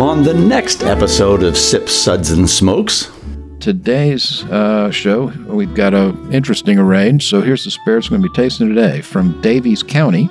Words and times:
on 0.00 0.22
the 0.22 0.34
next 0.34 0.82
episode 0.82 1.42
of 1.42 1.56
Sip 1.56 1.88
Suds, 1.88 2.32
and 2.32 2.48
Smokes. 2.48 3.10
Today's 3.60 4.44
uh, 4.44 4.90
show, 4.90 5.26
we've 5.46 5.74
got 5.74 5.94
a 5.94 6.08
interesting 6.30 6.78
array. 6.78 7.18
So 7.20 7.40
here's 7.40 7.64
the 7.64 7.70
spirits 7.70 8.10
we're 8.10 8.18
going 8.18 8.28
to 8.28 8.30
be 8.30 8.42
tasting 8.42 8.68
today. 8.68 9.00
From 9.00 9.40
Daviess 9.40 9.86
County, 9.86 10.28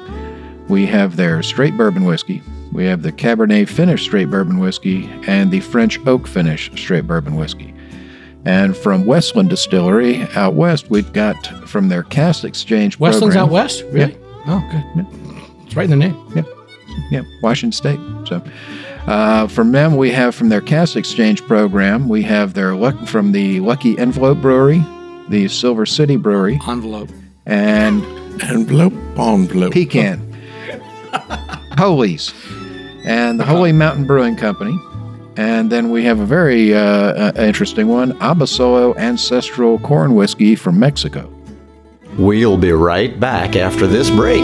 we 0.68 0.86
have 0.86 1.15
their 1.15 1.41
straight 1.41 1.76
bourbon 1.78 2.04
whiskey. 2.04 2.41
We 2.71 2.86
have 2.86 3.02
the 3.04 3.12
Cabernet 3.12 3.70
Finish 3.70 4.04
straight 4.04 4.29
bourbon 4.29 4.60
whiskey 4.60 5.10
and 5.28 5.49
the 5.49 5.62
French 5.62 6.00
Oak 6.06 6.28
Finish 6.28 6.70
straight 6.80 7.08
bourbon 7.08 7.36
whiskey. 7.36 7.74
And 8.46 8.76
from 8.76 9.06
Westland 9.06 9.50
Distillery 9.50 10.24
out 10.36 10.54
west, 10.56 10.90
we've 10.90 11.14
got 11.14 11.36
from 11.70 11.88
their 11.88 12.04
Cask 12.04 12.44
Exchange 12.44 13.00
Westland's 13.00 13.36
program. 13.36 13.46
out 13.46 13.52
west? 13.54 13.84
Really? 13.92 14.18
Oh, 14.46 14.60
good. 14.70 15.08
It's 15.66 15.76
right 15.76 15.86
in 15.86 15.90
the 15.92 15.96
name. 15.96 16.32
Yeah, 16.36 16.44
yeah, 17.09 17.22
Washington 17.41 17.72
State. 17.72 18.00
So, 18.27 18.44
uh, 19.08 19.48
from 19.48 19.72
them, 19.72 19.95
we 19.98 20.12
have 20.12 20.34
from 20.35 20.49
their 20.49 20.62
Cask 20.62 20.95
Exchange 20.95 21.45
program, 21.45 22.07
we 22.07 22.21
have 22.23 22.53
their 22.53 22.75
luck 22.75 23.07
from 23.07 23.31
the 23.31 23.59
Lucky 23.59 23.98
Envelope 23.98 24.39
Brewery, 24.41 24.84
the 25.29 25.48
Silver 25.48 25.85
City 25.85 26.16
Brewery, 26.16 26.59
Envelope. 26.67 27.09
and 27.45 28.03
Envelope, 28.41 28.93
envelope. 29.17 29.73
Pecan, 29.73 30.20
Holy's, 31.77 32.34
and 33.05 33.39
the 33.39 33.45
Holy 33.45 33.71
Mountain 33.71 34.05
Brewing 34.07 34.35
Company. 34.35 34.77
And 35.35 35.71
then 35.71 35.90
we 35.90 36.04
have 36.04 36.20
a 36.20 36.26
very 36.26 36.76
uh, 36.76 36.79
uh, 36.79 37.31
interesting 37.38 37.88
one, 37.88 38.13
Abasolo 38.20 38.95
Ancestral 38.98 39.79
Corn 39.79 40.13
Whiskey 40.15 40.55
from 40.55 40.79
Mexico. 40.79 41.31
We'll 42.17 42.57
be 42.57 42.71
right 42.71 43.20
back 43.20 43.55
after 43.55 43.88
this 43.88 44.12
break. 44.12 44.43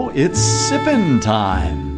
Now 0.00 0.10
it's 0.14 0.40
sippin' 0.40 1.20
time. 1.20 1.88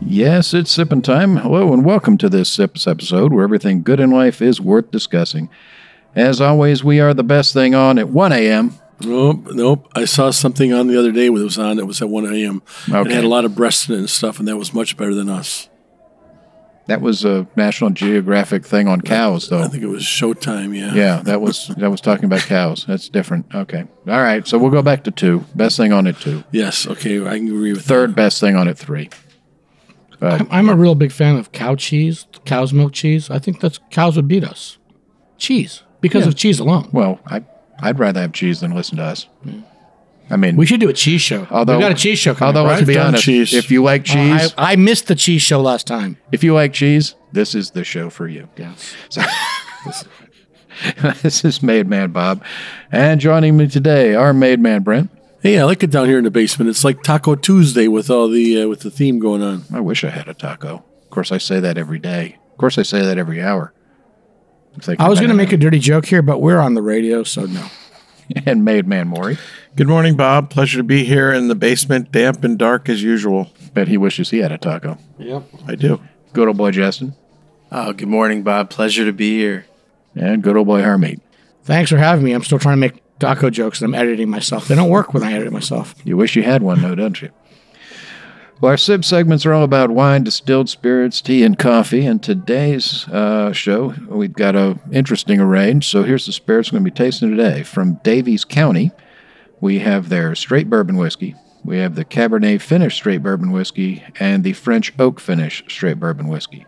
Yes, 0.00 0.54
it's 0.54 0.70
sipping 0.70 1.02
time. 1.02 1.36
Hello 1.36 1.72
and 1.72 1.84
welcome 1.84 2.16
to 2.18 2.28
this 2.28 2.48
Sips 2.48 2.86
episode 2.86 3.32
where 3.32 3.44
everything 3.44 3.82
good 3.82 4.00
in 4.00 4.10
life 4.10 4.40
is 4.40 4.60
worth 4.60 4.90
discussing. 4.90 5.48
As 6.14 6.40
always, 6.40 6.82
we 6.82 7.00
are 7.00 7.14
the 7.14 7.22
best 7.22 7.52
thing 7.52 7.74
on 7.74 7.98
at 7.98 8.08
1 8.08 8.32
a.m. 8.32 8.74
Nope, 9.00 9.48
nope. 9.52 9.88
I 9.94 10.06
saw 10.06 10.30
something 10.30 10.72
on 10.72 10.88
the 10.88 10.98
other 10.98 11.12
day 11.12 11.30
when 11.30 11.42
it 11.42 11.44
was 11.44 11.58
on. 11.58 11.78
It 11.78 11.86
was 11.86 12.02
at 12.02 12.08
1 12.08 12.34
a.m. 12.34 12.62
It 12.88 13.10
had 13.10 13.24
a 13.24 13.28
lot 13.28 13.44
of 13.44 13.54
breasts 13.54 13.88
in 13.88 13.94
it 13.94 13.98
and 13.98 14.10
stuff, 14.10 14.38
and 14.38 14.48
that 14.48 14.56
was 14.56 14.74
much 14.74 14.96
better 14.96 15.14
than 15.14 15.28
us. 15.28 15.67
That 16.88 17.02
was 17.02 17.22
a 17.24 17.46
National 17.54 17.90
Geographic 17.90 18.64
thing 18.64 18.88
on 18.88 19.02
cows, 19.02 19.50
though. 19.50 19.60
I 19.60 19.68
think 19.68 19.82
it 19.82 19.88
was 19.88 20.02
Showtime, 20.02 20.74
yeah. 20.74 20.94
Yeah, 20.94 21.22
that 21.24 21.42
was 21.42 21.68
that 21.76 21.90
was 21.90 22.00
talking 22.00 22.24
about 22.24 22.40
cows. 22.40 22.86
That's 22.88 23.10
different. 23.10 23.54
Okay. 23.54 23.84
All 24.08 24.22
right. 24.22 24.48
So 24.48 24.56
we'll 24.56 24.70
go 24.70 24.80
back 24.80 25.04
to 25.04 25.10
two. 25.10 25.44
Best 25.54 25.76
thing 25.76 25.92
on 25.92 26.06
it 26.06 26.16
two. 26.16 26.44
Yes, 26.50 26.86
okay, 26.86 27.24
I 27.26 27.36
can 27.36 27.48
agree 27.48 27.72
with 27.74 27.84
Third 27.84 28.14
best 28.16 28.40
thing 28.40 28.56
on 28.56 28.68
it 28.68 28.78
three. 28.78 29.10
Uh, 30.20 30.38
I'm, 30.40 30.48
I'm 30.50 30.68
a 30.70 30.74
real 30.74 30.94
big 30.94 31.12
fan 31.12 31.36
of 31.36 31.52
cow 31.52 31.76
cheese, 31.76 32.26
cow's 32.46 32.72
milk 32.72 32.92
cheese. 32.94 33.30
I 33.30 33.38
think 33.38 33.60
that's 33.60 33.78
cows 33.90 34.16
would 34.16 34.26
beat 34.26 34.42
us. 34.42 34.78
Cheese. 35.36 35.84
Because 36.00 36.26
of 36.26 36.36
cheese 36.36 36.58
alone. 36.58 36.88
well, 36.92 37.20
I 37.26 37.44
I'd 37.80 37.98
rather 37.98 38.20
have 38.22 38.32
cheese 38.32 38.60
than 38.60 38.72
listen 38.74 38.96
to 38.96 39.04
us. 39.04 39.28
I 40.30 40.36
mean, 40.36 40.56
We 40.56 40.66
should 40.66 40.80
do 40.80 40.88
a 40.88 40.92
cheese 40.92 41.22
show. 41.22 41.46
although 41.50 41.76
we 41.76 41.82
got 41.82 41.92
a 41.92 41.94
cheese 41.94 42.18
show 42.18 42.34
coming. 42.34 42.56
Although 42.56 42.70
right? 42.70 42.78
to 42.80 42.86
be 42.86 42.92
I've 42.92 42.96
done 42.98 43.06
honest, 43.08 43.24
cheese. 43.24 43.54
if 43.54 43.70
you 43.70 43.82
like 43.82 44.02
Oh, 44.02 44.14
cheese, 44.14 44.54
I, 44.58 44.72
I 44.72 44.76
missed 44.76 45.06
the 45.06 45.14
cheese 45.14 45.42
show 45.42 45.60
last 45.60 45.86
time. 45.86 46.18
if 46.32 46.44
you 46.44 46.54
like 46.54 46.72
cheese, 46.72 47.14
this 47.32 47.54
is 47.54 47.70
the 47.70 47.84
show 47.84 48.10
for 48.10 48.28
you. 48.28 48.48
Yes. 48.56 48.94
this 51.22 51.44
is 51.44 51.62
Made 51.62 51.88
Man 51.88 52.10
Bob, 52.10 52.44
and 52.92 53.20
joining 53.20 53.56
me 53.56 53.68
today, 53.68 54.14
our 54.14 54.32
Made 54.32 54.60
Man 54.60 54.82
Brent. 54.82 55.10
Hey, 55.40 55.58
I 55.58 55.64
like 55.64 55.82
it 55.82 55.90
down 55.90 56.08
here 56.08 56.18
in 56.18 56.24
the 56.24 56.30
basement. 56.30 56.68
It's 56.68 56.84
like 56.84 57.02
Taco 57.02 57.36
Tuesday 57.36 57.88
with 57.88 58.10
all 58.10 58.28
the 58.28 58.62
uh, 58.62 58.68
with 58.68 58.80
the 58.80 58.90
theme 58.90 59.18
going 59.18 59.42
on. 59.42 59.64
I 59.72 59.80
wish 59.80 60.04
I 60.04 60.10
had 60.10 60.28
a 60.28 60.34
taco. 60.34 60.84
Of 61.02 61.10
course, 61.10 61.32
I 61.32 61.38
say 61.38 61.60
that 61.60 61.78
every 61.78 61.98
day. 61.98 62.36
Of 62.52 62.58
course, 62.58 62.76
I 62.76 62.82
say 62.82 63.02
that 63.02 63.18
every 63.18 63.40
hour. 63.40 63.72
I'm 64.74 64.96
I 64.98 65.08
was 65.08 65.18
going 65.18 65.30
to 65.30 65.36
make 65.36 65.52
a 65.52 65.56
dirty 65.56 65.78
joke 65.78 66.06
here, 66.06 66.22
but 66.22 66.40
we're 66.40 66.58
on 66.58 66.74
the 66.74 66.82
radio, 66.82 67.24
so 67.24 67.46
no. 67.46 67.66
and 68.46 68.64
Made 68.64 68.86
Man 68.86 69.08
Maury. 69.08 69.38
Good 69.76 69.88
morning, 69.88 70.16
Bob. 70.16 70.50
Pleasure 70.50 70.78
to 70.78 70.84
be 70.84 71.04
here 71.04 71.32
in 71.32 71.48
the 71.48 71.54
basement, 71.54 72.10
damp 72.12 72.44
and 72.44 72.58
dark 72.58 72.88
as 72.88 73.02
usual. 73.02 73.50
Bet 73.74 73.88
he 73.88 73.96
wishes 73.96 74.30
he 74.30 74.38
had 74.38 74.52
a 74.52 74.58
taco. 74.58 74.98
Yep. 75.18 75.44
I 75.66 75.74
do. 75.74 76.00
Good 76.32 76.48
old 76.48 76.56
boy 76.56 76.70
Justin 76.72 77.14
Oh, 77.70 77.92
good 77.92 78.08
morning, 78.08 78.42
Bob. 78.42 78.70
Pleasure 78.70 79.04
to 79.04 79.12
be 79.12 79.36
here. 79.38 79.66
and 80.14 80.42
good 80.42 80.56
old 80.56 80.66
boy 80.66 80.80
Harmeet. 80.80 81.20
Thanks 81.64 81.90
for 81.90 81.98
having 81.98 82.24
me. 82.24 82.32
I'm 82.32 82.42
still 82.42 82.58
trying 82.58 82.76
to 82.76 82.80
make 82.80 83.02
taco 83.18 83.50
jokes 83.50 83.82
and 83.82 83.94
I'm 83.94 84.00
editing 84.00 84.30
myself. 84.30 84.68
They 84.68 84.74
don't 84.74 84.88
work 84.88 85.12
when 85.12 85.22
I 85.22 85.32
edit 85.34 85.52
myself. 85.52 85.94
You 86.04 86.16
wish 86.16 86.34
you 86.34 86.42
had 86.42 86.62
one, 86.62 86.80
though, 86.80 86.94
don't 86.94 87.20
you? 87.20 87.30
Well, 88.60 88.70
our 88.70 88.76
sip 88.76 89.04
segments 89.04 89.46
are 89.46 89.52
all 89.52 89.62
about 89.62 89.90
wine, 89.90 90.24
distilled 90.24 90.68
spirits, 90.68 91.20
tea, 91.20 91.44
and 91.44 91.56
coffee. 91.56 92.04
And 92.04 92.20
today's 92.20 93.06
uh, 93.06 93.52
show, 93.52 93.94
we've 94.08 94.32
got 94.32 94.56
a 94.56 94.78
interesting 94.90 95.38
array. 95.40 95.78
So 95.80 96.02
here's 96.02 96.26
the 96.26 96.32
spirits 96.32 96.72
we're 96.72 96.80
going 96.80 96.86
to 96.86 96.90
be 96.90 97.04
tasting 97.04 97.30
today. 97.30 97.62
From 97.62 97.96
Daviess 97.98 98.46
County, 98.48 98.90
we 99.60 99.78
have 99.78 100.08
their 100.08 100.34
straight 100.34 100.68
bourbon 100.68 100.96
whiskey. 100.96 101.36
We 101.64 101.78
have 101.78 101.94
the 101.94 102.04
Cabernet 102.04 102.60
Finish 102.60 102.96
straight 102.96 103.22
bourbon 103.22 103.52
whiskey 103.52 104.02
and 104.18 104.42
the 104.42 104.54
French 104.54 104.92
Oak 104.98 105.20
Finish 105.20 105.62
straight 105.68 106.00
bourbon 106.00 106.26
whiskey. 106.26 106.66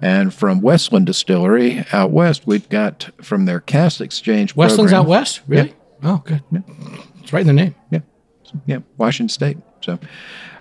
And 0.00 0.34
from 0.34 0.60
Westland 0.60 1.06
Distillery 1.06 1.84
out 1.92 2.10
west, 2.10 2.48
we've 2.48 2.68
got 2.68 3.10
from 3.22 3.44
their 3.44 3.60
Cask 3.60 4.00
Exchange 4.00 4.56
Westland's 4.56 4.90
program- 4.90 5.06
out 5.06 5.08
west? 5.08 5.40
Really? 5.46 5.74
Oh, 6.02 6.20
good. 6.24 6.42
It's 7.20 7.32
right 7.32 7.42
in 7.42 7.46
the 7.46 7.52
name. 7.52 7.76
yeah, 7.90 8.00
yeah, 8.66 8.78
Washington 8.96 9.28
State. 9.28 9.58
So, 9.82 10.00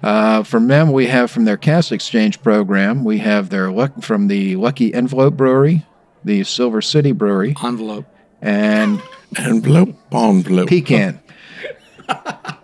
uh, 0.03 0.43
from 0.43 0.67
them, 0.67 0.91
we 0.91 1.07
have 1.07 1.29
from 1.31 1.45
their 1.45 1.57
Cask 1.57 1.91
Exchange 1.91 2.41
program, 2.41 3.03
we 3.03 3.19
have 3.19 3.49
their 3.49 3.71
luck 3.71 4.01
from 4.01 4.27
the 4.27 4.55
Lucky 4.55 4.93
Envelope 4.93 5.35
Brewery, 5.35 5.85
the 6.23 6.43
Silver 6.43 6.81
City 6.81 7.11
Brewery, 7.11 7.55
Envelope. 7.63 8.05
and 8.41 9.01
Envelope, 9.37 9.95
envelope. 10.11 10.67
Pecan, 10.69 11.19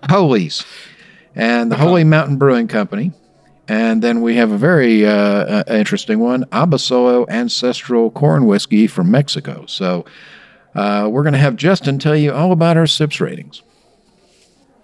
Holy's, 0.09 0.66
and 1.36 1.72
the 1.72 1.78
Holy 1.78 2.03
Mountain 2.03 2.38
Brewing 2.38 2.68
Company. 2.68 3.12
And 3.69 4.02
then 4.02 4.22
we 4.22 4.38
have 4.38 4.52
a 4.52 4.58
very 4.58 5.06
uh, 5.06 5.12
uh, 5.12 5.64
interesting 5.68 6.19
one, 6.19 6.46
Abasolo 6.46 7.28
Ancestral 7.30 8.10
Corn 8.12 8.45
Whiskey 8.45 8.88
from 8.88 9.12
Mexico. 9.12 9.66
So, 9.66 10.06
uh, 10.74 11.10
we're 11.12 11.24
going 11.24 11.34
to 11.34 11.39
have 11.39 11.56
Justin 11.57 12.00
tell 12.00 12.16
you 12.16 12.31
all 12.31 12.51
about 12.51 12.78
our 12.78 12.88
SIPS 12.88 13.19
ratings. 13.19 13.62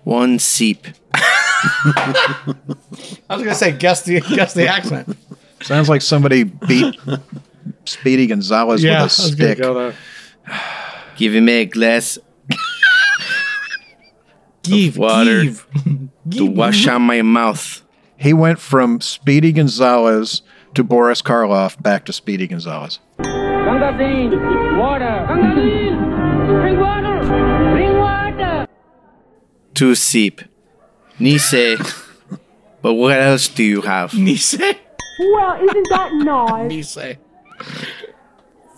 One 0.04 0.38
seep. 0.38 0.88
I 3.30 3.36
was 3.36 3.44
going 3.44 3.50
to 3.50 3.56
say, 3.56 3.72
guess 3.72 4.04
the, 4.04 4.22
guess 4.22 4.54
the 4.54 4.68
accent. 4.68 5.18
Sounds 5.62 5.90
like 5.90 6.02
somebody 6.02 6.44
beat 6.44 7.00
Speedy 7.86 8.28
Gonzales 8.28 8.84
yeah, 8.84 8.92
with 8.92 9.00
a 9.02 9.04
was 9.06 9.34
stick. 9.34 9.58
go 9.60 9.74
there. 9.74 9.96
Give 11.16 11.34
me 11.42 11.54
a 11.54 11.66
glass 11.66 12.18
Give, 14.64 14.98
water. 14.98 15.44
give. 15.44 15.68
to 16.32 16.46
wash 16.46 16.88
out 16.88 17.00
my 17.00 17.22
mouth. 17.22 17.84
He 18.18 18.34
went 18.34 18.60
from 18.60 19.02
Speedy 19.02 19.52
Gonzales 19.52 20.42
to 20.74 20.84
Boris 20.84 21.22
Karloff 21.22 21.82
back 21.82 22.06
to 22.06 22.14
Speedy 22.14 22.48
Gonzales. 22.48 23.00
Gangazine, 23.20 24.78
water. 24.80 25.26
Gangazine, 25.30 26.62
bring 26.62 26.80
water. 26.80 27.20
Bring 27.74 27.98
water. 27.98 28.68
Two 29.74 29.96
seep. 29.96 30.42
Nice. 31.20 31.54
but 32.82 32.94
what 32.94 33.18
else 33.20 33.48
do 33.48 33.64
you 33.64 33.82
have? 33.82 34.12
Nise? 34.12 34.60
Well, 35.20 35.56
isn't 35.64 35.88
that 35.90 36.12
nice? 36.14 36.96
Nice. 36.98 37.18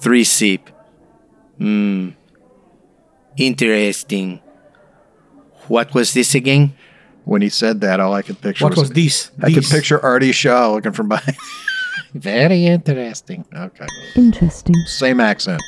Three 0.01 0.23
sip. 0.23 0.69
Hmm. 1.57 2.09
Interesting. 3.37 4.41
What 5.67 5.93
was 5.93 6.13
this 6.13 6.35
again? 6.35 6.73
When 7.23 7.41
he 7.41 7.49
said 7.49 7.81
that, 7.81 7.99
all 7.99 8.13
I 8.13 8.21
could 8.21 8.39
picture 8.39 8.65
What 8.65 8.77
was 8.77 8.91
this? 8.91 9.31
I 9.41 9.47
could 9.47 9.63
This. 9.63 9.71
picture 9.71 9.99
Artie 9.99 10.31
Shaw 10.31 10.73
looking 10.73 10.91
from 10.91 11.09
behind. 11.09 11.35
Very 12.13 12.65
interesting. 12.67 13.45
Okay. 13.53 13.87
Interesting. 14.15 14.75
Same 14.85 15.19
accent. 15.19 15.61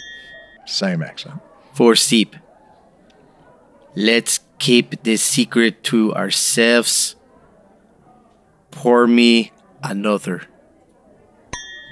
Same 0.65 1.01
accent. 1.01 1.39
Four 1.73 1.95
sip. 1.95 2.35
Let's 3.95 4.39
keep 4.59 5.03
this 5.03 5.21
secret 5.23 5.83
to 5.85 6.13
ourselves. 6.13 7.15
Pour 8.71 9.07
me 9.07 9.51
another. 9.83 10.43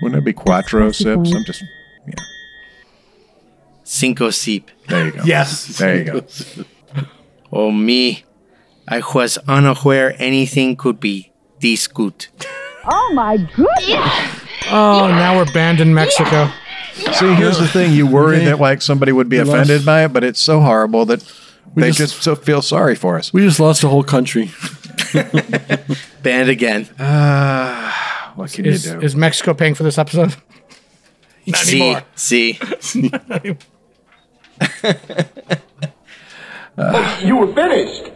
Wouldn't 0.02 0.20
it 0.22 0.26
be 0.26 0.34
Quattro 0.34 0.92
sips? 0.92 1.34
I'm 1.34 1.44
just, 1.46 1.64
yeah. 2.08 2.14
Cinco 3.84 4.30
sip. 4.30 4.70
There 4.88 5.06
you 5.06 5.12
go. 5.12 5.22
Yes. 5.26 5.78
There 5.78 5.98
you 5.98 6.04
go. 6.04 6.26
Oh 7.52 7.72
me, 7.72 8.26
I 8.88 9.02
was 9.14 9.38
unaware 9.48 10.16
anything 10.20 10.76
could 10.76 11.00
be 11.00 11.32
this 11.62 11.88
good. 11.88 12.28
Oh 12.86 13.12
my 13.14 13.38
goodness. 13.38 14.42
Oh, 14.68 15.08
now 15.08 15.38
we're 15.38 15.52
banned 15.54 15.80
in 15.80 15.94
Mexico. 15.94 16.52
See, 16.94 17.34
here's 17.36 17.58
the 17.60 17.68
thing: 17.68 17.94
you 17.94 18.08
worry 18.08 18.40
that 18.46 18.60
like 18.60 18.82
somebody 18.82 19.12
would 19.12 19.30
be 19.30 19.38
offended 19.38 19.86
by 19.86 20.06
it, 20.06 20.14
but 20.14 20.24
it's 20.24 20.42
so 20.42 20.60
horrible 20.60 21.06
that 21.06 21.22
they 21.82 21.88
just- 21.92 22.14
just, 22.14 22.24
so 22.24 22.36
feel 22.36 22.62
sorry 22.62 22.96
for 22.96 23.18
us. 23.18 23.32
We 23.34 23.42
just 23.42 23.60
lost 23.60 23.84
a 23.84 23.88
whole 23.90 24.04
country. 24.04 24.52
Banned 26.24 26.50
again. 26.50 26.86
Uh, 27.00 27.92
what 28.36 28.52
can 28.52 28.66
Is, 28.66 28.86
you 28.86 28.94
do? 28.94 29.02
is 29.02 29.16
Mexico 29.16 29.54
paying 29.54 29.76
for 29.76 29.84
this 29.84 29.98
episode? 29.98 30.36
Not 31.48 31.58
see, 31.60 31.82
anymore. 31.82 32.04
see. 32.16 32.60
You 37.22 37.38
were 37.38 37.54
finished. 37.54 38.12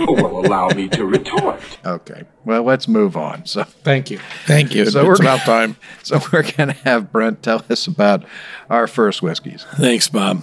well, 0.00 0.46
allow 0.46 0.68
me 0.68 0.88
to 0.88 1.04
retort. 1.04 1.60
okay. 1.84 2.22
Well, 2.44 2.62
let's 2.62 2.86
move 2.88 3.16
on. 3.16 3.44
So, 3.46 3.64
Thank 3.64 4.10
you. 4.10 4.18
Thank 4.46 4.74
you. 4.74 4.86
So 4.86 5.00
it's 5.10 5.20
we're- 5.20 5.26
about 5.34 5.40
time. 5.46 5.76
so 6.02 6.20
we're 6.32 6.42
gonna 6.52 6.72
have 6.84 7.10
Brent 7.12 7.42
tell 7.42 7.64
us 7.68 7.86
about 7.86 8.24
our 8.70 8.86
first 8.86 9.22
whiskeys. 9.22 9.64
Thanks, 9.76 10.08
Bob. 10.08 10.42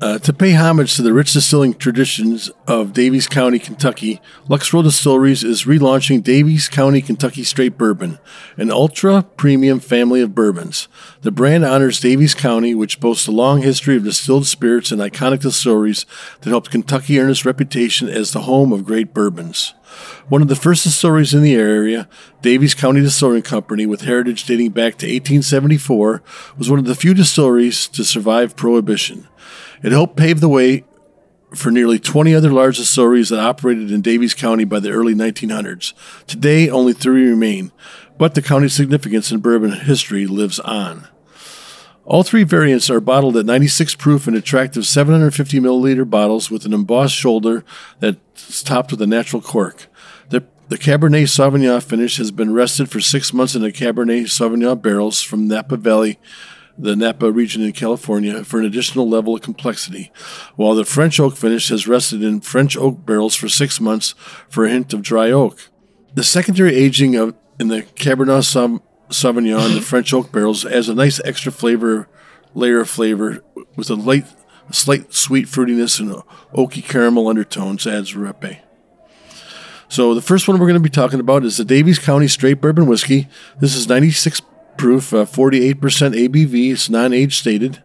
Uh, 0.00 0.18
to 0.18 0.32
pay 0.32 0.52
homage 0.52 0.94
to 0.94 1.02
the 1.02 1.12
rich 1.12 1.34
distilling 1.34 1.74
traditions 1.74 2.48
of 2.66 2.94
Daviess 2.94 3.28
County, 3.28 3.58
Kentucky, 3.58 4.18
Lux 4.48 4.72
Row 4.72 4.80
Distilleries 4.80 5.44
is 5.44 5.64
relaunching 5.64 6.22
Daviess 6.22 6.70
County 6.70 7.02
Kentucky 7.02 7.44
Straight 7.44 7.76
Bourbon, 7.76 8.18
an 8.56 8.70
ultra 8.70 9.22
premium 9.36 9.78
family 9.78 10.22
of 10.22 10.34
bourbons. 10.34 10.88
The 11.20 11.30
brand 11.30 11.66
honors 11.66 12.00
Daviess 12.00 12.34
County, 12.34 12.74
which 12.74 12.98
boasts 12.98 13.26
a 13.26 13.30
long 13.30 13.60
history 13.60 13.94
of 13.94 14.04
distilled 14.04 14.46
spirits 14.46 14.90
and 14.90 15.02
iconic 15.02 15.42
distilleries 15.42 16.06
that 16.40 16.48
helped 16.48 16.70
Kentucky 16.70 17.20
earn 17.20 17.30
its 17.30 17.44
reputation 17.44 18.08
as 18.08 18.32
the 18.32 18.42
home 18.42 18.72
of 18.72 18.86
great 18.86 19.12
bourbons. 19.12 19.74
One 20.30 20.40
of 20.40 20.48
the 20.48 20.56
first 20.56 20.84
distilleries 20.84 21.34
in 21.34 21.42
the 21.42 21.56
area, 21.56 22.08
Daviess 22.40 22.74
County 22.74 23.02
Distilling 23.02 23.42
Company, 23.42 23.84
with 23.84 24.02
heritage 24.02 24.44
dating 24.44 24.70
back 24.70 24.96
to 24.98 25.06
1874, 25.06 26.22
was 26.56 26.70
one 26.70 26.78
of 26.78 26.86
the 26.86 26.94
few 26.94 27.12
distilleries 27.12 27.86
to 27.88 28.02
survive 28.02 28.56
Prohibition. 28.56 29.26
It 29.82 29.92
helped 29.92 30.16
pave 30.16 30.40
the 30.40 30.48
way 30.48 30.84
for 31.54 31.70
nearly 31.70 31.98
20 31.98 32.34
other 32.34 32.50
large 32.50 32.76
distilleries 32.76 33.30
that 33.30 33.40
operated 33.40 33.90
in 33.90 34.02
Daviess 34.02 34.36
County 34.36 34.64
by 34.64 34.78
the 34.78 34.90
early 34.90 35.14
1900s. 35.14 35.94
Today, 36.26 36.68
only 36.68 36.92
three 36.92 37.28
remain, 37.28 37.72
but 38.18 38.34
the 38.34 38.42
county's 38.42 38.74
significance 38.74 39.32
in 39.32 39.40
bourbon 39.40 39.72
history 39.72 40.26
lives 40.26 40.60
on. 40.60 41.08
All 42.04 42.22
three 42.22 42.44
variants 42.44 42.90
are 42.90 43.00
bottled 43.00 43.36
at 43.36 43.46
96 43.46 43.94
proof 43.96 44.26
in 44.26 44.34
attractive 44.34 44.86
750 44.86 45.60
milliliter 45.60 46.08
bottles 46.08 46.50
with 46.50 46.64
an 46.64 46.72
embossed 46.72 47.14
shoulder 47.14 47.64
that's 48.00 48.62
topped 48.62 48.90
with 48.90 49.02
a 49.02 49.06
natural 49.06 49.42
cork. 49.42 49.86
The, 50.30 50.44
the 50.68 50.78
Cabernet 50.78 51.24
Sauvignon 51.24 51.82
finish 51.82 52.16
has 52.16 52.30
been 52.30 52.52
rested 52.52 52.90
for 52.90 53.00
six 53.00 53.32
months 53.32 53.54
in 53.54 53.62
the 53.62 53.72
Cabernet 53.72 54.24
Sauvignon 54.24 54.80
barrels 54.82 55.22
from 55.22 55.46
Napa 55.46 55.76
Valley, 55.76 56.18
the 56.78 56.96
Napa 56.96 57.30
region 57.30 57.62
in 57.62 57.72
California, 57.72 58.44
for 58.44 58.58
an 58.58 58.64
additional 58.64 59.08
level 59.08 59.34
of 59.34 59.42
complexity, 59.42 60.10
while 60.56 60.74
the 60.74 60.84
French 60.84 61.20
oak 61.20 61.36
finish 61.36 61.68
has 61.68 61.86
rested 61.86 62.22
in 62.22 62.40
French 62.40 62.76
oak 62.76 63.04
barrels 63.04 63.34
for 63.34 63.48
six 63.48 63.80
months 63.80 64.14
for 64.48 64.64
a 64.64 64.70
hint 64.70 64.92
of 64.92 65.02
dry 65.02 65.30
oak. 65.30 65.68
The 66.14 66.24
secondary 66.24 66.74
aging 66.74 67.16
of 67.16 67.34
in 67.58 67.68
the 67.68 67.82
Cabernet 67.82 68.44
Sau- 68.44 68.82
Sauvignon, 69.10 69.74
the 69.74 69.82
French 69.82 70.14
oak 70.14 70.32
barrels, 70.32 70.64
adds 70.64 70.88
a 70.88 70.94
nice 70.94 71.20
extra 71.24 71.52
flavor, 71.52 72.08
layer 72.54 72.80
of 72.80 72.88
flavor 72.88 73.44
with 73.76 73.90
a 73.90 73.94
light, 73.94 74.26
slight 74.70 75.12
sweet 75.12 75.46
fruitiness 75.46 76.00
and 76.00 76.10
oaky 76.54 76.82
caramel 76.82 77.28
undertones 77.28 77.86
adds 77.86 78.14
repe. 78.14 78.60
So 79.88 80.14
the 80.14 80.22
first 80.22 80.46
one 80.46 80.58
we're 80.58 80.68
going 80.68 80.74
to 80.74 80.80
be 80.80 80.88
talking 80.88 81.18
about 81.18 81.44
is 81.44 81.56
the 81.56 81.64
Daviess 81.64 82.00
County 82.00 82.28
Straight 82.28 82.60
Bourbon 82.60 82.86
Whiskey. 82.86 83.28
This 83.58 83.74
is 83.74 83.88
96 83.88 84.40
proof, 84.76 85.12
uh, 85.12 85.24
48% 85.24 85.74
ABV. 86.14 86.72
It's 86.72 86.90
non-age 86.90 87.38
stated. 87.38 87.82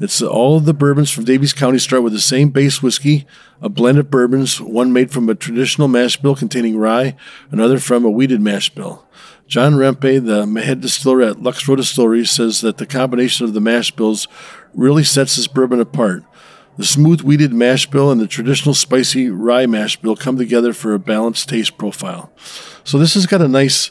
It's 0.00 0.20
all 0.20 0.56
of 0.56 0.64
the 0.64 0.74
bourbons 0.74 1.10
from 1.10 1.24
Daviess 1.24 1.54
County 1.54 1.78
start 1.78 2.02
with 2.02 2.12
the 2.12 2.20
same 2.20 2.48
base 2.48 2.82
whiskey, 2.82 3.26
a 3.60 3.68
blend 3.68 3.98
of 3.98 4.10
bourbons, 4.10 4.60
one 4.60 4.92
made 4.92 5.10
from 5.10 5.28
a 5.28 5.34
traditional 5.34 5.86
mash 5.86 6.16
bill 6.16 6.34
containing 6.34 6.76
rye, 6.76 7.14
another 7.50 7.78
from 7.78 8.04
a 8.04 8.10
wheated 8.10 8.40
mash 8.40 8.70
bill. 8.70 9.06
John 9.46 9.74
Rempe, 9.74 10.24
the 10.24 10.60
head 10.62 10.80
distiller 10.80 11.20
at 11.20 11.42
Lux 11.42 11.68
Row 11.68 11.76
Distillery, 11.76 12.24
says 12.24 12.62
that 12.62 12.78
the 12.78 12.86
combination 12.86 13.44
of 13.44 13.52
the 13.52 13.60
mash 13.60 13.90
bills 13.90 14.26
really 14.74 15.04
sets 15.04 15.36
this 15.36 15.46
bourbon 15.46 15.78
apart. 15.78 16.24
The 16.78 16.84
smooth 16.84 17.20
wheated 17.20 17.52
mash 17.52 17.86
bill 17.86 18.10
and 18.10 18.20
the 18.20 18.26
traditional 18.26 18.74
spicy 18.74 19.28
rye 19.28 19.66
mash 19.66 19.98
bill 19.98 20.16
come 20.16 20.38
together 20.38 20.72
for 20.72 20.94
a 20.94 20.98
balanced 20.98 21.50
taste 21.50 21.76
profile. 21.76 22.32
So 22.82 22.98
this 22.98 23.12
has 23.14 23.26
got 23.26 23.42
a 23.42 23.48
nice, 23.48 23.90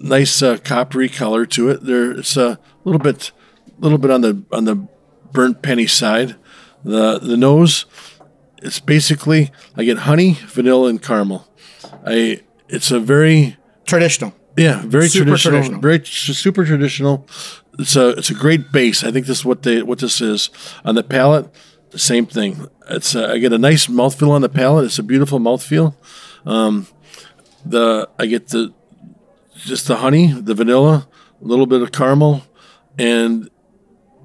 nice 0.00 0.42
uh, 0.42 0.56
coppery 0.58 1.08
color 1.08 1.46
to 1.46 1.68
it. 1.70 1.84
There, 1.84 2.10
it's 2.10 2.36
a 2.36 2.58
little 2.84 2.98
bit, 2.98 3.30
little 3.78 3.98
bit 3.98 4.10
on 4.10 4.22
the 4.22 4.42
on 4.52 4.64
the 4.64 4.88
burnt 5.32 5.62
penny 5.62 5.86
side. 5.86 6.36
The 6.84 7.18
the 7.18 7.36
nose, 7.36 7.84
it's 8.62 8.80
basically 8.80 9.50
I 9.76 9.84
get 9.84 9.98
honey, 9.98 10.38
vanilla, 10.46 10.88
and 10.88 11.00
caramel. 11.02 11.46
I 12.04 12.40
it's 12.68 12.90
a 12.90 12.98
very 13.00 13.56
Traditional. 13.84 14.32
yeah, 14.56 14.82
very 14.86 15.08
Super 15.08 15.24
traditional, 15.36 15.52
traditional. 15.52 15.80
very 15.80 15.98
tr- 15.98 16.32
super 16.32 16.64
traditional. 16.64 17.26
It's 17.78 17.96
a 17.96 18.10
it's 18.10 18.30
a 18.30 18.34
great 18.34 18.72
base. 18.72 19.02
I 19.04 19.10
think 19.10 19.26
this 19.26 19.38
is 19.40 19.44
what 19.44 19.62
they 19.62 19.82
what 19.82 19.98
this 19.98 20.20
is 20.20 20.50
on 20.84 20.94
the 20.94 21.02
palate. 21.02 21.48
The 21.90 21.98
same 21.98 22.24
thing. 22.26 22.68
It's 22.88 23.16
a, 23.16 23.32
I 23.32 23.38
get 23.38 23.52
a 23.52 23.58
nice 23.58 23.88
mouthfeel 23.88 24.30
on 24.30 24.42
the 24.42 24.48
palate. 24.48 24.84
It's 24.84 24.98
a 24.98 25.02
beautiful 25.02 25.40
mouthfeel. 25.40 25.94
Um, 26.46 26.86
the 27.66 28.08
I 28.18 28.26
get 28.26 28.48
the 28.48 28.72
just 29.64 29.86
the 29.88 29.96
honey, 29.96 30.28
the 30.32 30.54
vanilla, 30.54 31.08
a 31.40 31.44
little 31.44 31.66
bit 31.66 31.82
of 31.82 31.92
caramel, 31.92 32.42
and 32.98 33.50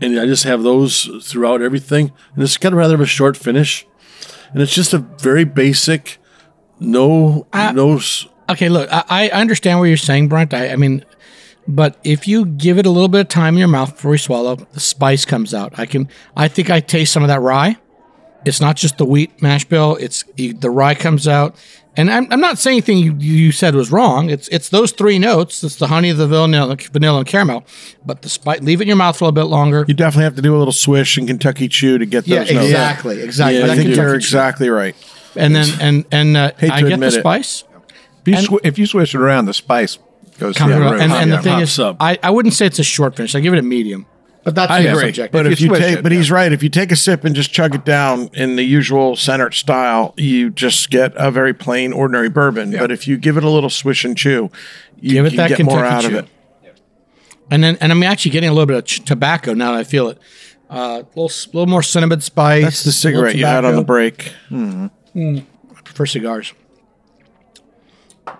and 0.01 0.19
I 0.19 0.25
just 0.25 0.43
have 0.43 0.63
those 0.63 1.09
throughout 1.23 1.61
everything. 1.61 2.11
And 2.33 2.43
it's 2.43 2.57
got 2.57 2.73
a 2.73 2.75
rather 2.75 2.95
of 2.95 3.01
a 3.01 3.05
short 3.05 3.37
finish, 3.37 3.85
and 4.51 4.61
it's 4.61 4.73
just 4.73 4.93
a 4.93 4.99
very 4.99 5.45
basic, 5.45 6.17
no 6.79 7.47
no. 7.53 7.99
Okay, 8.47 8.69
look, 8.69 8.87
I, 8.91 9.03
I 9.09 9.29
understand 9.29 9.79
what 9.79 9.85
you're 9.85 9.97
saying, 9.97 10.27
Brent. 10.27 10.53
I, 10.53 10.69
I 10.69 10.75
mean, 10.75 11.03
but 11.67 11.97
if 12.03 12.27
you 12.27 12.45
give 12.45 12.77
it 12.77 12.85
a 12.85 12.91
little 12.91 13.07
bit 13.07 13.21
of 13.21 13.27
time 13.27 13.55
in 13.55 13.59
your 13.59 13.67
mouth 13.67 13.95
before 13.95 14.13
you 14.13 14.17
swallow, 14.19 14.55
the 14.55 14.79
spice 14.79 15.25
comes 15.25 15.53
out. 15.53 15.79
I 15.79 15.85
can, 15.85 16.09
I 16.37 16.47
think 16.47 16.69
I 16.69 16.79
taste 16.79 17.11
some 17.11 17.23
of 17.23 17.29
that 17.29 17.41
rye. 17.41 17.77
It's 18.45 18.61
not 18.61 18.75
just 18.75 18.99
the 18.99 19.05
wheat 19.05 19.41
mash 19.41 19.65
bill; 19.65 19.95
it's 19.99 20.23
the 20.37 20.69
rye 20.69 20.93
comes 20.93 21.27
out. 21.27 21.55
And 21.97 22.11
I'm, 22.11 22.27
I'm 22.31 22.41
not 22.41 22.57
saying 22.57 22.75
anything 22.75 22.97
you, 22.97 23.13
you 23.13 23.51
said 23.53 23.73
was 23.75 23.91
wrong. 23.91 24.29
It's 24.29 24.47
it's 24.49 24.69
those 24.69 24.91
three 24.91 25.17
notes. 25.17 25.63
It's 25.63 25.77
the 25.77 25.87
honey, 25.87 26.11
the 26.11 26.27
vanilla, 26.27 26.75
vanilla, 26.91 27.19
and 27.19 27.27
caramel. 27.27 27.63
But 28.05 28.21
the 28.21 28.29
spice, 28.29 28.61
leave 28.61 28.81
it 28.81 28.83
in 28.83 28.87
your 28.89 28.97
mouth 28.97 29.17
for 29.17 29.23
a 29.23 29.27
little 29.27 29.43
bit 29.43 29.49
longer. 29.49 29.85
You 29.87 29.93
definitely 29.93 30.25
have 30.25 30.35
to 30.35 30.41
do 30.41 30.55
a 30.55 30.59
little 30.59 30.73
swish 30.73 31.17
and 31.17 31.27
Kentucky 31.27 31.67
Chew 31.69 31.97
to 31.97 32.05
get 32.05 32.27
yeah, 32.27 32.39
those 32.39 32.51
notes. 32.51 32.65
exactly, 32.65 33.21
exactly. 33.21 33.57
Yeah, 33.59 33.63
I 33.65 33.67
think 33.69 33.81
Kentucky 33.89 34.01
you're 34.01 34.09
Chew. 34.11 34.15
exactly 34.15 34.69
right. 34.69 34.95
And 35.37 35.55
then 35.55 35.67
and 35.79 36.05
and 36.11 36.37
uh, 36.37 36.51
Hate 36.57 36.71
I 36.71 36.81
to 36.81 36.81
get 36.81 36.87
the 36.89 36.93
admit 36.95 37.13
it. 37.13 37.19
spice. 37.21 37.63
If 38.21 38.27
you, 38.27 38.35
And- 38.35 38.47
swi 38.47 38.59
if 38.63 38.77
you 38.79 38.85
switch 38.87 39.15
it 39.15 39.21
around, 39.21 39.45
the 39.45 39.53
spice 39.53 39.97
goes 40.37 40.55
the 40.55 40.67
around. 40.69 40.81
roof. 40.93 41.01
and, 41.01 41.11
and 41.13 41.29
Yeah. 41.29 41.37
the 41.37 41.43
thing 41.43 41.53
Pops 41.59 41.63
is, 41.73 41.79
up. 41.79 41.97
I, 41.99 42.17
I 42.21 42.29
wouldn't 42.29 42.53
say 42.55 42.65
it's 42.65 42.79
a 42.79 42.83
short 42.83 43.15
finish. 43.15 43.35
I 43.35 43.39
give 43.39 43.53
it 43.53 43.59
a 43.59 43.61
medium. 43.61 44.05
But 44.45 44.53
that's 44.55 44.71
I 44.71 44.79
yeah, 44.81 44.91
agree. 44.91 45.05
subjective. 45.07 45.31
But 45.31 45.47
If 45.47 45.53
if, 45.53 45.61
you 45.61 45.73
you 45.73 45.79
take, 45.79 45.97
it, 45.97 46.03
but 46.03 46.11
yeah. 46.11 46.17
he's 46.19 46.29
right. 46.31 46.51
If 46.53 46.61
you 46.63 46.69
take 46.69 46.91
a 46.91 46.95
sip 46.95 47.23
and 47.25 47.35
just 47.35 47.51
chug 47.51 47.73
it 47.75 47.83
down 47.83 48.29
in 48.33 48.55
the 48.55 48.63
usual 48.63 49.15
centered 49.15 49.55
style, 49.55 50.13
you 50.17 50.51
just 50.51 50.91
get 50.91 51.13
a 51.15 51.31
very 51.31 51.53
plain, 51.53 51.91
ordinary 51.91 52.29
bourbon. 52.29 52.71
But 52.71 52.91
if 52.91 53.07
you 53.07 53.17
give 53.17 53.37
it 53.37 53.43
a 53.43 53.49
little 53.49 53.71
swish 53.71 54.05
and 54.05 54.15
chew, 54.15 54.51
you 55.01 55.13
Give 55.13 55.25
it 55.25 55.29
can 55.31 55.37
that 55.37 55.49
get 55.49 55.57
Kentucky 55.57 55.75
more 55.77 55.85
out 55.85 56.01
chew. 56.03 56.17
of 56.19 56.25
it. 56.25 56.29
And 57.51 57.63
then, 57.63 57.77
and 57.81 57.91
I'm 57.91 58.01
actually 58.03 58.31
getting 58.31 58.49
a 58.49 58.53
little 58.53 58.65
bit 58.67 58.77
of 58.77 58.85
ch- 58.85 59.03
tobacco 59.03 59.53
now 59.55 59.71
that 59.73 59.79
I 59.79 59.83
feel 59.83 60.09
it. 60.09 60.19
Uh, 60.69 61.01
a 61.03 61.19
little, 61.19 61.31
little 61.53 61.67
more 61.67 61.83
cinnamon 61.83 62.21
spice. 62.21 62.63
That's 62.63 62.83
the 62.83 62.91
cigarette 62.91 63.35
you 63.35 63.45
had 63.45 63.65
on 63.65 63.75
the 63.75 63.81
tobacco. 63.81 63.85
break. 63.87 64.33
I 64.51 65.81
prefer 65.83 66.05
cigars, 66.07 66.53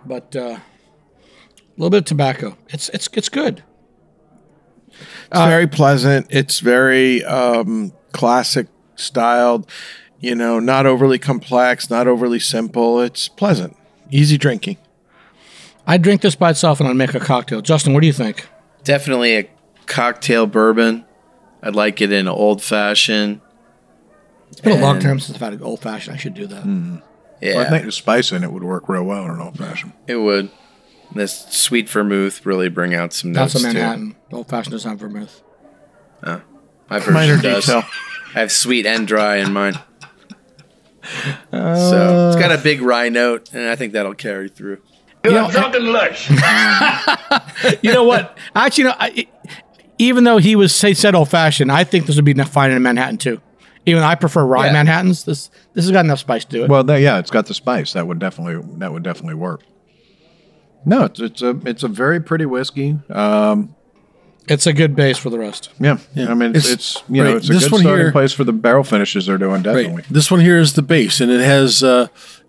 but 0.06 0.36
uh, 0.36 0.40
a 0.40 0.62
little 1.78 1.90
bit 1.90 1.98
of 2.00 2.06
tobacco. 2.06 2.58
It's 2.70 2.90
it's 2.90 3.10
it's 3.14 3.30
good. 3.30 3.64
It's 5.32 5.40
very 5.46 5.68
pleasant. 5.68 6.28
It's 6.30 6.60
very 6.60 7.24
um, 7.26 7.94
classic 8.12 8.68
styled. 8.96 9.70
You 10.20 10.34
know, 10.36 10.60
not 10.60 10.86
overly 10.86 11.20
complex, 11.20 11.90
not 11.90 12.08
overly 12.08 12.40
simple. 12.40 13.02
It's 13.02 13.28
pleasant, 13.28 13.76
easy 14.10 14.38
drinking. 14.38 14.78
I'd 15.86 16.02
drink 16.02 16.22
this 16.22 16.36
by 16.36 16.50
itself 16.52 16.80
and 16.80 16.90
I'd 16.90 16.96
make 16.96 17.14
a 17.14 17.20
cocktail. 17.20 17.62
Justin, 17.62 17.94
what 17.94 18.00
do 18.02 18.08
you 18.08 18.14
think? 18.14 18.48
Definitely 18.84 19.38
a 19.38 19.50
cocktail 19.86 20.48
bourbon. 20.48 21.06
I'd 21.62 21.76
like 21.76 22.02
it 22.02 22.12
in 22.12 22.28
old 22.28 22.64
fashioned. 22.64 23.42
It's 24.52 24.62
been 24.62 24.80
a 24.80 24.82
long 24.82 25.00
time 25.00 25.20
since 25.20 25.36
I've 25.36 25.42
had 25.42 25.54
an 25.54 25.62
old 25.62 25.82
fashioned. 25.82 26.16
I 26.16 26.18
should 26.18 26.34
do 26.34 26.48
that. 26.48 26.66
Yeah, 27.42 27.56
Well, 27.58 27.66
I 27.68 27.70
think 27.70 27.86
the 27.86 27.92
spice 27.92 28.32
in 28.32 28.44
it 28.44 28.52
would 28.52 28.64
work 28.64 28.88
real 28.90 29.04
well 29.04 29.26
in 29.26 29.32
an 29.32 29.42
old 29.42 29.58
fashioned. 29.58 29.92
it 30.08 30.16
would. 30.16 30.50
This 31.16 31.46
sweet 31.50 31.90
vermouth 31.90 32.46
really 32.46 32.68
bring 32.70 32.94
out 32.94 33.14
some 33.14 33.32
notes 33.32 33.54
That's 33.54 33.64
a 33.64 33.68
too. 33.70 33.74
Manhattan. 33.74 34.16
Old 34.32 34.50
fashioned 34.50 34.72
doesn't 34.74 34.90
have 34.90 35.00
vermouth. 35.00 35.42
Oh, 36.24 36.42
my 36.90 37.00
version 37.00 37.14
Minor 37.14 37.42
does. 37.42 37.66
detail. 37.66 37.84
I 38.36 38.40
have 38.40 38.52
sweet 38.52 38.86
and 38.86 39.08
dry 39.08 39.38
in 39.38 39.54
mine. 39.54 39.76
so 41.52 41.58
uh, 41.58 42.32
it's 42.34 42.42
got 42.42 42.52
a 42.52 42.62
big 42.62 42.82
rye 42.82 43.10
note, 43.10 43.50
and 43.54 43.70
I 43.70 43.76
think 43.76 43.94
that'll 43.94 44.14
carry 44.16 44.50
through. 44.50 44.82
You're 45.24 45.50
drunken 45.50 45.92
lush. 45.92 46.30
You 47.82 47.94
know 47.94 48.04
what? 48.04 48.38
Actually, 48.54 48.86
no, 48.86 48.94
I, 49.00 49.28
even 49.98 50.24
though 50.24 50.38
he 50.38 50.56
was 50.56 50.76
say 50.76 50.94
said 50.94 51.16
old 51.16 51.30
fashioned, 51.30 51.72
I 51.72 51.84
think 51.84 52.06
this 52.06 52.16
would 52.16 52.26
be 52.26 52.34
fine 52.34 52.72
in 52.72 52.82
Manhattan 52.84 53.18
too. 53.18 53.42
Even 53.86 54.02
though 54.02 54.08
I 54.08 54.16
prefer 54.16 54.44
rye 54.46 54.68
Yeah. 54.68 54.74
Manhattans, 54.74 55.24
this 55.26 55.50
this 55.74 55.86
has 55.86 55.92
got 55.92 56.06
enough 56.06 56.20
spice 56.20 56.44
to 56.46 56.64
it. 56.66 56.70
Well, 56.70 56.84
there, 56.84 57.00
yeah, 57.00 57.20
it's 57.20 57.32
got 57.32 57.46
the 57.48 57.54
spice. 57.54 57.94
That 57.94 58.06
would 58.08 58.20
definitely 58.20 58.62
that 58.80 58.92
would 58.92 59.04
definitely 59.04 59.36
work. 59.36 59.62
No, 60.86 61.06
it's 61.06 61.20
it's 61.20 61.42
a 61.42 61.60
it's 61.66 61.84
a 61.84 61.88
very 61.88 62.20
pretty 62.22 62.46
whiskey. 62.46 62.98
Um, 63.10 63.76
it's 64.48 64.68
a 64.68 64.74
good 64.74 64.96
base 64.96 65.18
for 65.18 65.32
the 65.32 65.40
rest. 65.40 65.70
yeah, 65.80 65.98
I 66.16 66.34
mean 66.36 66.56
it's, 66.56 66.66
It's- 66.66 66.74
it's 66.74 67.04
you 67.10 67.24
know 67.24 67.30
right, 67.30 67.38
it's 67.38 67.50
a 67.50 67.54
this 67.54 67.64
good 67.64 67.72
one 67.72 67.82
starting 67.82 68.06
here- 68.06 68.12
place 68.12 68.32
for 68.34 68.44
the 68.44 68.54
barrel 68.54 68.84
finishes 68.84 69.26
they're 69.26 69.38
doing. 69.40 69.64
Definitely. 69.64 69.96
Right. 69.96 70.06
This 70.10 70.30
one 70.30 70.40
here 70.42 70.58
is 70.58 70.74
the 70.74 70.84
base, 70.84 71.20
and 71.22 71.32
it 71.32 71.42
has. 71.42 71.84
Uh, 71.84 72.08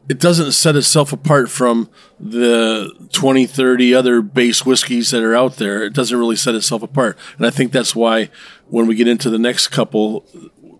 it 0.09 0.21
doesn't 0.21 0.53
set 0.53 0.77
itself 0.77 1.13
apart 1.13 1.51
from 1.51 1.91
the 2.21 2.93
20, 3.13 3.45
30 3.45 3.93
other 3.93 4.23
base 4.23 4.65
whiskeys 4.65 5.11
that 5.11 5.21
are 5.25 5.35
out 5.35 5.57
there. 5.57 5.83
It 5.83 5.95
doesn't 5.95 6.17
really 6.17 6.37
set 6.37 6.55
itself 6.55 6.83
apart, 6.83 7.19
and 7.39 7.45
I 7.47 7.51
think 7.51 7.73
that's 7.73 7.97
why 7.97 8.29
when 8.69 8.87
we 8.87 8.95
get 8.95 9.09
into 9.09 9.31
the 9.31 9.39
next 9.39 9.69
couple, 9.69 10.25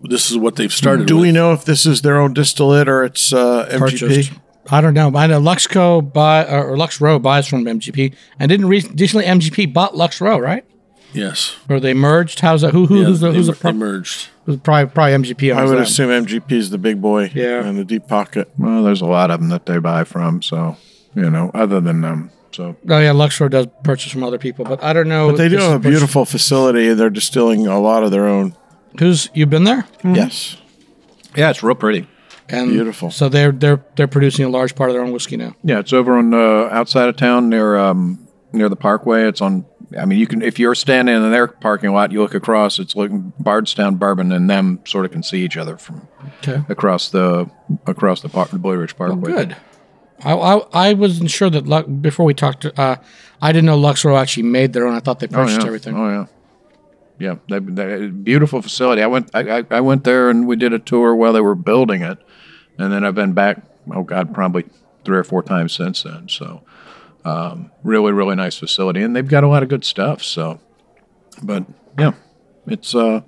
this 0.01 0.31
is 0.31 0.37
what 0.37 0.55
they've 0.55 0.71
started. 0.71 1.07
Do 1.07 1.15
with. 1.15 1.23
we 1.23 1.31
know 1.33 1.51
if 1.51 1.65
this 1.65 1.85
is 1.85 2.03
their 2.03 2.17
own 2.17 2.33
distillate 2.33 2.87
or 2.87 3.03
it's 3.03 3.33
uh, 3.33 3.67
MGP? 3.69 3.79
Purchased. 3.79 4.31
I 4.69 4.81
don't 4.81 4.93
know. 4.93 5.11
I 5.15 5.27
know 5.27 5.39
Luxco 5.41 6.01
buy 6.13 6.45
or 6.45 6.77
Lux 6.77 6.99
Row 7.01 7.19
buys 7.19 7.47
from 7.47 7.63
MGP, 7.65 8.13
and 8.39 8.49
didn't 8.49 8.67
re- 8.67 8.83
recently 8.95 9.25
MGP 9.25 9.73
bought 9.73 9.95
Lux 9.95 10.19
Row, 10.21 10.37
right? 10.37 10.65
Yes. 11.13 11.55
Or 11.69 11.79
they 11.79 11.93
merged? 11.93 12.41
How's 12.41 12.61
that? 12.61 12.73
Who, 12.73 12.85
who 12.85 12.99
Yeah, 12.99 13.05
who's 13.05 13.19
the 13.21 13.29
they, 13.31 13.37
who's 13.37 13.47
the 13.47 13.53
they 13.53 13.59
pro- 13.59 13.71
merged. 13.73 14.27
who's 14.45 14.57
probably 14.57 14.91
probably 14.91 15.13
MGP? 15.13 15.55
I 15.55 15.63
would 15.63 15.77
that. 15.77 15.83
assume 15.87 16.09
MGP 16.09 16.51
is 16.51 16.69
the 16.69 16.77
big 16.77 17.01
boy 17.01 17.31
Yeah. 17.33 17.63
and 17.65 17.77
the 17.79 17.85
deep 17.85 18.07
pocket. 18.07 18.49
Well, 18.57 18.83
there's 18.83 19.01
a 19.01 19.05
lot 19.05 19.31
of 19.31 19.39
them 19.39 19.49
that 19.49 19.65
they 19.65 19.79
buy 19.79 20.03
from. 20.03 20.41
So 20.41 20.75
you 21.15 21.29
know, 21.29 21.49
other 21.53 21.79
than 21.79 22.01
them. 22.01 22.29
So 22.51 22.75
Oh 22.89 22.99
yeah, 22.99 23.11
Lux 23.13 23.39
Row 23.39 23.47
does 23.47 23.67
purchase 23.83 24.11
from 24.11 24.23
other 24.23 24.37
people, 24.37 24.65
but 24.65 24.83
I 24.83 24.91
don't 24.93 25.07
know. 25.07 25.29
But 25.31 25.37
they 25.37 25.47
do 25.49 25.55
have 25.57 25.63
a 25.63 25.65
is 25.65 25.71
purchased- 25.77 25.89
beautiful 25.89 26.25
facility. 26.25 26.93
They're 26.93 27.09
distilling 27.09 27.67
a 27.67 27.79
lot 27.79 28.03
of 28.03 28.11
their 28.11 28.27
own. 28.27 28.55
Who's 28.99 29.29
you 29.33 29.45
been 29.45 29.63
there? 29.63 29.85
Yes. 30.03 30.57
yeah, 31.35 31.49
it's 31.51 31.63
real 31.63 31.75
pretty. 31.75 32.07
And 32.49 32.69
Beautiful. 32.71 33.11
So 33.11 33.27
they're 33.29 33.51
they're 33.51 33.83
they're 33.95 34.07
producing 34.07 34.45
a 34.45 34.49
large 34.49 34.73
part 34.75 34.89
of 34.89 34.93
their 34.93 35.03
own 35.03 35.11
whiskey 35.11 35.35
now. 35.37 35.55
Yeah, 35.63 35.79
it's 35.79 35.91
over 35.93 36.17
on 36.17 36.33
uh, 36.33 36.69
outside 36.71 37.09
of 37.09 37.17
town 37.17 37.49
near 37.49 37.75
um, 37.77 38.25
near 38.53 38.69
the 38.69 38.75
Parkway. 38.77 39.27
It's 39.27 39.41
on. 39.41 39.65
I 39.99 40.05
mean, 40.05 40.17
you 40.19 40.27
can 40.27 40.41
if 40.41 40.57
you're 40.59 40.75
standing 40.75 41.15
in 41.15 41.31
their 41.31 41.47
parking 41.47 41.91
lot, 41.91 42.11
you 42.11 42.21
look 42.21 42.33
across. 42.33 42.79
It's 42.79 42.95
looking 42.95 43.33
Bardstown 43.39 43.95
Bourbon, 43.95 44.31
and 44.31 44.49
them 44.49 44.79
sort 44.85 45.05
of 45.05 45.11
can 45.11 45.23
see 45.23 45.43
each 45.43 45.57
other 45.57 45.77
from 45.77 46.07
Okay. 46.39 46.61
across 46.69 47.09
the 47.09 47.49
across 47.85 48.21
the, 48.21 48.29
park, 48.29 48.49
the 48.51 48.59
Blue 48.59 48.77
Ridge 48.77 48.95
Parkway. 48.95 49.31
Good. 49.31 49.57
I, 50.23 50.33
I, 50.33 50.89
I 50.89 50.93
wasn't 50.93 51.29
sure 51.29 51.49
that 51.49 51.67
Lux, 51.67 51.87
before 51.87 52.25
we 52.25 52.33
talked. 52.33 52.65
Uh, 52.65 52.95
I 53.41 53.51
didn't 53.51 53.65
know 53.67 53.77
Lux 53.77 54.03
Row 54.03 54.17
actually 54.17 54.43
made 54.43 54.73
their 54.73 54.87
own. 54.87 54.95
I 54.95 54.99
thought 54.99 55.19
they 55.19 55.27
Oh 55.27 55.35
purchased 55.35 55.61
yeah. 55.61 55.67
everything. 55.67 55.95
Oh 55.97 56.09
yeah. 56.09 56.25
Yeah, 57.19 57.35
they, 57.49 57.59
they, 57.59 58.07
beautiful 58.07 58.61
facility. 58.61 59.01
I 59.01 59.07
went. 59.07 59.31
I, 59.33 59.65
I, 59.71 59.81
went 59.81 60.03
there 60.03 60.29
and 60.29 60.47
we 60.47 60.55
did 60.55 60.71
a 60.71 60.79
tour 60.79 61.15
while 61.15 61.33
they 61.33 61.41
were 61.41 61.55
building 61.55 62.03
it, 62.03 62.19
and 62.77 62.91
then 62.91 63.03
I've 63.03 63.15
been 63.15 63.33
back. 63.33 63.61
Oh 63.91 64.03
God, 64.03 64.33
probably 64.33 64.65
three 65.03 65.17
or 65.17 65.23
four 65.23 65.41
times 65.41 65.73
since 65.73 66.03
then. 66.03 66.29
So, 66.29 66.61
um, 67.25 67.71
really, 67.83 68.11
really 68.11 68.35
nice 68.35 68.57
facility, 68.57 69.01
and 69.01 69.15
they've 69.15 69.27
got 69.27 69.43
a 69.43 69.47
lot 69.47 69.63
of 69.63 69.69
good 69.69 69.83
stuff. 69.83 70.23
So, 70.23 70.59
but 71.41 71.65
yeah, 71.97 72.11
it's 72.67 72.93
uh, 72.93 73.21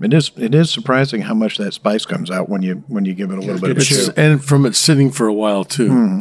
it 0.00 0.14
is 0.14 0.30
it 0.36 0.54
is 0.54 0.70
surprising 0.70 1.22
how 1.22 1.34
much 1.34 1.58
that 1.58 1.74
spice 1.74 2.06
comes 2.06 2.30
out 2.30 2.48
when 2.48 2.62
you 2.62 2.82
when 2.88 3.04
you 3.04 3.12
give 3.14 3.30
it 3.30 3.38
a 3.38 3.40
little 3.40 3.60
bit 3.60 3.72
of 3.72 3.76
a 3.76 3.80
chew. 3.80 4.08
and 4.16 4.42
from 4.42 4.64
it 4.64 4.74
sitting 4.74 5.10
for 5.10 5.26
a 5.26 5.34
while 5.34 5.64
too. 5.64 5.90
Hmm. 5.90 6.20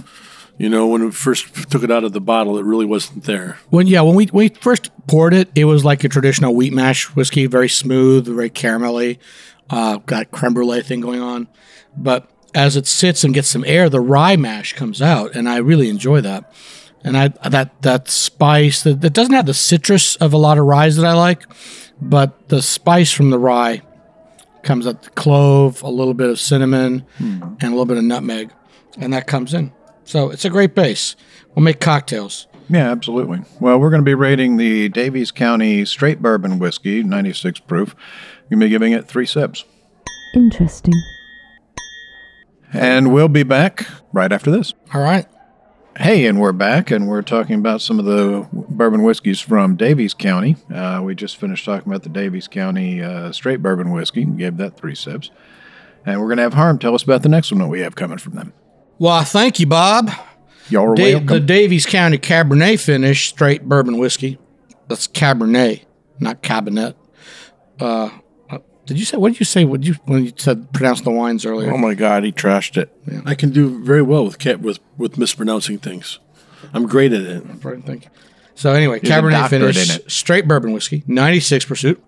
You 0.59 0.67
know, 0.67 0.87
when 0.87 1.05
we 1.05 1.11
first 1.11 1.71
took 1.71 1.83
it 1.83 1.89
out 1.89 2.03
of 2.03 2.11
the 2.11 2.19
bottle, 2.19 2.57
it 2.57 2.65
really 2.65 2.85
wasn't 2.85 3.23
there. 3.23 3.57
When 3.69 3.87
yeah, 3.87 4.01
when 4.01 4.13
we 4.13 4.25
when 4.25 4.49
we 4.49 4.49
first 4.49 4.91
poured 5.07 5.33
it, 5.33 5.49
it 5.55 5.63
was 5.63 5.85
like 5.85 6.03
a 6.03 6.09
traditional 6.09 6.53
wheat 6.53 6.73
mash 6.73 7.05
whiskey, 7.15 7.45
very 7.45 7.69
smooth, 7.69 8.27
very 8.27 8.49
caramelly, 8.49 9.19
uh, 9.69 9.97
got 9.99 10.31
creme 10.31 10.53
brulee 10.53 10.81
thing 10.81 10.99
going 10.99 11.21
on. 11.21 11.47
But 11.95 12.29
as 12.53 12.75
it 12.75 12.87
sits 12.87 13.23
and 13.23 13.33
gets 13.33 13.47
some 13.47 13.63
air, 13.65 13.89
the 13.89 14.01
rye 14.01 14.35
mash 14.35 14.73
comes 14.73 15.01
out, 15.01 15.33
and 15.33 15.47
I 15.47 15.57
really 15.57 15.87
enjoy 15.87 16.19
that. 16.21 16.53
And 17.05 17.17
I 17.17 17.29
that 17.47 17.81
that 17.83 18.09
spice 18.09 18.83
that, 18.83 18.99
that 18.99 19.13
doesn't 19.13 19.33
have 19.33 19.45
the 19.45 19.53
citrus 19.53 20.17
of 20.17 20.33
a 20.33 20.37
lot 20.37 20.57
of 20.57 20.65
ryes 20.65 20.97
that 20.97 21.05
I 21.05 21.13
like, 21.13 21.43
but 22.01 22.49
the 22.49 22.61
spice 22.61 23.13
from 23.13 23.29
the 23.29 23.39
rye 23.39 23.81
comes 24.63 24.85
up 24.85 25.03
the 25.03 25.09
clove, 25.11 25.81
a 25.83 25.89
little 25.89 26.13
bit 26.13 26.29
of 26.29 26.37
cinnamon, 26.37 27.05
and 27.17 27.63
a 27.63 27.69
little 27.69 27.85
bit 27.85 27.95
of 27.95 28.03
nutmeg, 28.03 28.51
and 28.97 29.13
that 29.13 29.25
comes 29.25 29.53
in. 29.53 29.71
So 30.09 30.31
it's 30.31 30.43
a 30.43 30.49
great 30.49 30.73
base. 30.73 31.15
We'll 31.53 31.63
make 31.63 31.79
cocktails. 31.79 32.47
Yeah, 32.67 32.89
absolutely. 32.89 33.41
Well, 33.59 33.79
we're 33.79 33.91
going 33.91 34.01
to 34.01 34.05
be 34.05 34.15
rating 34.15 34.57
the 34.57 34.89
Daviess 34.89 35.31
County 35.31 35.85
Straight 35.85 36.19
Bourbon 36.19 36.57
Whiskey, 36.57 37.03
96 37.03 37.59
proof. 37.59 37.95
You're 38.49 38.57
going 38.57 38.61
to 38.61 38.65
be 38.65 38.69
giving 38.71 38.93
it 38.93 39.07
three 39.07 39.27
sips. 39.27 39.65
Interesting. 40.33 40.95
And 42.73 43.13
we'll 43.13 43.27
be 43.27 43.43
back 43.43 43.85
right 44.11 44.31
after 44.31 44.49
this. 44.49 44.73
All 44.95 45.01
right. 45.01 45.27
Hey, 45.95 46.25
and 46.25 46.41
we're 46.41 46.53
back, 46.53 46.89
and 46.89 47.07
we're 47.07 47.21
talking 47.21 47.59
about 47.59 47.79
some 47.79 47.99
of 47.99 48.05
the 48.05 48.47
bourbon 48.51 49.03
whiskeys 49.03 49.39
from 49.39 49.77
Daviess 49.77 50.17
County. 50.17 50.55
Uh, 50.73 51.01
we 51.03 51.13
just 51.13 51.37
finished 51.37 51.65
talking 51.65 51.87
about 51.87 52.01
the 52.01 52.09
Daviess 52.09 52.49
County 52.49 52.99
uh, 53.03 53.31
Straight 53.31 53.61
Bourbon 53.61 53.91
Whiskey. 53.91 54.25
We 54.25 54.37
gave 54.37 54.57
that 54.57 54.75
three 54.75 54.95
sips. 54.95 55.29
And 56.03 56.19
we're 56.19 56.29
going 56.29 56.37
to 56.37 56.43
have 56.43 56.55
Harm 56.55 56.79
tell 56.79 56.95
us 56.95 57.03
about 57.03 57.21
the 57.21 57.29
next 57.29 57.51
one 57.51 57.59
that 57.59 57.67
we 57.67 57.81
have 57.81 57.95
coming 57.95 58.17
from 58.17 58.33
them. 58.33 58.53
Well, 58.99 59.23
thank 59.23 59.59
you, 59.59 59.65
Bob. 59.65 60.11
Y'all 60.69 60.91
are 60.91 60.95
Da- 60.95 61.15
welcome. 61.15 61.27
the 61.27 61.53
Daviess 61.53 61.87
County 61.87 62.17
Cabernet 62.17 62.79
finish 62.79 63.29
straight 63.29 63.63
bourbon 63.63 63.97
whiskey. 63.97 64.37
That's 64.87 65.07
Cabernet, 65.07 65.85
not 66.19 66.41
Cabinet. 66.41 66.95
Uh, 67.79 68.09
uh, 68.49 68.59
did 68.85 68.99
you 68.99 69.05
say? 69.05 69.17
What 69.17 69.29
did 69.31 69.39
you 69.39 69.45
say? 69.45 69.65
What 69.65 69.81
did 69.81 69.87
you 69.87 69.95
when 70.05 70.25
you 70.25 70.33
said 70.35 70.71
pronounce 70.73 71.01
the 71.01 71.11
wines 71.11 71.45
earlier? 71.45 71.71
Oh 71.73 71.77
my 71.77 71.93
God, 71.93 72.23
he 72.23 72.31
trashed 72.31 72.77
it. 72.77 72.91
I 73.25 73.35
can 73.35 73.51
do 73.51 73.83
very 73.83 74.01
well 74.01 74.25
with 74.25 74.37
cat 74.37 74.59
with 74.61 74.79
with 74.97 75.17
mispronouncing 75.17 75.79
things. 75.79 76.19
I'm 76.73 76.85
great 76.87 77.13
at 77.13 77.21
it. 77.21 77.43
Thank 77.85 78.05
you. 78.05 78.11
So 78.55 78.73
anyway, 78.73 78.97
a 78.97 79.01
Cabernet 79.01 79.49
finish, 79.49 79.99
straight 80.13 80.45
bourbon 80.45 80.73
whiskey, 80.73 81.03
96 81.07 81.63
pursuit, 81.63 82.03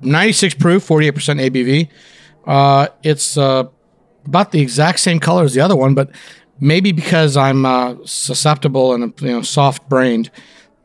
96 0.00 0.54
proof, 0.54 0.88
48% 0.88 1.12
ABV. 1.50 1.88
Uh, 2.46 2.88
it's 3.02 3.36
uh, 3.36 3.64
about 4.26 4.52
the 4.52 4.60
exact 4.60 5.00
same 5.00 5.20
color 5.20 5.44
as 5.44 5.54
the 5.54 5.60
other 5.60 5.76
one, 5.76 5.94
but 5.94 6.10
maybe 6.60 6.92
because 6.92 7.36
I'm 7.36 7.66
uh, 7.66 7.96
susceptible 8.04 8.94
and 8.94 9.12
you 9.20 9.28
know 9.28 9.42
soft 9.42 9.88
brained, 9.88 10.30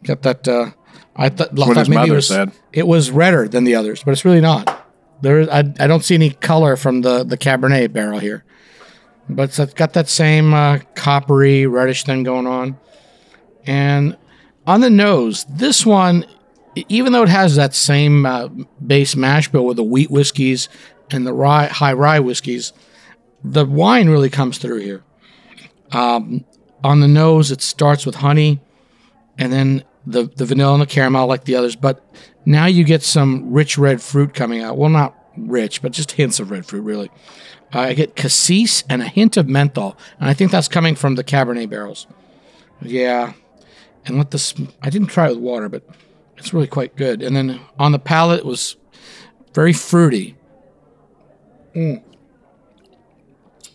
got 0.03 0.21
that. 0.23 0.47
Uh, 0.47 0.71
I 1.15 1.29
th- 1.29 1.49
thought 1.49 1.77
his 1.77 1.89
maybe 1.89 2.09
it 2.09 2.13
was, 2.13 2.27
said. 2.27 2.51
it 2.71 2.87
was 2.87 3.11
redder 3.11 3.47
than 3.47 3.65
the 3.65 3.75
others, 3.75 4.03
but 4.03 4.11
it's 4.11 4.23
really 4.23 4.41
not. 4.41 4.87
There, 5.21 5.51
I, 5.51 5.59
I 5.59 5.87
don't 5.87 6.03
see 6.03 6.15
any 6.15 6.31
color 6.31 6.75
from 6.75 7.01
the 7.01 7.23
the 7.23 7.37
Cabernet 7.37 7.91
barrel 7.91 8.19
here, 8.19 8.45
but 9.29 9.59
it's 9.59 9.73
got 9.73 9.93
that 9.93 10.07
same 10.07 10.53
uh, 10.53 10.79
coppery 10.95 11.67
reddish 11.67 12.03
thing 12.03 12.23
going 12.23 12.47
on. 12.47 12.77
And 13.65 14.17
on 14.65 14.81
the 14.81 14.89
nose, 14.89 15.45
this 15.45 15.85
one, 15.85 16.25
even 16.87 17.11
though 17.11 17.23
it 17.23 17.29
has 17.29 17.55
that 17.55 17.73
same 17.73 18.25
uh, 18.25 18.47
base 18.85 19.15
mash 19.15 19.49
bill 19.49 19.65
with 19.65 19.77
the 19.77 19.83
wheat 19.83 20.09
whiskeys 20.09 20.69
and 21.11 21.27
the 21.27 21.33
rye, 21.33 21.67
high 21.67 21.93
rye 21.93 22.19
whiskeys, 22.19 22.71
the 23.43 23.65
wine 23.65 24.09
really 24.09 24.29
comes 24.29 24.57
through 24.57 24.79
here. 24.79 25.03
Um, 25.91 26.45
on 26.83 26.99
the 26.99 27.07
nose, 27.07 27.51
it 27.51 27.61
starts 27.61 28.05
with 28.05 28.15
honey, 28.15 28.59
and 29.37 29.51
then 29.51 29.83
the 30.05 30.23
the 30.35 30.45
vanilla 30.45 30.73
and 30.73 30.81
the 30.81 30.87
caramel 30.87 31.27
like 31.27 31.45
the 31.45 31.55
others. 31.55 31.75
But 31.75 32.03
now 32.45 32.65
you 32.65 32.83
get 32.83 33.03
some 33.03 33.51
rich 33.51 33.77
red 33.77 34.01
fruit 34.01 34.33
coming 34.33 34.61
out. 34.61 34.77
Well, 34.77 34.89
not 34.89 35.15
rich, 35.37 35.81
but 35.81 35.91
just 35.91 36.13
hints 36.13 36.39
of 36.39 36.51
red 36.51 36.65
fruit, 36.65 36.81
really. 36.81 37.11
Uh, 37.73 37.79
I 37.79 37.93
get 37.93 38.15
cassis 38.15 38.83
and 38.89 39.01
a 39.01 39.07
hint 39.07 39.37
of 39.37 39.47
menthol, 39.47 39.97
and 40.19 40.29
I 40.29 40.33
think 40.33 40.51
that's 40.51 40.67
coming 40.67 40.95
from 40.95 41.15
the 41.15 41.23
Cabernet 41.23 41.69
barrels. 41.69 42.07
Yeah, 42.81 43.33
and 44.05 44.17
let 44.17 44.31
this. 44.31 44.53
I 44.81 44.89
didn't 44.89 45.09
try 45.09 45.27
it 45.27 45.31
with 45.31 45.39
water, 45.39 45.69
but 45.69 45.83
It's 46.39 46.53
really 46.53 46.67
quite 46.67 46.95
good. 46.95 47.21
And 47.21 47.35
then 47.35 47.59
on 47.77 47.91
the 47.91 47.99
palate, 47.99 48.39
it 48.39 48.45
was 48.45 48.77
very 49.53 49.73
fruity. 49.73 50.37
Mm. 51.75 52.01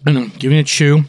And 0.06 0.18
I'm 0.18 0.28
giving 0.28 0.58
it 0.58 0.62
a 0.62 0.64
chew, 0.64 1.04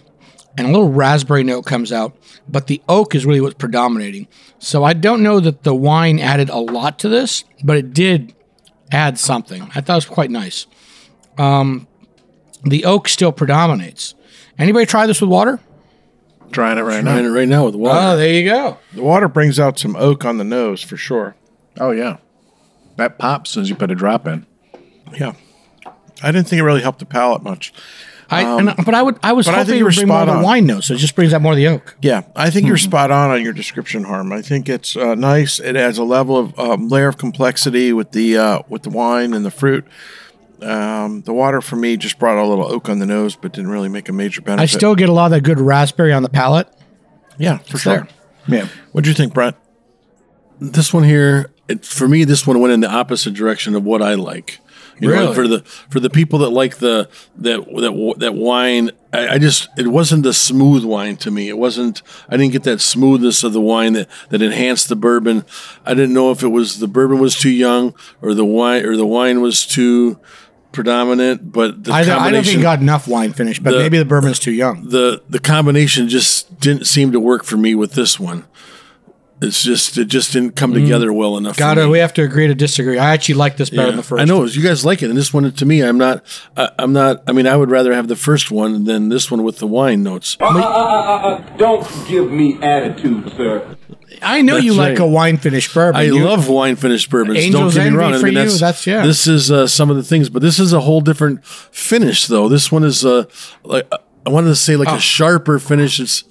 and 0.57 0.67
a 0.67 0.71
little 0.71 0.89
raspberry 0.89 1.43
note 1.43 1.65
comes 1.65 1.91
out, 1.91 2.15
but 2.47 2.67
the 2.67 2.81
oak 2.87 3.13
is 3.13 3.25
really 3.25 3.41
what's 3.41 3.55
predominating. 3.55 4.27
So 4.57 4.83
I 4.83 4.93
don't 4.93 5.21
know 5.21 5.39
that 5.41 5.63
the 5.63 5.75
wine 5.75 6.17
added 6.19 6.49
a 6.49 6.57
lot 6.57 6.97
to 6.99 7.09
this, 7.09 7.43
but 7.63 7.77
it 7.77 7.93
did 7.93 8.33
add 8.91 9.19
something. 9.19 9.63
I 9.75 9.81
thought 9.81 9.93
it 9.93 9.95
was 9.95 10.05
quite 10.05 10.31
nice. 10.31 10.65
Um, 11.37 11.87
the 12.63 12.85
oak 12.85 13.09
still 13.09 13.33
predominates. 13.33 14.15
Anybody 14.57 14.85
try 14.85 15.05
this 15.07 15.19
with 15.19 15.29
water? 15.29 15.59
Trying 16.51 16.77
it 16.77 16.83
right 16.83 17.03
now. 17.03 17.13
Trying 17.13 17.25
it 17.25 17.29
right 17.29 17.47
now 17.49 17.65
with 17.65 17.75
water. 17.75 17.99
Oh, 18.01 18.17
there 18.17 18.31
you 18.31 18.49
go. 18.49 18.77
The 18.93 19.03
water 19.03 19.27
brings 19.27 19.59
out 19.59 19.77
some 19.77 19.97
oak 19.97 20.23
on 20.23 20.37
the 20.37 20.45
nose 20.45 20.81
for 20.81 20.95
sure. 20.95 21.35
Oh 21.77 21.91
yeah, 21.91 22.17
that 22.95 23.19
pops 23.19 23.57
as 23.57 23.69
you 23.69 23.75
put 23.75 23.91
a 23.91 23.95
drop 23.95 24.25
in. 24.25 24.45
Yeah. 25.11 25.33
I 26.23 26.31
didn't 26.31 26.47
think 26.47 26.61
it 26.61 26.63
really 26.63 26.81
helped 26.81 26.99
the 26.99 27.05
palate 27.05 27.43
much. 27.43 27.73
I, 28.29 28.41
and, 28.59 28.73
but 28.85 28.93
I 28.95 29.01
would, 29.03 29.19
I 29.21 29.33
was 29.33 29.45
but 29.45 29.55
I 29.55 29.63
think 29.63 29.77
you 29.77 29.83
were 29.83 29.89
would 29.89 29.95
bring 29.95 30.07
more 30.07 30.17
of 30.17 30.23
spot 30.23 30.33
the 30.33 30.37
on. 30.39 30.43
wine 30.43 30.65
note, 30.65 30.83
so 30.83 30.93
it 30.95 30.97
just 30.97 31.15
brings 31.15 31.33
out 31.33 31.41
more 31.41 31.51
of 31.53 31.57
the 31.57 31.67
oak. 31.67 31.95
Yeah, 32.01 32.23
I 32.35 32.49
think 32.49 32.65
you're 32.67 32.77
spot 32.77 33.11
on 33.11 33.29
on 33.31 33.41
your 33.43 33.53
description, 33.53 34.03
Harm. 34.03 34.31
I 34.33 34.41
think 34.41 34.67
it's 34.67 34.95
uh, 34.95 35.15
nice. 35.15 35.59
It 35.59 35.75
adds 35.75 35.97
a 35.97 36.03
level 36.03 36.37
of 36.37 36.57
um, 36.59 36.87
layer 36.87 37.07
of 37.07 37.17
complexity 37.17 37.93
with 37.93 38.11
the 38.11 38.37
uh, 38.37 38.59
with 38.67 38.83
the 38.83 38.89
wine 38.89 39.33
and 39.33 39.45
the 39.45 39.51
fruit. 39.51 39.85
Um, 40.61 41.21
the 41.21 41.33
water 41.33 41.61
for 41.61 41.75
me 41.75 41.97
just 41.97 42.17
brought 42.17 42.37
a 42.37 42.47
little 42.47 42.65
oak 42.65 42.89
on 42.89 42.99
the 42.99 43.05
nose, 43.05 43.35
but 43.35 43.51
didn't 43.53 43.69
really 43.69 43.89
make 43.89 44.09
a 44.09 44.13
major 44.13 44.41
benefit. 44.41 44.63
I 44.63 44.65
still 44.65 44.95
get 44.95 45.09
a 45.09 45.11
lot 45.11 45.25
of 45.25 45.31
that 45.31 45.41
good 45.43 45.59
raspberry 45.59 46.13
on 46.13 46.23
the 46.23 46.29
palate. 46.29 46.67
yeah, 47.37 47.57
for 47.57 47.73
It's 47.73 47.81
sure. 47.81 47.93
there. 47.93 48.59
Yeah, 48.59 48.67
What 48.91 49.03
do 49.03 49.09
you 49.09 49.15
think, 49.15 49.33
Brent? 49.33 49.55
this 50.59 50.93
one 50.93 51.03
here, 51.03 51.51
it, 51.67 51.83
for 51.83 52.07
me, 52.07 52.23
this 52.23 52.47
one 52.47 52.59
went 52.61 52.73
in 52.73 52.79
the 52.79 52.89
opposite 52.89 53.33
direction 53.33 53.75
of 53.75 53.83
what 53.83 54.01
I 54.01 54.13
like. 54.13 54.59
You 54.99 55.09
know, 55.09 55.33
for 55.33 55.47
the 55.47 55.59
for 55.89 55.99
the 55.99 56.09
people 56.09 56.39
that 56.39 56.49
like 56.51 56.77
the 56.77 57.09
that 57.37 57.65
that 57.65 58.13
that 58.19 58.33
wine, 58.33 58.91
I, 59.11 59.27
I 59.35 59.37
just 59.37 59.67
it 59.77 59.87
wasn't 59.87 60.23
the 60.23 60.33
smooth 60.33 60.85
wine 60.85 61.17
to 61.17 61.31
me. 61.31 61.49
It 61.49 61.57
wasn't. 61.57 62.01
I 62.29 62.37
didn't 62.37 62.53
get 62.53 62.63
that 62.63 62.79
smoothness 62.79 63.43
of 63.43 63.51
the 63.53 63.59
wine 63.61 63.93
that 63.93 64.07
that 64.29 64.41
enhanced 64.41 64.87
the 64.89 64.95
bourbon. 64.95 65.43
I 65.85 65.93
didn't 65.95 66.13
know 66.13 66.31
if 66.31 66.43
it 66.43 66.47
was 66.47 66.79
the 66.79 66.87
bourbon 66.87 67.19
was 67.19 67.35
too 67.35 67.49
young 67.49 67.93
or 68.21 68.33
the 68.33 68.45
wine 68.45 68.85
or 68.85 68.95
the 68.95 69.05
wine 69.05 69.41
was 69.41 69.65
too 69.65 70.19
predominant. 70.71 71.51
But 71.51 71.83
the 71.83 71.91
I, 71.93 72.03
don't- 72.03 72.21
I 72.21 72.31
don't 72.31 72.45
think 72.45 72.61
got 72.61 72.79
enough 72.81 73.07
wine 73.07 73.33
finish, 73.33 73.59
but 73.59 73.71
The- 73.71 73.79
maybe 73.79 73.97
the 73.97 74.05
bourbon's 74.05 74.39
too 74.39 74.51
young. 74.51 74.87
the 74.89 75.21
the 75.29 75.39
combination 75.39 76.07
just 76.09 76.59
didn't 76.59 76.85
seem 76.87 77.11
to 77.11 77.19
work 77.19 77.43
for 77.43 77.57
me 77.57 77.75
with 77.75 77.93
this 77.93 78.19
one. 78.19 78.45
It's 79.45 79.61
just 79.63 79.97
it 79.97 80.05
just 80.05 80.33
didn't 80.33 80.55
come 80.55 80.73
together 80.73 81.13
well 81.13 81.37
enough. 81.37 81.57
Got 81.57 81.77
it. 81.77 81.87
We 81.87 81.99
have 81.99 82.13
to 82.15 82.23
agree 82.23 82.47
to 82.47 82.55
disagree. 82.55 82.97
I 82.97 83.13
actually 83.13 83.35
like 83.35 83.57
this 83.57 83.69
better 83.69 83.83
Yeah, 83.83 83.87
than 83.87 83.97
the 83.97 84.03
first. 84.03 84.21
I 84.21 84.25
know 84.25 84.43
you 84.45 84.61
guys 84.63 84.83
like 84.83 85.01
it, 85.03 85.09
and 85.09 85.17
this 85.17 85.33
one 85.33 85.51
to 85.51 85.65
me, 85.65 85.81
I'm 85.81 85.97
not. 85.97 86.23
I, 86.57 86.69
I'm 86.79 86.91
not. 86.93 87.23
I 87.27 87.31
mean, 87.31 87.47
I 87.47 87.55
would 87.55 87.69
rather 87.69 87.93
have 87.93 88.07
the 88.07 88.15
first 88.15 88.51
one 88.51 88.83
than 88.85 89.09
this 89.09 89.29
one 89.31 89.43
with 89.43 89.59
the 89.59 89.67
wine 89.67 90.03
notes. 90.03 90.35
Uh, 90.41 90.45
uh, 90.45 90.49
uh, 90.59 90.61
uh, 90.61 91.57
don't 91.57 91.87
give 92.07 92.31
me 92.31 92.57
attitude, 92.61 93.31
sir. 93.37 93.77
I 94.21 94.41
know 94.41 94.55
you 94.57 94.71
That's 94.71 94.77
like 94.77 94.99
right. 94.99 95.07
a 95.07 95.11
wine 95.11 95.37
finished 95.37 95.73
bourbon. 95.73 95.99
I 95.99 96.03
You- 96.05 96.23
love 96.23 96.47
wine 96.47 96.75
finished 96.77 97.09
bourbons. 97.09 97.37
Angel's 97.37 97.73
Don't 97.73 97.73
get 97.73 97.79
me 97.81 97.85
Envy 97.87 97.97
wrong. 97.97 98.13
for 98.13 98.17
I 98.19 98.21
mean, 98.29 98.33
you, 98.33 98.39
that's, 98.45 98.59
that's- 98.59 98.87
yeah. 98.87 99.05
This 99.05 99.27
is 99.27 99.51
uh, 99.51 99.67
some 99.67 99.89
of 99.89 99.97
the 99.97 100.03
things, 100.03 100.29
but 100.29 100.41
this 100.41 100.57
is 100.59 100.71
a 100.73 100.79
whole 100.81 101.01
different 101.01 101.43
finish, 101.45 102.27
though. 102.27 102.47
This 102.47 102.71
one 102.71 102.83
is 102.83 103.05
uh, 103.05 103.25
like 103.63 103.91
I 104.25 104.29
wanted 104.29 104.47
to 104.47 104.55
say 104.55 104.75
like 104.75 104.87
Oh. 104.89 104.95
a 104.95 104.99
sharper 104.99 105.59
finish. 105.59 105.99
It's 105.99 106.23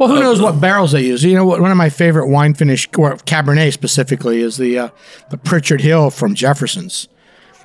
Well, 0.00 0.08
who 0.08 0.18
knows 0.20 0.40
what 0.40 0.60
barrels 0.60 0.92
they 0.92 1.04
use? 1.04 1.22
You 1.22 1.34
know, 1.34 1.44
one 1.44 1.70
of 1.70 1.76
my 1.76 1.90
favorite 1.90 2.28
wine 2.28 2.54
finish, 2.54 2.88
or 2.96 3.16
Cabernet 3.18 3.72
specifically, 3.74 4.40
is 4.40 4.56
the 4.56 4.78
uh, 4.78 4.88
the 5.28 5.36
Pritchard 5.36 5.82
Hill 5.82 6.08
from 6.10 6.34
Jefferson's. 6.34 7.06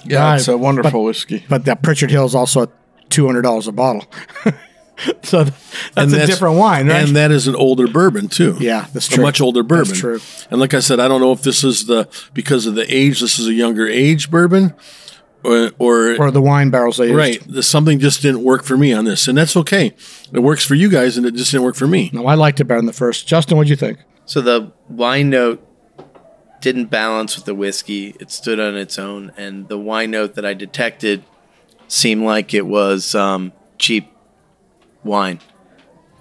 Yeah, 0.04 0.36
it's 0.36 0.50
Uh, 0.50 0.54
a 0.56 0.58
wonderful 0.58 1.06
whiskey. 1.06 1.46
But 1.50 1.64
that 1.66 1.82
Pritchard 1.82 2.12
Hill 2.12 2.26
is 2.26 2.36
also 2.36 2.70
two 3.10 3.26
hundred 3.26 3.44
dollars 3.44 3.68
a 3.70 3.72
bottle. 3.72 4.04
so 5.24 5.44
th- 5.44 5.54
that's 5.94 6.14
and 6.14 6.22
a 6.22 6.26
different 6.28 6.58
wine, 6.58 6.88
right? 6.90 7.08
And 7.08 7.16
that 7.16 7.32
is 7.32 7.48
an 7.48 7.56
older 7.56 7.88
bourbon 7.88 8.28
too. 8.28 8.58
Yeah, 8.60 8.88
that's 8.94 9.08
A 9.08 9.12
true. 9.12 9.24
much 9.24 9.40
older 9.42 9.64
bourbon. 9.64 9.88
That's 9.88 10.00
true. 10.00 10.20
And 10.52 10.60
like 10.60 10.74
I 10.74 10.80
said, 10.80 11.00
I 11.00 11.08
don't 11.08 11.22
know 11.22 11.32
if 11.32 11.42
this 11.42 11.64
is 11.64 11.86
the 11.86 12.08
because 12.34 12.66
of 12.66 12.76
the 12.76 12.86
age. 12.94 13.22
This 13.22 13.40
is 13.40 13.48
a 13.48 13.54
younger 13.54 13.88
age 13.88 14.30
bourbon, 14.30 14.74
or 15.46 15.72
or, 15.80 16.18
or 16.18 16.32
the 16.32 16.42
wine 16.42 16.70
barrels 16.70 16.98
they 16.98 17.08
used. 17.12 17.18
right. 17.18 17.64
Something 17.64 18.00
just 18.00 18.22
didn't 18.22 18.44
work 18.44 18.64
for 18.64 18.78
me 18.78 18.94
on 18.94 19.06
this, 19.06 19.28
and 19.28 19.38
that's 19.38 19.56
okay. 19.58 19.94
It 20.34 20.40
works 20.40 20.66
for 20.66 20.76
you 20.76 20.90
guys, 20.90 21.18
and 21.18 21.26
it 21.26 21.36
just 21.36 21.52
didn't 21.52 21.64
work 21.64 21.76
for 21.76 21.88
me. 21.88 22.10
No, 22.14 22.26
I 22.26 22.36
liked 22.36 22.60
it 22.60 22.66
better 22.66 22.80
than 22.80 22.86
the 22.86 22.94
first. 22.94 23.28
Justin, 23.28 23.58
what'd 23.58 23.70
you 23.70 23.76
think? 23.76 24.00
So 24.26 24.42
the 24.42 24.72
wine 24.90 25.30
note 25.30 25.62
didn't 26.62 26.86
balance 26.86 27.36
with 27.36 27.46
the 27.46 27.54
whiskey. 27.54 28.16
It 28.20 28.32
stood 28.32 28.60
on 28.60 28.76
its 28.76 28.98
own, 28.98 29.32
and 29.38 29.68
the 29.68 29.78
wine 29.78 30.12
note 30.12 30.34
that 30.36 30.46
I 30.46 30.54
detected 30.54 31.24
seemed 31.88 32.24
like 32.24 32.54
it 32.54 32.66
was 32.66 33.14
um, 33.14 33.54
cheap 33.78 34.12
wine. 35.04 35.40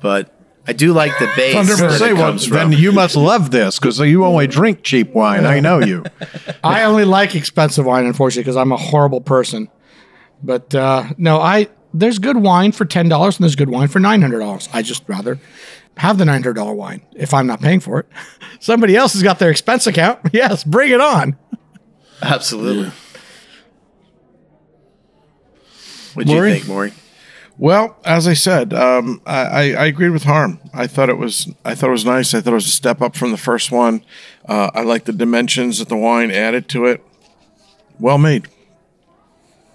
But 0.00 0.33
I 0.66 0.72
do 0.72 0.92
like 0.92 1.12
the 1.18 1.30
base 1.36 1.54
I 1.54 1.58
was 1.58 1.68
gonna 1.80 1.92
that 1.92 1.98
say, 1.98 2.10
it 2.10 2.14
well, 2.14 2.30
comes 2.30 2.48
then 2.48 2.72
you 2.72 2.90
must 2.90 3.16
love 3.16 3.50
this 3.50 3.78
because 3.78 4.00
you 4.00 4.24
only 4.24 4.46
drink 4.46 4.82
cheap 4.82 5.12
wine. 5.12 5.44
I 5.44 5.60
know 5.60 5.78
you. 5.80 6.04
I 6.64 6.84
only 6.84 7.04
like 7.04 7.34
expensive 7.34 7.84
wine, 7.84 8.06
unfortunately, 8.06 8.44
because 8.44 8.56
I'm 8.56 8.72
a 8.72 8.76
horrible 8.76 9.20
person. 9.20 9.68
But 10.42 10.74
uh, 10.74 11.04
no, 11.18 11.40
I 11.40 11.68
there's 11.92 12.18
good 12.18 12.38
wine 12.38 12.72
for 12.72 12.84
ten 12.86 13.08
dollars 13.08 13.36
and 13.36 13.44
there's 13.44 13.56
good 13.56 13.68
wine 13.68 13.88
for 13.88 14.00
nine 14.00 14.22
hundred 14.22 14.38
dollars. 14.38 14.68
I 14.72 14.82
just 14.82 15.04
rather 15.06 15.38
have 15.98 16.16
the 16.18 16.24
nine 16.24 16.42
hundred 16.42 16.54
dollar 16.54 16.74
wine 16.74 17.02
if 17.14 17.34
I'm 17.34 17.46
not 17.46 17.60
paying 17.60 17.80
for 17.80 18.00
it. 18.00 18.06
Somebody 18.60 18.96
else 18.96 19.12
has 19.12 19.22
got 19.22 19.38
their 19.38 19.50
expense 19.50 19.86
account. 19.86 20.20
Yes, 20.32 20.64
bring 20.64 20.90
it 20.90 21.00
on. 21.00 21.36
Absolutely. 22.22 22.90
What 26.14 26.26
do 26.26 26.32
you 26.32 26.42
think, 26.42 26.68
Maury? 26.68 26.92
Well, 27.56 27.96
as 28.04 28.26
I 28.26 28.34
said, 28.34 28.74
um, 28.74 29.22
I, 29.24 29.44
I, 29.44 29.60
I 29.72 29.86
agreed 29.86 30.10
with 30.10 30.24
Harm. 30.24 30.58
I 30.72 30.88
thought 30.88 31.08
it 31.08 31.18
was 31.18 31.52
I 31.64 31.74
thought 31.74 31.88
it 31.88 31.92
was 31.92 32.04
nice. 32.04 32.34
I 32.34 32.40
thought 32.40 32.50
it 32.50 32.54
was 32.54 32.66
a 32.66 32.70
step 32.70 33.00
up 33.00 33.14
from 33.14 33.30
the 33.30 33.36
first 33.36 33.70
one. 33.70 34.02
Uh, 34.48 34.70
I 34.74 34.82
like 34.82 35.04
the 35.04 35.12
dimensions 35.12 35.78
that 35.78 35.88
the 35.88 35.96
wine 35.96 36.32
added 36.32 36.68
to 36.70 36.86
it. 36.86 37.00
Well 38.00 38.18
made. 38.18 38.48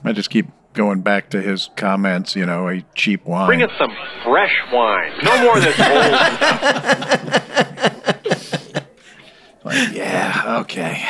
I 0.03 0.11
just 0.11 0.29
keep 0.29 0.47
going 0.73 1.01
back 1.01 1.29
to 1.29 1.41
his 1.41 1.69
comments. 1.77 2.35
You 2.35 2.45
know, 2.45 2.67
a 2.67 2.81
cheap 2.95 3.25
wine. 3.25 3.47
Bring 3.47 3.63
us 3.63 3.71
some 3.77 3.95
fresh 4.23 4.55
wine. 4.73 5.13
No 5.23 5.41
more 5.43 5.57
of 5.57 5.63
this 5.63 5.79
old 9.65 9.65
yeah. 9.93 10.57
Okay. 10.61 11.01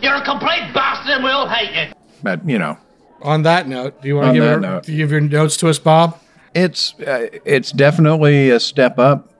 You're 0.00 0.14
a 0.14 0.24
complete 0.24 0.72
bastard 0.72 1.14
and 1.14 1.24
we'll 1.24 1.48
hate 1.48 1.88
you. 1.88 1.92
But 2.22 2.48
you 2.48 2.58
know, 2.58 2.78
On 3.22 3.42
that 3.42 3.66
note, 3.68 4.00
do 4.02 4.08
you 4.08 4.16
want 4.16 4.28
to 4.28 4.32
give, 4.34 4.44
that 4.44 4.68
your- 4.70 4.80
do 4.82 4.92
you 4.92 4.98
give 4.98 5.10
your 5.10 5.20
notes 5.20 5.56
to 5.58 5.68
us, 5.68 5.78
Bob? 5.78 6.18
it's 6.54 6.94
uh, 7.00 7.26
it's 7.44 7.70
definitely 7.72 8.48
a 8.50 8.58
step 8.60 8.98
up. 8.98 9.30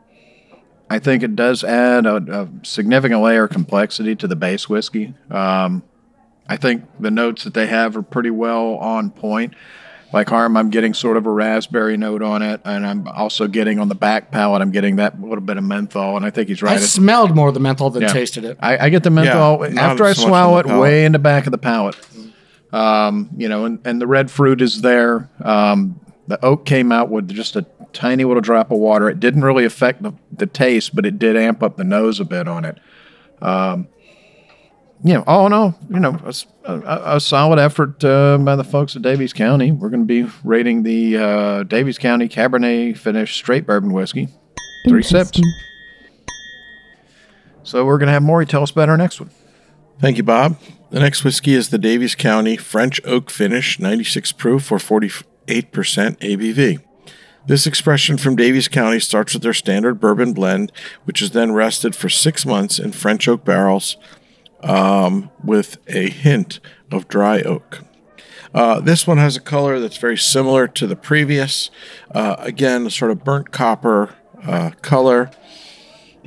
I 0.90 0.98
think 0.98 1.22
it 1.22 1.34
does 1.34 1.64
add 1.64 2.06
a, 2.06 2.16
a 2.16 2.48
significant 2.62 3.20
layer 3.22 3.44
of 3.44 3.50
complexity 3.50 4.14
to 4.16 4.28
the 4.28 4.36
base 4.36 4.68
whiskey. 4.68 5.14
Um, 5.30 5.82
I 6.48 6.56
think 6.56 6.84
the 7.00 7.10
notes 7.10 7.42
that 7.44 7.54
they 7.54 7.66
have 7.66 7.96
are 7.96 8.02
pretty 8.02 8.30
well 8.30 8.74
on 8.76 9.10
point. 9.10 9.54
Like 10.12 10.28
Harm, 10.28 10.56
I'm 10.56 10.70
getting 10.70 10.94
sort 10.94 11.16
of 11.16 11.26
a 11.26 11.30
raspberry 11.30 11.96
note 11.96 12.22
on 12.22 12.40
it, 12.42 12.60
and 12.64 12.86
I'm 12.86 13.08
also 13.08 13.48
getting 13.48 13.80
on 13.80 13.88
the 13.88 13.96
back 13.96 14.30
palate. 14.30 14.62
I'm 14.62 14.70
getting 14.70 14.96
that 14.96 15.20
little 15.20 15.40
bit 15.40 15.56
of 15.56 15.64
menthol, 15.64 16.16
and 16.16 16.24
I 16.24 16.30
think 16.30 16.48
he's 16.48 16.62
right. 16.62 16.76
I 16.76 16.80
smelled 16.80 17.34
more 17.34 17.48
of 17.48 17.54
the 17.54 17.60
menthol 17.60 17.90
than 17.90 18.02
Yeah. 18.02 18.08
tasted 18.08 18.44
it. 18.44 18.56
I, 18.60 18.86
I 18.86 18.88
get 18.88 19.02
the 19.02 19.10
menthol 19.10 19.66
Yeah, 19.68 19.80
after 19.80 20.04
I 20.04 20.12
so 20.12 20.26
swallow 20.28 20.58
it 20.58 20.66
way 20.66 21.04
in 21.04 21.10
the 21.12 21.18
back 21.18 21.46
of 21.46 21.50
the 21.52 21.58
palate. 21.58 21.96
Um, 22.76 23.30
you 23.38 23.48
know, 23.48 23.64
and, 23.64 23.78
and 23.86 24.00
the 24.02 24.06
red 24.06 24.30
fruit 24.30 24.60
is 24.60 24.82
there. 24.82 25.30
Um, 25.42 25.98
the 26.28 26.44
oak 26.44 26.66
came 26.66 26.92
out 26.92 27.08
with 27.08 27.28
just 27.28 27.56
a 27.56 27.64
tiny 27.94 28.24
little 28.24 28.42
drop 28.42 28.70
of 28.70 28.78
water. 28.78 29.08
It 29.08 29.18
didn't 29.18 29.44
really 29.44 29.64
affect 29.64 30.02
the, 30.02 30.12
the 30.30 30.46
taste, 30.46 30.94
but 30.94 31.06
it 31.06 31.18
did 31.18 31.36
amp 31.36 31.62
up 31.62 31.78
the 31.78 31.84
nose 31.84 32.20
a 32.20 32.24
bit 32.26 32.46
on 32.46 32.66
it. 32.66 32.78
Um, 33.40 33.88
you 35.02 35.14
know, 35.14 35.24
all 35.26 35.46
in 35.46 35.54
all, 35.54 35.78
you 35.88 36.00
know, 36.00 36.20
a 36.66 37.18
solid 37.18 37.58
effort 37.58 38.04
uh, 38.04 38.36
by 38.38 38.56
the 38.56 38.64
folks 38.64 38.94
at 38.94 39.00
Daviess 39.00 39.34
County. 39.34 39.72
We're 39.72 39.90
going 39.90 40.06
to 40.06 40.24
be 40.24 40.30
rating 40.44 40.82
the 40.82 41.16
uh, 41.16 41.64
Daviess 41.64 41.98
County 41.98 42.28
Cabernet 42.28 42.98
Finish 42.98 43.36
Straight 43.36 43.66
Bourbon 43.66 43.92
Whiskey. 43.92 44.28
Three 44.86 45.02
sips. 45.02 45.40
So 47.62 47.86
we're 47.86 47.98
going 47.98 48.08
to 48.08 48.12
have 48.12 48.22
Maury 48.22 48.44
tell 48.44 48.62
us 48.62 48.70
about 48.70 48.88
our 48.90 48.98
next 48.98 49.20
one. 49.20 49.30
Thank 49.98 50.18
you, 50.18 50.22
Bob. 50.22 50.58
The 50.90 51.00
next 51.00 51.24
whiskey 51.24 51.54
is 51.54 51.70
the 51.70 51.78
Daviess 51.78 52.16
County 52.16 52.58
French 52.58 53.00
Oak 53.04 53.30
Finish, 53.30 53.78
96 53.80 54.32
proof 54.32 54.64
for 54.64 54.76
48% 54.76 55.24
ABV. 55.46 56.82
This 57.46 57.66
expression 57.66 58.18
from 58.18 58.36
Daviess 58.36 58.70
County 58.70 59.00
starts 59.00 59.32
with 59.32 59.42
their 59.42 59.54
standard 59.54 59.98
bourbon 59.98 60.34
blend, 60.34 60.70
which 61.04 61.22
is 61.22 61.30
then 61.30 61.52
rested 61.52 61.96
for 61.96 62.10
six 62.10 62.44
months 62.44 62.78
in 62.78 62.92
French 62.92 63.26
oak 63.26 63.44
barrels 63.44 63.96
um, 64.62 65.30
with 65.42 65.78
a 65.86 66.10
hint 66.10 66.60
of 66.90 67.08
dry 67.08 67.40
oak. 67.40 67.82
Uh, 68.52 68.80
this 68.80 69.06
one 69.06 69.18
has 69.18 69.36
a 69.36 69.40
color 69.40 69.80
that's 69.80 69.96
very 69.96 70.18
similar 70.18 70.68
to 70.68 70.86
the 70.86 70.96
previous. 70.96 71.70
Uh, 72.14 72.36
again, 72.38 72.86
a 72.86 72.90
sort 72.90 73.10
of 73.10 73.24
burnt 73.24 73.50
copper 73.50 74.14
uh, 74.44 74.70
color. 74.82 75.30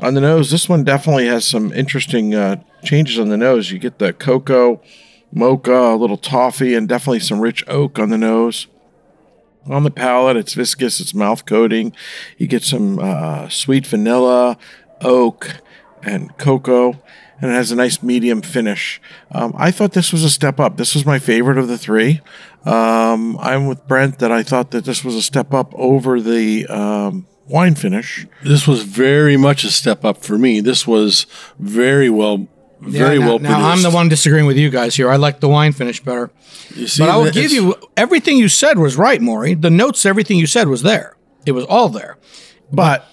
On 0.02 0.14
the 0.14 0.22
nose, 0.22 0.50
this 0.50 0.70
one 0.70 0.84
definitely 0.84 1.28
has 1.28 1.44
some 1.44 1.74
interesting 1.74 2.34
uh, 2.34 2.62
changes 2.84 3.20
on 3.20 3.30
the 3.30 3.38
nose. 3.38 3.70
You 3.70 3.80
get 3.80 4.00
the 4.00 4.14
cocoa, 4.14 4.82
mocha, 5.32 5.74
a 5.74 5.96
little 5.96 6.18
toffee, 6.18 6.74
and 6.74 6.88
definitely 6.88 7.20
some 7.20 7.42
rich 7.42 7.64
oak 7.68 8.00
on 8.00 8.10
the 8.10 8.18
nose. 8.18 8.68
On 9.68 9.84
the 9.84 9.92
palate, 9.92 10.38
it's 10.38 10.54
viscous, 10.54 11.02
it's 11.02 11.14
mouth 11.14 11.46
coating. 11.46 11.94
You 12.38 12.48
get 12.48 12.64
some 12.64 12.98
uh, 12.98 13.50
sweet 13.50 13.86
vanilla, 13.86 14.58
oak, 15.02 15.58
and 16.02 16.36
cocoa, 16.38 16.94
and 17.42 17.52
it 17.52 17.54
has 17.54 17.72
a 17.72 17.76
nice 17.76 18.02
medium 18.02 18.42
finish. 18.42 19.02
Um, 19.32 19.54
I 19.58 19.70
thought 19.70 19.92
this 19.92 20.14
was 20.14 20.24
a 20.24 20.30
step 20.30 20.62
up. 20.62 20.78
This 20.78 20.96
was 20.96 21.06
my 21.06 21.20
favorite 21.20 21.58
of 21.58 21.68
the 21.68 21.78
three. 21.78 22.22
Um, 22.66 23.38
I'm 23.40 23.68
with 23.68 23.86
Brent 23.86 24.20
that 24.20 24.32
I 24.32 24.44
thought 24.44 24.72
that 24.72 24.86
this 24.86 25.04
was 25.04 25.16
a 25.16 25.22
step 25.22 25.54
up 25.54 25.74
over 25.76 26.22
the 26.22 26.66
um, 26.68 27.28
wine 27.50 27.76
finish. 27.76 28.26
This 28.44 28.68
was 28.68 28.84
very 28.84 29.38
much 29.38 29.64
a 29.64 29.72
step 29.72 30.06
up 30.06 30.24
for 30.24 30.38
me. 30.38 30.62
This 30.62 30.88
was 30.88 31.26
very 31.60 32.10
well, 32.10 32.48
very 32.80 33.16
Yeah, 33.16 33.22
now, 33.22 33.28
well 33.28 33.40
now 33.40 33.50
produced. 33.56 33.86
I'm 33.86 33.92
the 33.92 33.96
one 33.96 34.10
disagreeing 34.10 34.46
with 34.46 34.58
you 34.58 34.70
guys 34.70 34.96
here. 34.96 35.10
I 35.10 35.16
like 35.18 35.40
the 35.40 35.50
wine 35.50 35.74
finish 35.74 36.02
better. 36.02 36.32
You 36.76 36.88
see, 36.88 37.04
but 37.04 37.10
I 37.10 37.18
will 37.18 37.32
give 37.32 37.52
you 37.52 37.76
everything 37.98 38.38
you 38.38 38.48
said 38.48 38.78
was 38.78 38.96
right, 38.96 39.22
Maury. 39.22 39.56
The 39.56 39.70
notes, 39.72 40.06
everything 40.06 40.38
you 40.38 40.48
said 40.48 40.68
was 40.68 40.84
there. 40.84 41.18
It 41.46 41.54
was 41.54 41.66
all 41.66 41.90
there. 41.90 42.18
But 42.72 43.06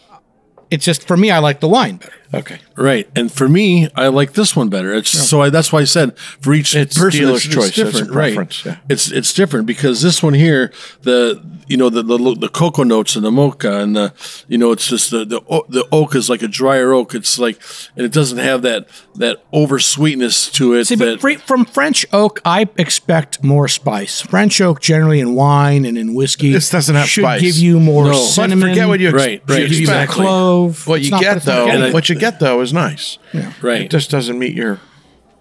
it's 0.70 0.85
just 0.85 1.07
for 1.07 1.16
me, 1.16 1.31
I 1.31 1.38
like 1.38 1.61
the 1.61 1.68
wine 1.68 1.96
better. 1.96 2.12
Okay. 2.35 2.59
Right, 2.77 3.09
and 3.17 3.33
for 3.33 3.49
me, 3.49 3.89
I 3.97 4.09
like 4.09 4.35
this 4.35 4.55
one 4.55 4.69
better. 4.69 4.93
It's 4.95 5.11
so 5.11 5.41
I, 5.43 5.51
that's 5.51 5.73
why 5.73 5.81
I 5.81 5.85
said 5.85 6.19
for 6.19 6.53
each 6.53 6.75
It's 6.75 6.99
person, 6.99 7.21
dealer's 7.21 7.47
it's, 7.47 7.55
choice. 7.55 7.69
It's 7.69 7.77
That's 7.77 7.89
a 8.01 8.05
different, 8.05 8.37
right? 8.37 8.65
yeah. 8.67 8.77
It's 8.91 9.11
it's 9.11 9.33
different 9.33 9.67
because 9.67 10.03
this 10.03 10.23
one 10.23 10.35
here, 10.35 10.73
the 11.03 11.43
you 11.69 11.77
know 11.77 11.89
the 11.89 12.03
the, 12.03 12.19
the 12.39 12.49
cocoa 12.49 12.83
notes 12.83 13.17
and 13.17 13.25
the 13.25 13.31
mocha 13.31 13.81
and 13.81 13.97
the 13.97 14.12
you 14.49 14.59
know 14.59 14.73
it's 14.73 14.87
just 14.89 15.11
the 15.11 15.25
the 15.25 15.41
the 15.69 15.87
oak 15.91 16.15
is 16.15 16.29
like 16.29 16.43
a 16.43 16.49
drier 16.49 16.93
oak. 16.93 17.15
It's 17.15 17.39
like 17.39 17.59
and 17.97 18.05
it 18.05 18.12
doesn't 18.12 18.39
have 18.39 18.62
that 18.62 18.89
that 19.15 19.43
over 19.53 19.79
sweetness 19.79 20.51
to 20.53 20.75
it. 20.75 20.85
See, 20.87 20.97
but 20.97 21.05
that, 21.07 21.21
fre- 21.21 21.39
from 21.47 21.65
French 21.65 22.05
oak, 22.12 22.43
I 22.45 22.69
expect 22.77 23.43
more 23.43 23.69
spice. 23.69 24.21
French 24.21 24.61
oak, 24.61 24.81
generally 24.81 25.21
in 25.21 25.35
wine 25.35 25.87
and 25.87 25.97
in 25.97 26.15
whiskey, 26.15 26.53
This 26.53 26.69
doesn't 26.69 26.95
have 26.95 27.09
should 27.09 27.23
spice. 27.23 27.41
give 27.41 27.57
you 27.57 27.81
more 27.81 28.07
No. 28.07 28.12
Cinnamon. 28.15 28.61
But 28.61 28.69
forget 28.71 28.89
what 28.89 29.01
you 29.01 29.09
ex- 29.09 29.15
Right, 29.15 29.43
right, 29.49 29.62
you 29.62 29.69
Give 29.69 29.81
you 29.81 29.87
more 29.87 30.07
clove. 30.07 30.87
What 30.87 31.01
you 31.01 31.11
not- 31.11 31.21
get 31.23 31.43
though, 31.43 31.67
getting 31.67 31.83
I- 31.83 31.89
it. 31.89 31.95
what 31.95 32.09
you 32.11 32.16
get 32.17 32.41
though 32.41 32.61
is 32.61 32.73
nice. 32.73 33.19
right. 33.63 33.83
It 33.83 33.91
just 33.91 34.11
doesn't 34.11 34.39
meet 34.39 34.55
your. 34.55 34.81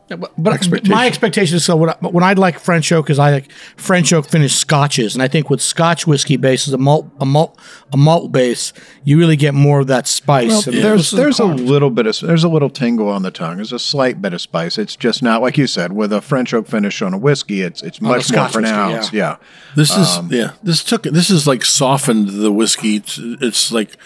But, 0.08 0.34
but 0.38 0.54
Expectations. 0.54 0.90
my 0.96 1.08
expectation 1.08 1.56
is 1.58 1.66
so 1.66 1.76
when 1.76 1.90
I, 1.90 1.96
when 2.00 2.24
I 2.24 2.34
like 2.34 2.60
French 2.60 2.92
oak 2.92 3.10
is 3.10 3.18
I 3.18 3.32
like 3.32 3.52
French 3.76 4.14
oak 4.14 4.28
finished 4.28 4.60
scotches, 4.60 5.16
and 5.16 5.24
I 5.24 5.28
think 5.28 5.50
with 5.50 5.62
Scotch 5.64 6.06
whiskey 6.06 6.38
base 6.38 6.68
is 6.68 6.76
a 6.76 6.78
malt 6.78 7.10
a 7.20 7.26
malt 7.26 7.60
a 7.92 7.98
malt 7.98 8.32
base, 8.32 8.72
you 9.04 9.18
really 9.18 9.36
get 9.36 9.56
more 9.56 9.80
of 9.80 9.88
that 9.88 10.06
spice. 10.06 10.50
Well, 10.68 10.76
And 10.76 10.84
there's 10.84 11.00
this 11.10 11.14
is 11.14 11.18
there's 11.18 11.40
a 11.40 11.44
carved. 11.46 11.60
little 11.62 11.90
bit 11.90 12.06
of 12.06 12.20
there's 12.20 12.44
a 12.44 12.48
little 12.50 12.70
tingle 12.70 13.10
on 13.10 13.24
the 13.24 13.32
tongue. 13.32 13.56
There's 13.56 13.74
a 13.74 13.80
slight 13.80 14.22
bit 14.22 14.36
of 14.36 14.42
spice. 14.42 14.78
It's 14.78 14.96
just 14.96 15.24
not 15.24 15.42
like 15.42 15.58
you 15.58 15.66
said 15.66 15.92
with 15.94 16.14
a 16.14 16.22
French 16.22 16.54
oak 16.54 16.68
finish 16.68 17.02
on 17.02 17.16
a 17.16 17.18
whiskey. 17.18 17.64
It's 17.64 17.82
it's 17.82 17.98
oh, 17.98 18.02
the 18.04 18.08
much 18.10 18.16
more 18.18 18.22
Scotch 18.22 18.56
whiskey, 18.56 18.72
pronounced. 18.72 19.12
yeah. 19.12 19.30
yeah. 19.32 19.38
This 19.76 19.90
is 19.98 20.18
um, 20.18 20.30
yeah. 20.32 20.52
This 20.62 20.84
took 20.84 21.02
this 21.02 21.32
is 21.32 21.48
like 21.48 21.66
softened 21.66 22.30
the 22.30 22.52
whiskey. 22.52 22.98
It's, 22.98 23.18
it's 23.20 23.72
like 23.72 23.98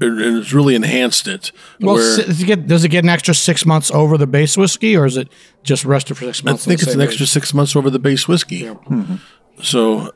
it, 0.00 0.06
it's 0.06 0.52
really 0.52 0.74
enhanced 0.74 1.26
it. 1.28 1.52
Well, 1.80 1.94
where- 1.94 2.16
does 2.24 2.42
it, 2.42 2.46
get, 2.46 2.66
does 2.66 2.84
it 2.84 2.88
get 2.88 3.04
an 3.04 3.10
extra 3.10 3.34
six 3.34 3.64
months 3.64 3.90
over 3.90 4.16
the 4.18 4.26
base 4.26 4.56
whiskey, 4.56 4.96
or 4.96 5.06
is 5.06 5.16
it 5.16 5.28
just 5.62 5.84
rested 5.84 6.16
for 6.16 6.24
six 6.24 6.42
months? 6.44 6.66
I 6.66 6.70
think 6.70 6.82
it's 6.82 6.92
an 6.92 6.98
same 7.00 7.08
extra 7.08 7.26
six 7.26 7.54
months 7.54 7.76
over 7.76 7.90
the 7.90 7.98
base 7.98 8.26
whiskey. 8.28 8.68
So 9.62 10.10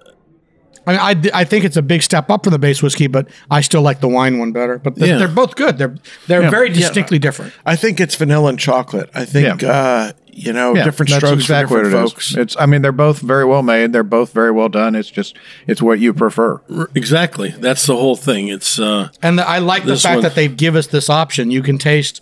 I, 0.86 0.90
mean, 0.92 1.00
I, 1.00 1.14
d- 1.14 1.30
I 1.34 1.44
think 1.44 1.64
it's 1.64 1.76
a 1.76 1.82
big 1.82 2.02
step 2.02 2.30
up 2.30 2.44
for 2.44 2.50
the 2.50 2.58
base 2.58 2.82
whiskey, 2.82 3.06
but 3.08 3.28
I 3.50 3.60
still 3.60 3.82
like 3.82 4.00
the 4.00 4.08
wine 4.08 4.38
one 4.38 4.52
better. 4.52 4.78
But 4.78 4.96
th- 4.96 5.06
Yeah. 5.08 5.18
they're 5.18 5.28
both 5.28 5.54
good. 5.54 5.78
They're 5.78 5.94
they're 6.26 6.42
Yeah. 6.42 6.50
very 6.50 6.68
Yeah. 6.70 6.76
distinctly 6.76 7.18
different. 7.18 7.52
I 7.66 7.76
think 7.76 8.00
it's 8.00 8.14
vanilla 8.14 8.48
and 8.50 8.58
chocolate. 8.58 9.10
I 9.14 9.24
think 9.24 9.62
Yeah. 9.62 9.68
uh, 9.70 10.12
you 10.38 10.52
know 10.52 10.74
Yeah, 10.74 10.84
different 10.84 11.10
strokes 11.10 11.32
exactly 11.42 11.76
for 11.76 11.82
different 11.84 11.94
what 11.94 12.02
it 12.02 12.04
is. 12.06 12.12
folks. 12.12 12.36
It's 12.36 12.56
I 12.58 12.66
mean 12.66 12.82
they're 12.82 12.92
both 12.92 13.18
very 13.20 13.44
well 13.44 13.62
made. 13.62 13.92
They're 13.92 14.02
both 14.02 14.32
very 14.32 14.50
well 14.52 14.68
done. 14.68 14.94
It's 14.94 15.10
just 15.10 15.36
it's 15.66 15.82
what 15.82 15.98
you 15.98 16.14
prefer. 16.14 16.60
exactly, 16.94 17.50
that's 17.50 17.86
the 17.86 17.96
whole 17.96 18.16
thing. 18.16 18.48
It's 18.48 18.78
uh, 18.78 19.08
And 19.22 19.38
the, 19.38 19.48
I 19.48 19.58
like 19.58 19.84
the 19.84 19.96
fact 19.96 20.16
one- 20.16 20.22
that 20.22 20.34
they 20.34 20.48
give 20.48 20.76
us 20.76 20.86
this 20.86 21.10
option. 21.10 21.50
You 21.50 21.62
can 21.62 21.78
taste. 21.78 22.20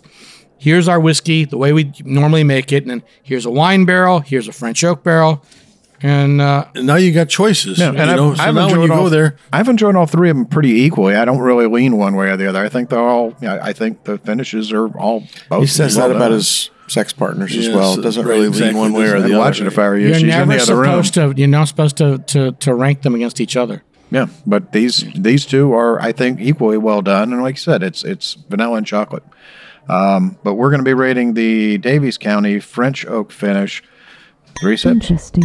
Here's 0.59 0.87
our 0.87 0.99
whiskey, 0.99 1.45
the 1.45 1.57
way 1.57 1.71
we 1.71 1.93
normally 2.03 2.43
make 2.43 2.71
it, 2.71 2.81
and 2.83 2.89
then 2.89 3.03
here's 3.21 3.45
a 3.45 3.51
wine 3.51 3.85
barrel. 3.85 4.21
Here's 4.21 4.47
a 4.47 4.51
French 4.51 4.83
oak 4.83 5.03
barrel, 5.03 5.43
and 6.01 6.41
uh, 6.41 6.65
and 6.73 6.87
now 6.87 6.95
you 6.95 7.11
got 7.13 7.29
choices. 7.29 7.77
Yeah, 7.77 7.89
and 7.89 7.97
know, 7.97 8.31
I've, 8.31 8.37
so 8.37 8.43
I've 8.43 8.55
now 8.55 8.61
when 8.65 8.69
enjoyed 8.71 8.89
you 8.89 8.95
all, 8.95 9.03
go 9.03 9.09
there, 9.09 9.35
I've 9.53 9.69
enjoyed 9.69 9.95
all 9.95 10.07
three 10.07 10.31
of 10.31 10.35
them 10.35 10.47
pretty 10.47 10.71
equally. 10.81 11.15
I 11.15 11.25
don't 11.25 11.41
really 11.41 11.67
lean 11.67 11.97
one 11.97 12.15
way 12.15 12.29
or 12.29 12.37
the 12.37 12.47
other. 12.47 12.63
I 12.65 12.69
think 12.69 12.89
they're 12.89 12.97
all. 12.99 13.35
I 13.43 13.69
I 13.69 13.73
think 13.73 14.05
the 14.05 14.17
finishes 14.17 14.71
are 14.71 14.87
all. 14.97 15.25
Both 15.47 15.61
He 15.61 15.67
says 15.67 15.95
well 15.95 16.09
that 16.09 16.15
about 16.15 16.31
his 16.31 16.71
sex 16.87 17.13
partners 17.13 17.55
as 17.55 17.67
Yes, 17.67 17.75
well. 17.75 17.99
It 17.99 18.01
doesn't 18.01 18.25
right, 18.25 18.33
really 18.35 18.47
exactly. 18.47 18.79
lean 18.81 18.91
one 18.91 18.93
way 19.01 19.09
or 19.09 19.17
I'd 19.17 19.23
the 19.29 19.37
watch 19.37 19.57
other. 19.57 19.65
it 19.67 19.73
if 19.73 19.79
I 19.79 19.87
were 19.89 19.97
you. 19.97 20.05
you're 20.07 20.13
She's 20.15 20.23
in 20.23 20.29
never 20.29 20.53
the 20.55 20.61
other 20.61 20.75
room. 20.75 21.03
supposed 21.03 21.13
to. 21.15 21.33
You're 21.35 21.47
not 21.47 21.67
supposed 21.67 21.97
to, 21.97 22.17
to 22.19 22.51
to 22.53 22.73
rank 22.73 23.01
them 23.01 23.15
against 23.15 23.39
each 23.41 23.55
other. 23.57 23.83
Yeah, 24.09 24.27
but 24.45 24.71
these 24.71 25.05
these 25.15 25.45
two 25.45 25.73
are, 25.73 25.99
I 26.01 26.11
think, 26.13 26.39
equally 26.39 26.77
well 26.77 27.01
done. 27.01 27.33
And 27.33 27.41
like 27.41 27.55
you 27.55 27.59
said, 27.61 27.83
it's 27.83 28.03
it's 28.03 28.33
vanilla 28.35 28.77
and 28.77 28.87
chocolate. 28.87 29.23
Um, 29.89 30.37
but 30.43 30.55
we're 30.55 30.69
going 30.69 30.79
to 30.79 30.85
be 30.85 30.93
rating 30.93 31.33
the 31.33 31.77
Daviess 31.79 32.19
County 32.19 32.59
French 32.59 33.05
Oak 33.05 33.31
Finish. 33.31 33.83
Three 34.59 34.75
sips. 34.77 34.93
Interesting. 35.11 35.43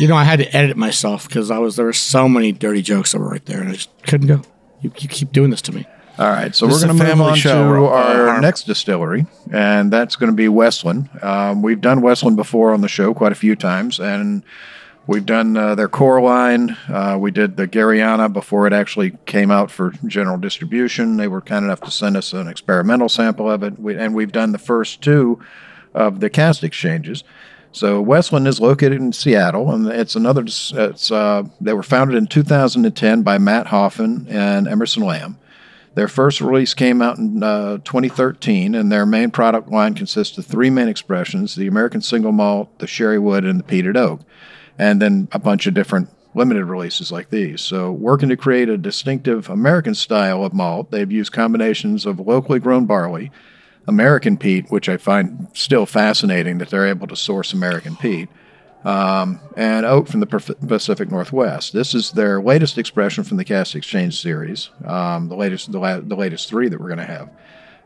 You 0.00 0.06
know, 0.06 0.14
I 0.16 0.24
had 0.24 0.38
to 0.38 0.56
edit 0.56 0.76
myself 0.76 1.26
because 1.28 1.50
I 1.50 1.58
was 1.58 1.76
there 1.76 1.86
were 1.86 1.92
so 1.92 2.28
many 2.28 2.52
dirty 2.52 2.82
jokes 2.82 3.12
that 3.12 3.18
were 3.18 3.28
right 3.28 3.44
there, 3.46 3.60
and 3.60 3.68
I 3.70 3.72
just 3.72 3.90
couldn't 4.04 4.28
go. 4.28 4.42
You, 4.80 4.92
you 4.98 5.08
keep 5.08 5.32
doing 5.32 5.50
this 5.50 5.62
to 5.62 5.72
me. 5.72 5.86
All 6.18 6.28
right, 6.30 6.52
so 6.52 6.66
This 6.66 6.82
we're 6.82 6.88
going 6.88 6.98
to 6.98 7.04
move 7.16 7.20
on 7.20 7.36
show, 7.36 7.72
to 7.72 7.84
our 7.86 8.26
Harm. 8.26 8.40
next 8.40 8.64
distillery, 8.64 9.26
and 9.52 9.92
that's 9.92 10.16
going 10.16 10.30
to 10.32 10.36
be 10.36 10.48
Westland. 10.48 11.08
Um, 11.22 11.62
we've 11.62 11.80
done 11.80 12.00
Westland 12.00 12.36
before 12.36 12.72
on 12.72 12.80
the 12.80 12.88
show 12.88 13.14
quite 13.14 13.30
a 13.30 13.36
few 13.36 13.54
times, 13.54 14.00
and 14.00 14.42
we've 15.06 15.24
done 15.24 15.56
uh, 15.56 15.76
their 15.76 15.86
core 15.88 16.20
line. 16.20 16.76
Uh, 16.88 17.16
we 17.20 17.30
did 17.30 17.56
the 17.56 17.68
Garryana 17.68 18.32
before 18.32 18.66
it 18.66 18.72
actually 18.72 19.12
came 19.26 19.52
out 19.52 19.70
for 19.70 19.92
general 20.08 20.36
distribution. 20.38 21.18
They 21.18 21.28
were 21.28 21.40
kind 21.40 21.64
enough 21.64 21.82
to 21.82 21.90
send 21.92 22.16
us 22.16 22.32
an 22.32 22.48
experimental 22.48 23.08
sample 23.08 23.48
of 23.48 23.62
it, 23.62 23.78
we, 23.78 23.96
and 23.96 24.12
we've 24.12 24.32
done 24.32 24.50
the 24.50 24.58
first 24.58 25.00
two 25.00 25.38
of 25.94 26.18
the 26.18 26.28
cask 26.28 26.64
exchanges. 26.64 27.22
So 27.70 28.00
Westland 28.00 28.48
is 28.48 28.60
located 28.60 28.94
in 29.00 29.12
Seattle, 29.12 29.70
and 29.70 29.86
it's 29.86 30.16
another. 30.16 30.42
It's 30.46 31.12
uh, 31.12 31.44
they 31.60 31.74
were 31.74 31.84
founded 31.84 32.16
in 32.16 32.26
2010 32.26 33.22
by 33.22 33.38
Matt 33.38 33.68
Hoffman 33.68 34.26
and 34.28 34.66
Emerson 34.66 35.04
Lamb. 35.04 35.38
Their 35.98 36.06
first 36.06 36.40
release 36.40 36.74
came 36.74 37.02
out 37.02 37.18
in 37.18 37.42
uh, 37.42 37.78
2013, 37.78 38.76
and 38.76 38.92
their 38.92 39.04
main 39.04 39.32
product 39.32 39.68
line 39.68 39.94
consists 39.94 40.38
of 40.38 40.46
three 40.46 40.70
main 40.70 40.86
expressions: 40.86 41.56
the 41.56 41.66
American 41.66 42.02
Single 42.02 42.30
Malt, 42.30 42.78
the 42.78 42.86
Sherry 42.86 43.18
Wood, 43.18 43.44
and 43.44 43.58
the 43.58 43.64
Peated 43.64 43.96
Oak, 43.96 44.20
and 44.78 45.02
then 45.02 45.26
a 45.32 45.40
bunch 45.40 45.66
of 45.66 45.74
different 45.74 46.08
limited 46.36 46.66
releases 46.66 47.10
like 47.10 47.30
these. 47.30 47.62
So, 47.62 47.90
working 47.90 48.28
to 48.28 48.36
create 48.36 48.68
a 48.68 48.78
distinctive 48.78 49.50
American 49.50 49.96
style 49.96 50.44
of 50.44 50.54
malt, 50.54 50.92
they've 50.92 51.10
used 51.10 51.32
combinations 51.32 52.06
of 52.06 52.20
locally 52.20 52.60
grown 52.60 52.86
barley, 52.86 53.32
American 53.88 54.36
peat, 54.36 54.70
which 54.70 54.88
I 54.88 54.98
find 54.98 55.48
still 55.52 55.84
fascinating 55.84 56.58
that 56.58 56.70
they're 56.70 56.86
able 56.86 57.08
to 57.08 57.16
source 57.16 57.52
American 57.52 57.96
peat, 57.96 58.28
um, 58.84 59.40
and 59.56 59.84
oak 59.84 60.08
from 60.08 60.20
the 60.20 60.26
Pacific 60.26 61.10
Northwest. 61.10 61.72
This 61.72 61.94
is 61.94 62.12
their 62.12 62.40
latest 62.40 62.78
expression 62.78 63.24
from 63.24 63.36
the 63.36 63.44
Cask 63.44 63.74
Exchange 63.74 64.20
series, 64.20 64.70
um, 64.84 65.28
the 65.28 65.36
latest, 65.36 65.72
the, 65.72 65.78
la- 65.78 66.00
the 66.00 66.16
latest 66.16 66.48
three 66.48 66.68
that 66.68 66.80
we're 66.80 66.86
going 66.88 66.98
to 66.98 67.04
have. 67.04 67.30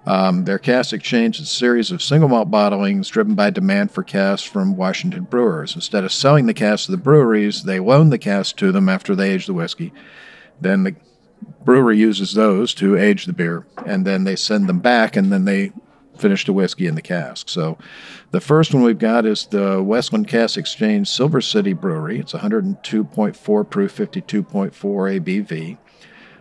Um, 0.05 0.45
their 0.45 0.59
Cask 0.59 0.93
Exchange 0.93 1.39
is 1.39 1.47
a 1.47 1.55
series 1.55 1.93
of 1.93 2.03
single 2.03 2.29
malt 2.29 2.51
bottlings 2.51 3.09
driven 3.09 3.35
by 3.35 3.51
demand 3.51 3.93
for 3.93 4.03
casks 4.03 4.47
from 4.47 4.77
Washington 4.77 5.25
brewers. 5.25 5.75
Instead 5.75 6.05
of 6.05 6.13
selling 6.13 6.47
the 6.47 6.55
casks 6.55 6.87
to 6.87 6.93
the 6.93 6.99
breweries, 6.99 7.63
they 7.63 7.79
loan 7.79 8.11
the 8.11 8.19
casks 8.19 8.53
to 8.55 8.73
them 8.73 8.89
after 8.89 9.15
they 9.15 9.31
age 9.31 9.47
the 9.47 9.55
whiskey. 9.55 9.93
Then 10.61 10.83
the 10.83 10.97
brewery 11.65 11.99
uses 11.99 12.35
those 12.35 12.75
to 12.75 12.97
age 12.97 13.27
the 13.27 13.33
beer, 13.33 13.65
and 13.87 14.05
then 14.05 14.25
they 14.25 14.37
send 14.37 14.69
them 14.69 14.81
back, 14.81 15.17
and 15.17 15.33
then 15.33 15.45
they 15.45 15.73
finish 16.17 16.45
the 16.45 16.53
whiskey 16.53 16.87
in 16.87 16.95
the 16.95 17.03
cask. 17.03 17.49
So, 17.49 17.79
the 18.31 18.41
first 18.41 18.73
one 18.73 18.83
we've 18.83 18.99
got 18.99 19.27
is 19.27 19.47
the 19.47 19.83
Westland 19.83 20.29
Cask 20.29 20.57
Exchange 20.57 21.09
Silver 21.09 21.41
City 21.41 21.73
Brewery. 21.73 22.19
It's 22.19 22.33
102.4 22.33 23.71
proof, 23.71 23.97
52.4 23.97 24.73
ABV. 24.73 25.79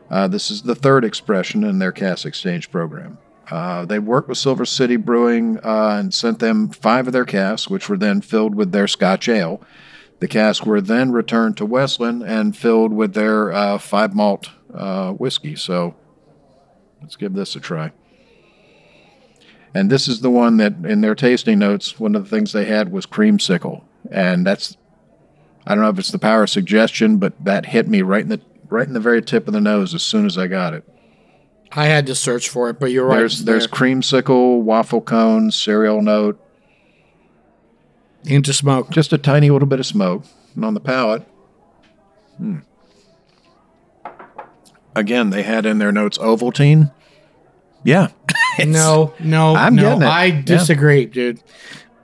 Uh, 0.09 0.27
this 0.27 0.51
is 0.51 0.63
the 0.63 0.75
third 0.75 1.05
expression 1.05 1.63
in 1.63 1.79
their 1.79 1.91
cask 1.91 2.25
exchange 2.25 2.69
program. 2.69 3.17
Uh, 3.49 3.85
they 3.85 3.99
worked 3.99 4.29
with 4.29 4.37
Silver 4.37 4.65
City 4.65 4.95
Brewing 4.95 5.59
uh, 5.63 5.97
and 5.99 6.13
sent 6.13 6.39
them 6.39 6.69
five 6.69 7.07
of 7.07 7.13
their 7.13 7.25
casks, 7.25 7.69
which 7.69 7.89
were 7.89 7.97
then 7.97 8.21
filled 8.21 8.55
with 8.55 8.71
their 8.71 8.87
Scotch 8.87 9.27
ale. 9.27 9.61
The 10.19 10.27
casks 10.27 10.65
were 10.65 10.81
then 10.81 11.11
returned 11.11 11.57
to 11.57 11.65
Westland 11.65 12.23
and 12.23 12.55
filled 12.55 12.93
with 12.93 13.13
their 13.13 13.51
uh, 13.51 13.77
five 13.77 14.13
malt 14.13 14.49
uh, 14.73 15.11
whiskey. 15.13 15.55
So 15.55 15.95
let's 17.01 17.15
give 17.15 17.33
this 17.33 17.55
a 17.55 17.59
try. 17.59 17.91
And 19.73 19.89
this 19.89 20.07
is 20.07 20.21
the 20.21 20.29
one 20.29 20.57
that, 20.57 20.73
in 20.83 21.01
their 21.01 21.15
tasting 21.15 21.59
notes, 21.59 21.99
one 21.99 22.15
of 22.15 22.23
the 22.23 22.29
things 22.29 22.51
they 22.51 22.65
had 22.65 22.91
was 22.91 23.05
creamsicle, 23.05 23.83
and 24.09 24.45
that's 24.45 24.75
I 25.65 25.75
don't 25.75 25.83
know 25.83 25.89
if 25.89 25.99
it's 25.99 26.11
the 26.11 26.19
power 26.19 26.43
of 26.43 26.49
suggestion, 26.49 27.17
but 27.17 27.33
that 27.43 27.67
hit 27.67 27.87
me 27.87 28.01
right 28.01 28.23
in 28.23 28.29
the 28.29 28.41
right 28.69 28.87
in 28.87 28.93
the 28.93 28.99
very 28.99 29.21
tip 29.21 29.47
of 29.47 29.53
the 29.53 29.61
nose 29.61 29.93
as 29.93 30.03
soon 30.03 30.25
as 30.25 30.37
I 30.37 30.47
got 30.47 30.73
it. 30.73 30.83
I 31.73 31.85
had 31.85 32.05
to 32.07 32.15
search 32.15 32.49
for 32.49 32.69
it, 32.69 32.79
but 32.79 32.91
you're 32.91 33.05
right. 33.05 33.17
There's 33.17 33.43
there's 33.45 33.67
there. 33.67 33.77
creamsicle, 33.77 34.61
waffle 34.61 35.01
cone, 35.01 35.51
cereal 35.51 36.01
note, 36.01 36.39
into 38.25 38.53
smoke. 38.53 38.89
just 38.89 39.13
a 39.13 39.17
tiny 39.17 39.49
little 39.49 39.67
bit 39.67 39.79
of 39.79 39.85
smoke, 39.85 40.23
and 40.55 40.65
on 40.65 40.73
the 40.73 40.79
palate. 40.79 41.23
Hmm. 42.37 42.59
Again, 44.93 45.29
they 45.29 45.43
had 45.43 45.65
in 45.65 45.77
their 45.77 45.91
notes 45.91 46.17
Ovaltine. 46.17 46.91
Yeah, 47.83 48.09
no, 48.65 49.13
no, 49.19 49.55
I'm 49.55 49.75
no. 49.75 49.81
getting 49.83 50.01
it. 50.03 50.05
I 50.05 50.25
Yeah. 50.25 50.41
disagree, 50.41 51.05
dude. 51.05 51.39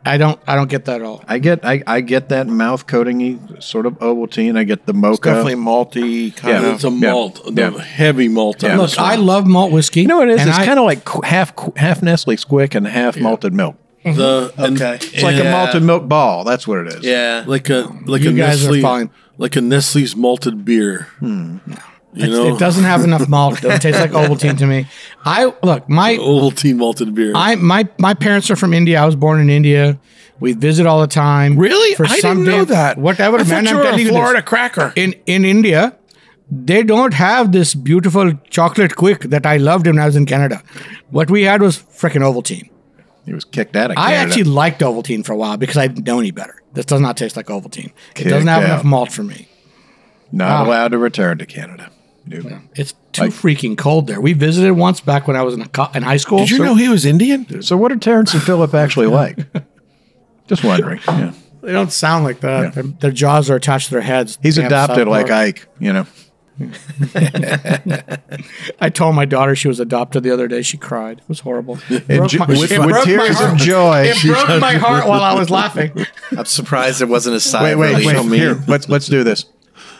I 0.06 0.16
don't. 0.18 0.40
I 0.48 0.56
don't 0.56 0.70
get 0.70 0.86
that 0.86 1.02
at 1.02 1.06
all. 1.06 1.22
I 1.28 1.38
get 1.40 1.66
I, 1.66 1.84
I 1.86 2.00
get 2.00 2.30
that 2.30 2.48
mouth 2.48 2.88
coating 2.88 3.60
sort 3.60 3.86
of 3.86 3.94
Ovaltine. 4.00 4.58
I 4.58 4.64
get 4.64 4.86
the 4.86 4.94
mocha. 4.94 5.22
Definitely 5.32 5.56
malty 5.56 6.34
kind 6.34 6.64
Yeah. 6.64 6.70
of. 6.70 6.76
It's 6.76 6.84
a 6.86 6.90
malt, 6.92 7.42
the 7.54 7.62
Yeah. 7.74 7.78
heavy 7.82 8.30
malt. 8.30 8.64
Yeah. 8.64 8.78
Look, 8.78 8.98
I 8.98 9.16
love 9.18 9.46
malt 9.46 9.74
whiskey. 9.74 10.02
You 10.04 10.08
know 10.08 10.18
what 10.20 10.30
it 10.30 10.40
is? 10.40 10.48
It's 10.48 10.58
I- 10.58 10.66
kind 10.66 10.80
of 10.80 10.86
like 10.86 11.08
half 11.26 11.54
qu- 11.58 11.74
half 11.76 12.02
Nestle 12.02 12.36
Squick 12.38 12.74
and 12.74 12.88
half 12.88 13.18
malted 13.20 13.54
milk. 13.54 13.76
the 14.06 14.54
and- 14.58 14.82
Okay. 14.82 14.96
It's 14.96 15.24
like 15.24 15.36
a 15.44 15.44
malted 15.52 15.84
milk 15.84 16.08
ball. 16.08 16.46
That's 16.46 16.66
what 16.66 16.78
it 16.80 16.88
is. 16.94 17.04
Yeah. 17.04 17.44
like 17.46 17.70
a 17.70 17.90
like 18.06 18.22
You 18.22 18.30
a 18.30 18.34
guys 18.34 18.66
are 18.66 18.80
fine. 18.80 19.10
like 19.38 19.58
a 19.58 19.62
Nestle's 19.62 20.16
malted 20.16 20.64
beer. 20.64 21.08
Hmm. 21.20 21.58
You 22.14 22.28
know, 22.30 22.56
it 22.56 22.60
doesn't 22.60 22.84
have 22.86 23.04
enough 23.04 23.28
malt. 23.28 23.64
It 23.64 23.82
tastes 23.82 24.00
like 24.00 24.12
Ovaltine 24.22 24.58
to 24.60 24.66
me. 24.66 24.88
I 25.26 25.54
look 25.62 25.88
my 25.90 26.16
Ovaltine 26.16 26.78
malted 26.78 27.14
beer. 27.14 27.34
I 27.36 27.56
my 27.56 27.88
my 28.00 28.14
parents 28.14 28.50
are 28.50 28.56
from 28.56 28.74
India. 28.74 29.00
I 29.02 29.06
was 29.06 29.16
born 29.16 29.40
in 29.40 29.50
India. 29.50 30.00
We 30.40 30.54
visit 30.54 30.86
all 30.86 31.02
the 31.02 31.08
time. 31.08 31.58
Really? 31.58 31.96
For 31.96 32.06
I 32.06 32.20
some 32.20 32.44
didn't 32.44 32.52
know 32.58 32.66
that. 32.66 32.98
Whatever, 32.98 33.38
I 33.38 33.44
thought 33.44 33.64
man. 33.64 33.66
you 33.66 33.72
I'm 33.72 33.80
a 33.80 33.84
telling 33.84 34.00
you 34.00 34.06
this. 34.06 34.14
Florida 34.14 34.42
cracker. 34.42 34.94
In 34.96 35.14
in 35.26 35.46
India, 35.46 35.96
they 36.50 36.82
don't 36.84 37.14
have 37.14 37.52
this 37.52 37.76
beautiful 37.76 38.34
chocolate 38.50 38.96
quick 38.96 39.22
that 39.24 39.46
I 39.46 39.58
loved 39.58 39.86
when 39.88 40.00
I 40.00 40.06
was 40.06 40.16
in 40.16 40.26
Canada. 40.26 40.64
What 41.12 41.30
we 41.30 41.44
had 41.44 41.62
was 41.62 41.78
freaking 41.78 42.22
Ovaltine. 42.22 42.70
He 43.26 43.34
was 43.34 43.44
kicked 43.46 43.76
out 43.76 43.92
of 43.92 43.98
I 43.98 44.14
actually 44.14 44.46
liked 44.46 44.80
Ovaltine 44.82 45.26
for 45.26 45.34
a 45.34 45.38
while 45.38 45.58
because 45.58 45.76
I 45.76 45.88
didn't 45.88 46.06
know 46.08 46.20
any 46.20 46.32
better. 46.32 46.56
This 46.74 46.86
does 46.86 47.02
not 47.02 47.18
taste 47.18 47.36
like 47.36 47.48
Ovaltine. 47.48 47.92
It 48.16 48.24
doesn't 48.24 48.48
have 48.48 48.64
out. 48.64 48.70
enough 48.70 48.84
malt 48.86 49.12
for 49.12 49.24
me. 49.24 49.50
not 50.32 50.48
Wow. 50.50 50.66
allowed 50.70 50.92
to 50.94 50.98
return 50.98 51.38
to 51.40 51.46
Canada. 51.46 51.90
Nope. 52.28 52.62
It's 52.76 52.94
too 53.14 53.24
freaking 53.24 53.78
cold 53.78 54.08
there. 54.08 54.20
We 54.22 54.34
visited 54.34 54.74
once 54.74 55.00
back 55.02 55.28
when 55.28 55.36
I 55.38 55.42
was 55.44 55.54
in, 55.56 55.66
co- 55.70 55.90
in 55.96 56.04
high 56.04 56.18
school. 56.18 56.40
Did 56.40 56.52
you 56.52 56.58
So- 56.58 56.64
know 56.66 56.76
he 56.76 56.90
was 56.90 57.06
Indian? 57.06 57.62
So 57.62 57.78
what 57.78 57.92
are 57.92 57.96
Terrence 57.98 58.34
and 58.34 58.44
Philip 58.44 58.74
actually 58.74 59.08
like? 59.08 59.40
Just 60.48 60.64
wondering. 60.64 61.00
Yeah. 61.08 61.34
They 61.62 61.72
don't 61.74 61.92
sound 61.92 62.24
like 62.24 62.40
that. 62.42 62.74
Their, 62.76 62.84
their 62.84 63.12
jaws 63.12 63.50
are 63.50 63.56
attached 63.56 63.88
to 63.90 63.94
their 63.96 64.02
heads. 64.02 64.38
He's 64.42 64.58
adopted 64.58 65.08
like 65.08 65.28
Park. 65.28 65.40
Ike, 65.40 65.68
you 65.80 65.92
know. 65.94 66.06
I 68.80 68.90
told 68.92 69.16
my 69.16 69.26
daughter 69.26 69.56
she 69.56 69.68
was 69.68 69.80
adopted 69.80 70.24
the 70.24 70.32
other 70.32 70.48
day. 70.48 70.62
She 70.62 70.78
cried. 70.78 71.20
It 71.20 71.30
was 71.30 71.42
horrible. 71.42 71.80
It 71.90 72.08
broke 72.08 72.34
my- 72.40 72.46
with- 72.48 72.72
it 72.72 72.80
with 72.80 72.90
broke 72.90 73.06
tears 73.06 73.30
of 73.32 73.36
heart. 73.48 73.58
joy. 73.60 74.04
It 74.08 74.22
broke 74.26 74.62
my 74.62 74.74
heart 74.74 75.08
while 75.08 75.22
I 75.24 75.34
was 75.34 75.50
laughing. 75.50 76.06
I'm 76.32 76.46
surprised 76.46 77.02
it 77.02 77.10
wasn't 77.10 77.36
a 77.36 77.40
sigh 77.40 77.64
Wait, 77.64 77.74
of 77.74 77.80
wait, 77.80 78.06
wait. 78.06 78.40
Here, 78.40 78.64
let's 78.68 78.88
let's 78.90 79.08
do 79.08 79.24
this. 79.24 79.46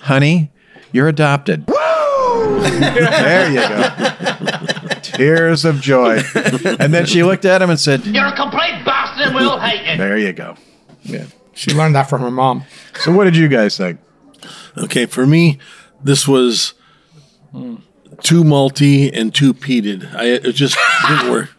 Honey, 0.02 0.52
you're 0.92 1.08
adopted. 1.08 1.66
There 2.42 3.50
you 3.52 3.60
go. 3.68 5.00
Tears 5.02 5.66
of 5.66 5.82
joy. 5.82 6.22
And 6.80 6.94
then 6.94 7.06
she 7.06 7.24
looked 7.24 7.46
at 7.46 7.62
him 7.62 7.70
and 7.70 7.80
said, 7.80 8.06
You're 8.06 8.26
a 8.28 8.36
complete 8.36 8.84
bastard 8.86 9.28
and 9.28 9.36
we'll 9.36 9.60
hate 9.60 9.90
you. 9.92 9.98
There 9.98 10.18
you 10.18 10.34
go. 10.34 10.56
Yeah, 11.04 11.26
she 11.54 11.72
learned 11.72 11.96
that 11.96 12.10
from 12.10 12.22
her 12.22 12.32
mom. 12.32 12.64
So 13.00 13.12
what 13.12 13.24
did 13.26 13.36
you 13.38 13.48
guys 13.48 13.78
think? 13.78 14.00
Okay, 14.78 15.06
for 15.06 15.26
me, 15.26 15.60
this 16.04 16.28
was 16.28 16.74
too 17.54 18.44
malty 18.44 19.10
and 19.14 19.34
too 19.34 19.54
peated. 19.54 20.14
I 20.16 20.26
it 20.26 20.52
just 20.54 20.78
didn't 21.08 21.32
work. 21.32 21.50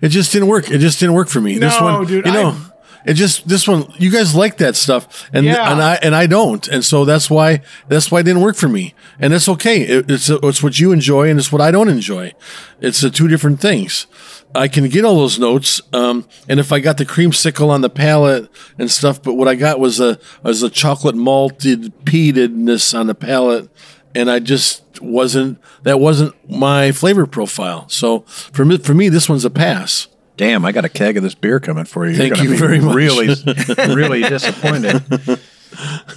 It 0.00 0.08
just 0.10 0.30
didn't 0.32 0.48
work. 0.48 0.70
It 0.70 0.78
just 0.78 1.00
didn't 1.00 1.14
work 1.14 1.28
for 1.28 1.40
me. 1.40 1.58
this 1.58 1.80
one, 1.80 2.06
dude, 2.06 2.26
you 2.26 2.32
know, 2.32 2.50
I- 2.50 2.72
it 3.06 3.14
just 3.14 3.48
this 3.48 3.66
one. 3.68 3.86
You 3.98 4.10
guys 4.10 4.34
like 4.34 4.58
that 4.58 4.76
stuff, 4.76 5.28
and 5.32 5.46
Yeah. 5.46 5.72
and 5.72 5.80
I 5.82 5.94
and 6.02 6.14
I 6.14 6.26
don't, 6.26 6.66
and 6.68 6.84
so 6.84 7.04
that's 7.04 7.30
why 7.30 7.62
that's 7.88 8.10
why 8.10 8.20
it 8.20 8.24
didn't 8.24 8.42
work 8.42 8.56
for 8.56 8.68
me, 8.68 8.94
and 9.18 9.32
it's 9.32 9.48
okay. 9.48 9.80
It, 9.82 10.10
it's 10.10 10.28
it's 10.28 10.62
what 10.62 10.78
you 10.78 10.92
enjoy, 10.92 11.30
and 11.30 11.38
it's 11.38 11.50
what 11.52 11.60
I 11.62 11.70
don't 11.70 11.88
enjoy. 11.88 12.34
It's 12.80 13.00
the 13.00 13.10
two 13.10 13.28
different 13.28 13.60
things. 13.60 14.06
I 14.54 14.68
can 14.68 14.88
get 14.88 15.04
all 15.04 15.16
those 15.16 15.38
notes, 15.38 15.80
um, 15.92 16.26
and 16.48 16.58
if 16.60 16.72
I 16.72 16.80
got 16.80 16.96
the 16.98 17.04
creamsicle 17.06 17.68
on 17.68 17.80
the 17.82 17.90
palate 17.90 18.48
and 18.78 18.90
stuff, 18.90 19.22
but 19.22 19.34
what 19.34 19.48
I 19.48 19.54
got 19.54 19.78
was 19.80 20.00
a 20.00 20.18
was 20.42 20.62
a 20.62 20.70
chocolate 20.70 21.14
malted 21.16 21.92
peatedness 22.04 22.98
on 22.98 23.06
the 23.06 23.14
palate, 23.14 23.68
and 24.14 24.30
I 24.30 24.38
just 24.38 24.82
wasn't 25.00 25.58
that 25.82 26.00
wasn't 26.00 26.34
my 26.50 26.90
flavor 26.92 27.26
profile. 27.26 27.86
So 27.88 28.20
for 28.26 28.64
me, 28.64 28.78
for 28.78 28.94
me, 28.94 29.08
this 29.10 29.28
one's 29.28 29.44
a 29.44 29.50
pass. 29.50 30.08
Damn, 30.36 30.64
I 30.64 30.72
got 30.72 30.84
a 30.84 30.88
keg 30.88 31.16
of 31.16 31.22
this 31.22 31.34
beer 31.34 31.60
coming 31.60 31.84
for 31.86 32.04
you. 32.06 32.12
You're 32.12 32.18
Thank 32.18 32.34
gonna 32.36 32.44
you 32.44 32.50
be 32.50 32.58
very 32.58 32.80
much. 32.80 32.94
Really, 32.94 33.94
really 33.94 34.22
disappointed. 34.22 35.40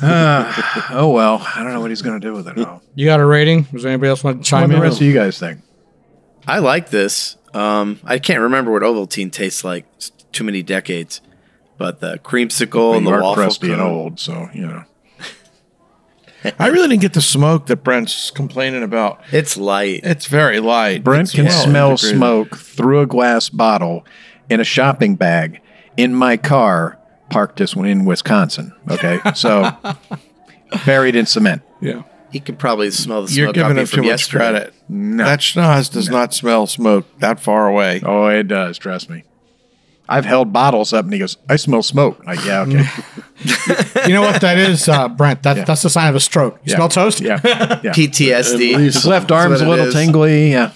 Ah, 0.02 0.88
oh 0.94 1.10
well, 1.10 1.46
I 1.56 1.64
don't 1.64 1.74
know 1.74 1.82
what 1.82 1.90
he's 1.90 2.02
going 2.02 2.20
to 2.22 2.26
do 2.26 2.34
with 2.34 2.48
it 2.48 2.58
all. 2.60 2.82
You 2.96 3.06
got 3.06 3.20
a 3.20 3.26
rating? 3.26 3.64
Does 3.64 3.86
anybody 3.86 4.10
else 4.10 4.24
want 4.24 4.36
to 4.36 4.40
What 4.40 4.46
chime 4.46 4.70
do 4.70 4.74
the 4.74 4.78
in? 4.78 4.84
rest 4.84 5.02
of 5.02 5.08
you 5.08 5.14
guys 5.14 5.38
think? 5.40 5.62
I 6.48 6.60
like 6.60 6.90
this. 6.92 7.36
Um, 7.54 8.00
I 8.04 8.20
can't 8.20 8.40
remember 8.42 8.72
what 8.72 8.84
Ovaltine 8.84 9.32
tastes 9.32 9.64
like. 9.64 9.86
It's 9.98 10.12
too 10.32 10.44
many 10.44 10.64
decades. 10.64 11.20
But 11.78 12.00
the 12.00 12.20
creamsicle 12.20 12.96
and 12.96 13.06
the 13.08 13.12
are 13.12 13.22
waffle 13.22 13.44
crusty 13.44 13.72
and 13.72 13.82
old, 13.82 14.20
so 14.20 14.50
you 14.54 14.68
know. 14.68 14.84
I 16.58 16.68
really 16.68 16.88
didn't 16.88 17.02
get 17.02 17.14
the 17.14 17.22
smoke 17.22 17.66
that 17.68 17.84
Brent's 17.84 18.32
complaining 18.32 18.84
about. 18.84 19.22
It's 19.32 19.58
light. 19.58 20.02
It's 20.04 20.26
very 20.28 20.60
light. 20.60 21.04
Brent 21.04 21.24
It's 21.28 21.32
can 21.34 21.46
well 21.46 21.64
smell 21.64 21.90
integrated. 21.92 22.18
smoke 22.18 22.58
through 22.58 23.02
a 23.02 23.06
glass 23.06 23.50
bottle 23.50 24.06
in 24.50 24.60
a 24.60 24.64
shopping 24.64 25.16
bag 25.16 25.62
in 25.98 26.14
my 26.14 26.38
car 26.38 26.98
parked 27.30 27.58
this 27.58 27.76
one 27.76 27.86
in 27.88 28.06
Wisconsin. 28.06 28.74
Okay, 28.90 29.20
so 29.36 29.70
buried 30.86 31.16
in 31.16 31.26
cement. 31.26 31.62
Yeah. 31.82 32.04
He 32.32 32.40
could 32.40 32.60
probably 32.60 32.92
smell 32.92 33.24
the 33.26 33.34
You're 33.34 33.48
smoke 33.48 33.56
giving 33.56 33.72
off 33.72 33.76
me 33.76 33.82
him 33.82 33.88
from 33.88 33.96
too 33.98 34.02
much 34.04 34.20
yesterday. 34.22 34.38
credit. 34.52 34.74
That 34.90 35.40
schnoz 35.40 35.92
does 35.92 36.10
not 36.10 36.34
smell 36.34 36.68
smoke 36.68 37.06
that 37.20 37.40
far 37.40 37.68
away. 37.68 38.02
Oh, 38.04 38.28
it 38.28 38.48
does. 38.48 38.78
Trust 38.78 39.10
me. 39.10 39.24
I've 40.10 40.26
held 40.26 40.52
bottles 40.52 40.92
up, 40.92 41.06
and 41.06 41.14
he 41.14 41.20
goes, 41.20 41.38
"I 41.48 41.56
smell 41.56 41.84
smoke." 41.84 42.26
Like, 42.26 42.44
yeah, 42.46 42.62
okay. 42.62 42.84
You 44.08 44.14
know 44.14 44.22
what 44.22 44.42
that 44.42 44.58
is, 44.58 44.90
uh, 44.90 45.08
Brent? 45.08 45.44
That, 45.44 45.66
That's 45.66 45.82
the 45.84 45.90
sign 45.90 46.10
of 46.10 46.16
a 46.16 46.20
stroke. 46.20 46.56
You 46.66 46.72
Yeah. 46.72 46.76
smell 46.76 46.90
toast? 46.90 47.22
yeah, 47.22 47.40
yeah. 47.84 47.94
PTSD. 47.94 48.78
His 48.78 49.06
left 49.06 49.32
arm's 49.32 49.62
a 49.62 49.68
little 49.70 49.88
is. 49.88 49.94
tingly. 49.94 50.52
Yeah, 50.52 50.72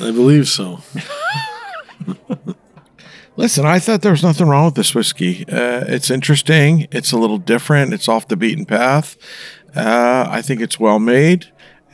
I 0.00 0.10
believe 0.12 0.46
so. 0.48 0.80
Listen, 3.36 3.64
I 3.64 3.78
thought 3.78 4.02
there 4.02 4.10
was 4.12 4.22
nothing 4.22 4.46
wrong 4.48 4.66
with 4.66 4.74
this 4.74 4.94
whiskey. 4.94 5.44
Uh, 5.48 5.84
it's 5.88 6.10
interesting. 6.10 6.86
It's 6.92 7.10
a 7.12 7.16
little 7.16 7.38
different. 7.38 7.94
It's 7.94 8.08
off 8.08 8.28
the 8.28 8.36
beaten 8.36 8.66
path. 8.66 9.16
Uh, 9.74 10.26
I 10.28 10.42
think 10.42 10.60
it's 10.60 10.78
well 10.78 10.98
made, 10.98 11.46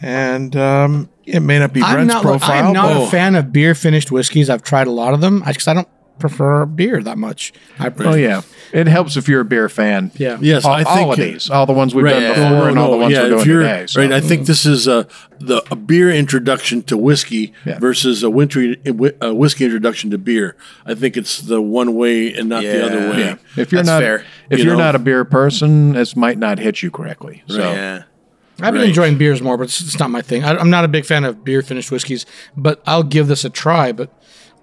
and 0.02 0.56
um, 0.56 1.08
it 1.24 1.40
may 1.40 1.58
not 1.58 1.72
be 1.72 1.82
I'm 1.82 1.94
Brent's 1.94 2.14
not, 2.14 2.22
profile. 2.22 2.66
I'm 2.68 2.72
not 2.72 2.94
but- 2.94 3.02
a 3.06 3.10
fan 3.10 3.34
of 3.36 3.52
beer 3.52 3.74
finished 3.74 4.10
whiskeys. 4.10 4.50
I've 4.50 4.62
tried 4.62 4.88
a 4.88 4.90
lot 4.90 5.14
of 5.14 5.20
them 5.20 5.40
because 5.46 5.68
I 5.68 5.74
don't 5.74 5.88
prefer 6.18 6.66
beer 6.66 7.02
that 7.02 7.18
much. 7.18 7.52
Oh, 7.78 7.84
I 7.84 7.92
oh 7.98 8.14
yeah. 8.14 8.42
It 8.72 8.86
helps 8.86 9.16
if 9.16 9.28
you're 9.28 9.40
a 9.40 9.44
beer 9.44 9.68
fan. 9.68 10.10
Yeah. 10.16 10.38
Yes, 10.40 10.64
all, 10.64 10.72
I 10.72 10.84
think 10.84 10.96
all 11.06 11.12
of 11.12 11.18
these, 11.18 11.50
all 11.50 11.66
the 11.66 11.72
ones 11.72 11.94
we've 11.94 12.04
done 12.06 12.22
before, 12.34 12.50
No, 12.50 12.64
and 12.66 12.78
all 12.78 12.90
the 12.90 12.96
oh, 12.96 13.00
ones 13.00 13.14
we're 13.14 13.28
doing 13.28 13.40
if 13.40 13.46
you're- 13.46 13.64
today. 13.64 13.86
So. 13.86 14.00
Right, 14.00 14.12
I 14.12 14.20
think 14.20 14.46
this 14.46 14.66
is 14.66 14.88
a 14.88 15.06
the 15.38 15.62
a 15.70 15.76
beer 15.76 16.10
introduction 16.10 16.82
to 16.84 16.96
whiskey 16.96 17.52
Yeah. 17.64 17.78
versus 17.78 18.22
a 18.22 18.30
wintry 18.30 18.80
a 19.20 19.34
whiskey 19.34 19.64
introduction 19.64 20.10
to 20.10 20.18
beer. 20.18 20.56
I 20.84 20.94
think 20.94 21.16
it's 21.16 21.40
the 21.40 21.60
one 21.62 21.94
way 21.94 22.32
and 22.32 22.48
not 22.48 22.62
the 22.62 22.84
other 22.84 23.10
way. 23.10 23.18
Yeah. 23.20 23.36
if 23.56 23.70
you're 23.72 23.80
That's 23.82 23.86
not 23.88 24.00
fair. 24.00 24.24
if 24.50 24.58
You 24.58 24.64
you 24.66 24.70
are 24.72 24.76
know? 24.76 24.80
not 24.84 24.94
a 24.94 24.98
beer 24.98 25.24
person, 25.24 25.92
this 25.92 26.16
might 26.16 26.38
not 26.38 26.58
hit 26.58 26.82
you 26.82 26.90
correctly. 26.90 27.42
So 27.46 27.58
Yeah. 27.60 28.02
I've 28.58 28.72
been 28.72 28.80
Right. 28.80 28.88
enjoying 28.88 29.18
beers 29.18 29.42
more, 29.42 29.58
but 29.58 29.64
it's, 29.64 29.82
it's 29.82 29.98
not 29.98 30.10
my 30.10 30.22
thing. 30.22 30.42
I, 30.42 30.56
I'm 30.56 30.70
not 30.70 30.82
a 30.82 30.88
big 30.88 31.04
fan 31.04 31.24
of 31.24 31.44
beer 31.44 31.60
finished 31.60 31.90
whiskeys, 31.92 32.24
but 32.56 32.82
I'll 32.86 33.02
give 33.02 33.28
this 33.28 33.44
a 33.44 33.50
try. 33.50 33.92
But 33.92 34.08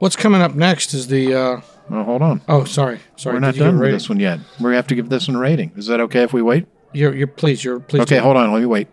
what's 0.03 0.17
coming 0.17 0.41
up 0.41 0.53
next 0.53 0.93
is 0.93 1.07
the. 1.07 1.33
Uh, 1.33 1.61
well, 1.89 2.03
hold 2.03 2.21
on. 2.21 2.41
oh, 2.47 2.65
sorry, 2.65 2.99
sorry. 3.15 3.35
We're 3.35 3.39
not 3.39 3.55
you 3.55 3.59
give 3.59 3.67
a 3.67 3.71
done 3.71 3.79
with 3.79 3.91
this 3.91 4.09
one 4.09 4.19
yet. 4.19 4.39
We 4.59 4.75
have 4.75 4.87
to 4.87 4.95
give 4.95 5.09
this 5.09 5.27
one 5.27 5.37
a 5.37 5.39
rating. 5.39 5.71
Is 5.75 5.87
that 5.87 5.99
okay 6.01 6.23
if 6.23 6.33
we 6.33 6.41
wait? 6.41 6.65
You're, 6.93 7.15
you're 7.15 7.27
please, 7.27 7.63
you're 7.63 7.79
please. 7.79 8.01
Okay, 8.01 8.17
hold 8.17 8.37
on. 8.37 8.51
Let 8.51 8.59
me 8.59 8.65
wait. 8.65 8.87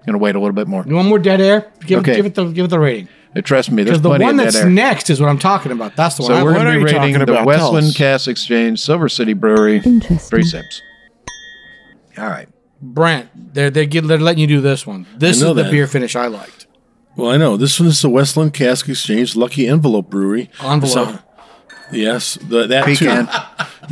I'm 0.00 0.06
Gonna 0.06 0.18
wait 0.18 0.34
a 0.34 0.40
little 0.40 0.54
bit 0.54 0.66
more. 0.66 0.84
You 0.86 0.96
want 0.96 1.08
more 1.08 1.18
dead 1.18 1.40
air? 1.40 1.72
Give, 1.86 2.00
Okay. 2.00 2.12
it, 2.12 2.16
give 2.16 2.26
it 2.26 2.34
the 2.34 2.44
give 2.46 2.64
it 2.64 2.68
the 2.68 2.80
rating 2.80 3.08
Uh, 3.36 3.40
Trust 3.42 3.70
me, 3.70 3.84
there's 3.84 3.98
because 3.98 4.02
the 4.02 4.08
plenty 4.08 4.24
one 4.24 4.40
of 4.40 4.44
that's 4.44 4.56
dead 4.56 4.64
air. 4.64 4.70
next 4.70 5.10
is 5.10 5.20
what 5.20 5.28
I'm 5.28 5.38
talking 5.38 5.70
about. 5.72 5.94
That's 5.94 6.16
the 6.16 6.22
one. 6.22 6.30
So 6.32 6.36
I 6.36 6.42
we're 6.42 6.54
going 6.54 6.66
to 6.66 6.84
be 6.84 6.84
rating 6.84 7.14
the 7.14 7.22
about? 7.22 7.46
Westland 7.46 7.86
us. 7.86 7.96
Cask 7.96 8.28
Exchange 8.28 8.80
Silver 8.80 9.08
City 9.08 9.32
Brewery. 9.32 9.76
Interesting. 9.76 10.18
Three 10.18 10.42
sips. 10.42 10.82
All 12.18 12.26
right. 12.26 12.48
Brent. 12.80 13.54
They're 13.54 13.70
they 13.70 13.86
get, 13.86 14.06
they're 14.08 14.18
letting 14.18 14.40
you 14.40 14.48
do 14.48 14.60
this 14.60 14.86
one. 14.86 15.06
This 15.16 15.36
is 15.36 15.42
the 15.42 15.54
that. 15.54 15.70
beer 15.70 15.86
finish 15.86 16.16
I 16.16 16.26
liked. 16.26 16.66
Well, 17.16 17.30
I 17.30 17.36
know 17.36 17.56
this 17.56 17.78
one 17.78 17.88
is 17.88 18.00
the 18.00 18.08
Westland 18.08 18.54
Cask 18.54 18.88
Exchange 18.88 19.36
Lucky 19.36 19.66
Envelope 19.68 20.08
Brewery. 20.10 20.50
Envelope. 20.62 20.92
So- 21.10 21.18
yes, 21.92 22.38
the, 22.48 22.66
that 22.68 22.84
Pecan. 22.86 23.26
too. 23.26 23.32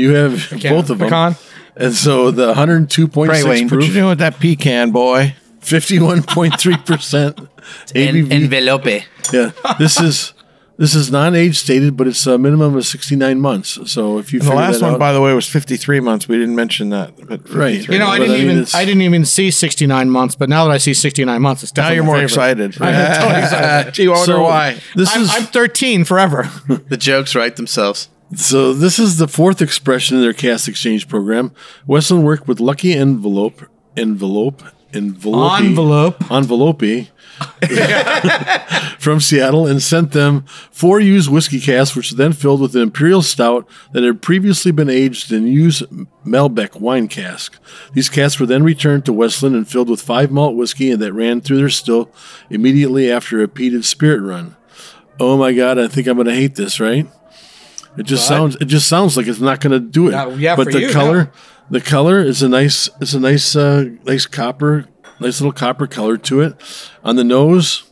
You 0.02 0.14
have 0.14 0.50
both 0.62 0.88
of 0.90 0.98
them. 0.98 1.08
Pecan. 1.08 1.36
And 1.76 1.94
so 1.94 2.30
the 2.30 2.54
102.6 2.54 3.08
Praline. 3.08 3.70
What 3.70 3.82
you 3.86 3.92
doing 3.92 4.08
with 4.08 4.18
that 4.18 4.38
pecan, 4.40 4.90
boy? 4.90 5.34
51.3% 5.60 7.48
En- 7.94 8.32
envelope. 8.32 8.86
Yeah, 9.32 9.50
this 9.78 10.00
is 10.00 10.32
this 10.80 10.94
is 10.96 11.12
non-age 11.12 11.56
stated, 11.58 11.96
but 11.96 12.08
it's 12.08 12.26
a 12.26 12.36
minimum 12.38 12.74
of 12.74 12.84
sixty-nine 12.84 13.38
months. 13.40 13.78
So 13.92 14.18
if 14.18 14.32
you 14.32 14.40
And 14.40 14.48
the 14.48 14.54
last 14.54 14.80
that 14.80 14.86
one, 14.86 14.94
out, 14.94 14.98
by 14.98 15.12
the 15.12 15.20
way, 15.20 15.32
was 15.34 15.46
53 15.46 16.00
months. 16.00 16.26
We 16.26 16.36
didn't 16.38 16.56
mention 16.56 16.88
that. 16.90 17.12
But 17.28 17.48
Right. 17.54 17.86
You 17.86 17.98
know, 17.98 18.08
I 18.08 18.18
didn't 18.18 18.34
I 18.34 18.38
mean, 18.38 18.50
even 18.50 18.66
I 18.74 18.84
didn't 18.84 19.02
even 19.02 19.24
see 19.24 19.50
69 19.52 20.10
months, 20.10 20.34
but 20.34 20.48
now 20.48 20.64
that 20.64 20.70
I 20.72 20.78
see 20.78 20.94
69 20.94 21.40
months, 21.40 21.62
it's 21.62 21.76
now 21.76 21.82
definitely 21.90 21.96
you're 21.96 22.04
more 22.04 22.14
favorite. 22.26 22.70
excited. 22.70 22.82
I'm 22.82 23.20
totally 23.22 23.42
excited. 23.42 23.94
Gee, 23.94 24.06
I 24.06 24.10
wonder 24.10 24.24
So, 24.24 24.42
why. 24.42 24.78
this 24.96 25.14
I'm, 25.14 25.22
is 25.22 25.30
I'm 25.32 25.42
13 25.44 26.04
forever. 26.04 26.50
The 26.88 26.96
jokes 26.96 27.34
write 27.36 27.54
themselves. 27.56 28.08
so 28.34 28.72
this 28.72 28.98
is 28.98 29.18
the 29.18 29.28
fourth 29.28 29.60
expression 29.60 30.16
in 30.16 30.22
their 30.22 30.32
cask 30.32 30.66
exchange 30.68 31.08
program. 31.08 31.52
Westland 31.86 32.24
worked 32.24 32.48
with 32.48 32.58
Lucky 32.60 32.94
Envelope, 32.94 33.62
Envelope, 33.96 34.62
Envelope, 34.94 35.60
Envelope. 35.60 36.30
Envelope 36.32 36.82
from 38.98 39.20
Seattle 39.20 39.66
and 39.66 39.82
sent 39.82 40.12
them 40.12 40.44
four 40.70 41.00
used 41.00 41.30
whiskey 41.30 41.60
casks, 41.60 41.96
which 41.96 42.10
were 42.12 42.16
then 42.16 42.32
filled 42.32 42.60
with 42.60 42.74
an 42.74 42.82
imperial 42.82 43.22
stout 43.22 43.68
that 43.92 44.02
had 44.02 44.22
previously 44.22 44.72
been 44.72 44.90
aged 44.90 45.32
in 45.32 45.46
used 45.46 45.84
Malbec 46.24 46.80
wine 46.80 47.08
cask. 47.08 47.58
These 47.94 48.08
casks 48.08 48.40
were 48.40 48.46
then 48.46 48.62
returned 48.62 49.04
to 49.06 49.12
Westland 49.12 49.54
and 49.54 49.68
filled 49.68 49.88
with 49.88 50.02
five 50.02 50.30
malt 50.30 50.56
whiskey 50.56 50.90
and 50.90 51.00
that 51.02 51.12
ran 51.12 51.40
through 51.40 51.58
their 51.58 51.70
still 51.70 52.10
immediately 52.50 53.10
after 53.10 53.36
a 53.36 53.40
repeated 53.40 53.84
spirit 53.84 54.20
run. 54.20 54.56
Oh 55.18 55.36
my 55.36 55.52
God! 55.52 55.78
I 55.78 55.86
think 55.86 56.06
I'm 56.06 56.16
going 56.16 56.26
to 56.26 56.34
hate 56.34 56.54
this, 56.54 56.80
right? 56.80 57.06
It 57.98 58.04
just 58.04 58.26
sounds. 58.26 58.56
It 58.56 58.66
just 58.66 58.88
sounds 58.88 59.16
like 59.16 59.26
it's 59.26 59.40
not 59.40 59.60
going 59.60 59.72
to 59.72 59.80
do 59.80 60.08
it. 60.08 60.14
Uh, 60.14 60.30
yeah, 60.30 60.56
but 60.56 60.72
the 60.72 60.80
you, 60.80 60.90
color, 60.90 61.30
the 61.70 61.80
color 61.80 62.20
is 62.20 62.42
a 62.42 62.48
nice. 62.48 62.88
It's 63.00 63.12
a 63.14 63.20
nice, 63.20 63.54
uh, 63.54 63.84
nice 64.04 64.26
copper, 64.26 64.86
nice 65.20 65.40
little 65.40 65.52
copper 65.52 65.86
color 65.86 66.16
to 66.16 66.40
it. 66.40 66.54
On 67.04 67.16
the 67.16 67.24
nose, 67.24 67.90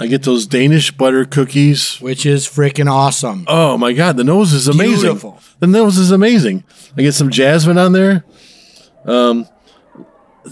I 0.00 0.06
get 0.06 0.22
those 0.22 0.46
Danish 0.46 0.90
butter 0.90 1.24
cookies. 1.24 2.00
Which 2.00 2.24
is 2.24 2.46
freaking 2.46 2.90
awesome. 2.90 3.44
Oh 3.46 3.76
my 3.76 3.92
god, 3.92 4.16
the 4.16 4.24
nose 4.24 4.52
is 4.52 4.66
amazing. 4.66 5.02
Beautiful. 5.02 5.38
The 5.58 5.66
nose 5.66 5.98
is 5.98 6.10
amazing. 6.10 6.64
I 6.96 7.02
get 7.02 7.12
some 7.12 7.30
jasmine 7.30 7.78
on 7.78 7.92
there. 7.92 8.24
Um, 9.04 9.46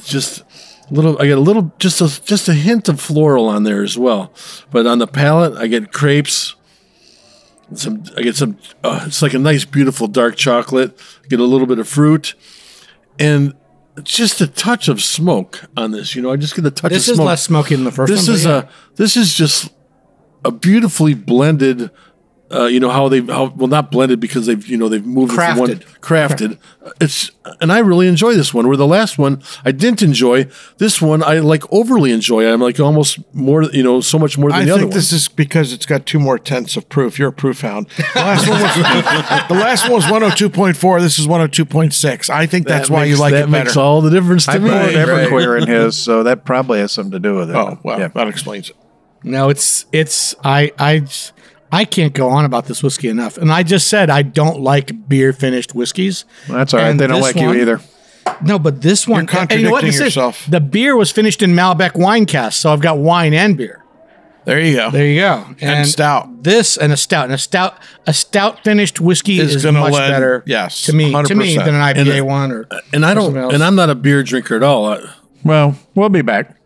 just 0.05 0.41
a 0.91 0.95
little. 0.95 1.21
I 1.21 1.27
get 1.27 1.39
a 1.39 1.41
little, 1.41 1.73
just 1.79 2.01
a 2.01 2.25
just 2.25 2.49
a 2.49 2.55
hint 2.55 2.89
of 2.89 3.01
floral 3.01 3.49
on 3.49 3.63
there 3.63 3.83
as 3.83 3.97
well. 3.97 4.33
But 4.71 4.87
on 4.87 4.99
the 4.99 5.07
palate, 5.07 5.57
I 5.57 5.67
get 5.67 5.93
crepes. 5.93 6.55
Some 7.75 8.05
I 8.17 8.23
get 8.23 8.37
some. 8.37 8.59
Uh, 8.85 9.05
it's 9.07 9.23
like 9.23 9.35
a 9.35 9.39
nice, 9.39 9.65
beautiful 9.65 10.09
dark 10.09 10.37
chocolate. 10.37 10.99
get 11.29 11.41
a 11.41 11.45
little 11.45 11.67
bit 11.67 11.79
of 11.79 11.89
fruit, 11.89 12.35
and 13.19 13.55
just 14.03 14.41
a 14.41 14.47
touch 14.47 14.89
of 14.89 15.03
smoke 15.03 15.65
on 15.77 15.91
this. 15.93 16.15
You 16.15 16.23
know, 16.23 16.33
I 16.33 16.37
just 16.37 16.55
get 16.55 16.65
a 16.67 16.71
touch 16.71 16.91
This 16.93 17.09
of 17.09 17.13
is 17.13 17.17
smoke. 17.17 17.27
less 17.27 17.43
smoky 17.43 17.75
than 17.77 17.85
the 17.85 17.93
first 17.93 18.11
This 18.11 18.27
one. 18.29 18.35
is 18.37 18.45
but 18.45 18.65
yeah. 18.65 18.71
a. 18.71 18.95
This 18.97 19.17
is 19.17 19.35
just 19.35 19.71
a 20.45 20.51
beautifully 20.51 21.15
blended. 21.15 21.91
Uh, 22.51 22.65
you 22.65 22.81
know 22.81 22.89
how 22.89 23.11
they 23.11 23.21
how 23.21 23.53
well 23.57 23.69
not 23.69 23.91
blended 23.91 24.21
because 24.21 24.47
they've 24.47 24.67
you 24.67 24.79
know 24.79 24.89
they've 24.89 25.05
moved 25.05 25.33
it 25.35 25.37
from 25.37 25.59
one 25.59 25.69
crafted. 26.01 26.57
It's 26.99 27.31
and 27.61 27.71
I 27.71 27.81
really 27.81 28.07
enjoy 28.09 28.33
this 28.35 28.55
one. 28.55 28.67
Where 28.69 28.77
the 28.79 28.87
last 28.87 29.19
one 29.19 29.43
I 29.67 29.73
didn't 29.73 30.01
enjoy, 30.01 30.47
this 30.79 31.03
one 31.03 31.23
I 31.23 31.41
like 31.41 31.71
overly 31.71 32.11
enjoy. 32.11 32.51
I'm 32.51 32.63
like 32.63 32.81
almost 32.81 33.19
more 33.35 33.65
you 33.65 33.83
know 33.83 34.01
so 34.01 34.19
much 34.19 34.39
more 34.39 34.49
than 34.51 34.61
I 34.61 34.65
the 34.65 34.71
other 34.71 34.79
I 34.79 34.83
think 34.85 34.93
one. 34.93 34.97
this 34.99 35.13
is 35.13 35.29
because 35.29 35.75
it's 35.75 35.85
got 35.85 36.07
two 36.07 36.19
more 36.19 36.39
tenths 36.39 36.75
of 36.79 36.89
proof. 36.89 37.19
You're 37.19 37.29
a 37.29 37.33
proof 37.35 37.61
hound. 37.61 37.89
The 37.99 38.05
last 38.15 38.49
one 38.49 38.63
was 38.63 38.75
the 39.49 39.55
last 39.55 39.83
one 39.85 39.93
was 39.93 40.05
102.4. 40.07 41.01
This 41.01 41.19
is 41.19 41.27
102.6. 41.27 42.31
I 42.31 42.47
think 42.47 42.67
that's 42.67 42.89
That 42.89 42.95
why 42.95 43.05
you 43.05 43.17
like 43.19 43.33
that 43.33 43.49
it 43.49 43.51
better. 43.51 43.65
makes 43.65 43.77
all 43.77 44.01
the 44.01 44.09
difference 44.11 44.47
to 44.47 44.53
I 44.53 44.59
me. 44.59 44.71
poured 44.71 44.93
Everclear 44.95 45.61
in 45.61 45.69
his, 45.69 45.99
so 45.99 46.23
that 46.23 46.47
probably 46.47 46.79
has 46.79 46.93
something 46.93 47.13
to 47.13 47.19
do 47.19 47.35
with 47.37 47.51
it. 47.51 47.57
Oh 47.57 47.79
well, 47.83 47.99
Yeah. 48.01 48.09
that 48.09 48.29
explains 48.29 48.71
it. 48.71 48.77
No, 49.23 49.49
it's 49.51 49.85
it's 49.93 50.35
I 50.45 50.73
I 50.79 51.05
I 51.70 51.85
can't 51.85 52.12
go 52.14 52.28
on 52.31 52.44
about 52.44 52.66
this 52.66 52.83
whiskey 52.83 53.09
enough. 53.09 53.37
And 53.38 53.52
I 53.52 53.62
just 53.62 53.88
said 53.88 54.09
I 54.11 54.22
don't 54.22 54.61
like 54.61 55.09
beer 55.09 55.33
finished 55.33 55.74
whiskeys. 55.74 56.24
That's 56.48 56.72
all 56.74 56.81
right. 56.81 56.88
And 56.90 56.98
They 57.00 57.07
don't 57.07 57.20
like 57.20 57.37
one- 57.37 57.54
you 57.54 57.61
either. 57.61 57.81
No, 58.42 58.59
but 58.59 58.83
this 58.83 59.09
one 59.09 59.26
You're 59.31 59.40
and 59.40 59.50
you 59.52 59.62
know 59.64 59.70
what? 59.70 59.81
contradicting 59.81 59.88
is- 59.88 60.16
yourself. 60.16 60.46
the 60.48 60.61
beer 60.61 60.96
was 60.96 61.11
finished 61.11 61.42
in 61.42 61.52
Malbec 61.54 61.96
wine 61.96 62.26
cask, 62.26 62.61
so 62.61 62.72
I've 62.72 62.81
got 62.81 62.98
wine 62.98 63.33
and 63.35 63.57
beer. 63.57 63.83
There 64.44 64.61
you 64.61 64.76
go. 64.76 64.90
There 64.90 65.07
you 65.07 65.20
go. 65.20 65.44
And, 65.61 65.87
stout. 65.87 66.42
This 66.42 66.78
and 66.78 66.90
a 66.90 66.96
stout. 66.96 67.24
And 67.24 67.35
a 67.35 67.38
stout 67.38 67.78
a 68.07 68.14
stout 68.14 68.64
finished 68.64 68.98
whiskey 69.00 69.38
Is 69.40 69.54
is, 69.57 69.64
much 69.64 69.92
lend- 69.92 70.11
better 70.12 70.42
yes, 70.46 70.85
to 70.87 70.94
me 70.94 71.12
to 71.24 71.35
me 71.35 71.57
than 71.57 71.74
an 71.74 71.81
IPA 71.83 72.18
And, 72.18 72.26
one 72.26 72.52
or 72.52 72.66
and 72.94 73.04
I 73.04 73.12
don't 73.12 73.24
something 73.24 73.42
else. 73.42 73.52
and 73.54 73.62
I'm 73.62 73.74
not 73.74 73.90
a 73.90 73.94
beer 73.94 74.22
drinker 74.22 74.57
at 74.57 74.62
all. 74.62 74.87
I, 74.92 75.00
Well, 75.44 75.74
we'll 75.94 76.09
be 76.09 76.22
back. 76.22 76.57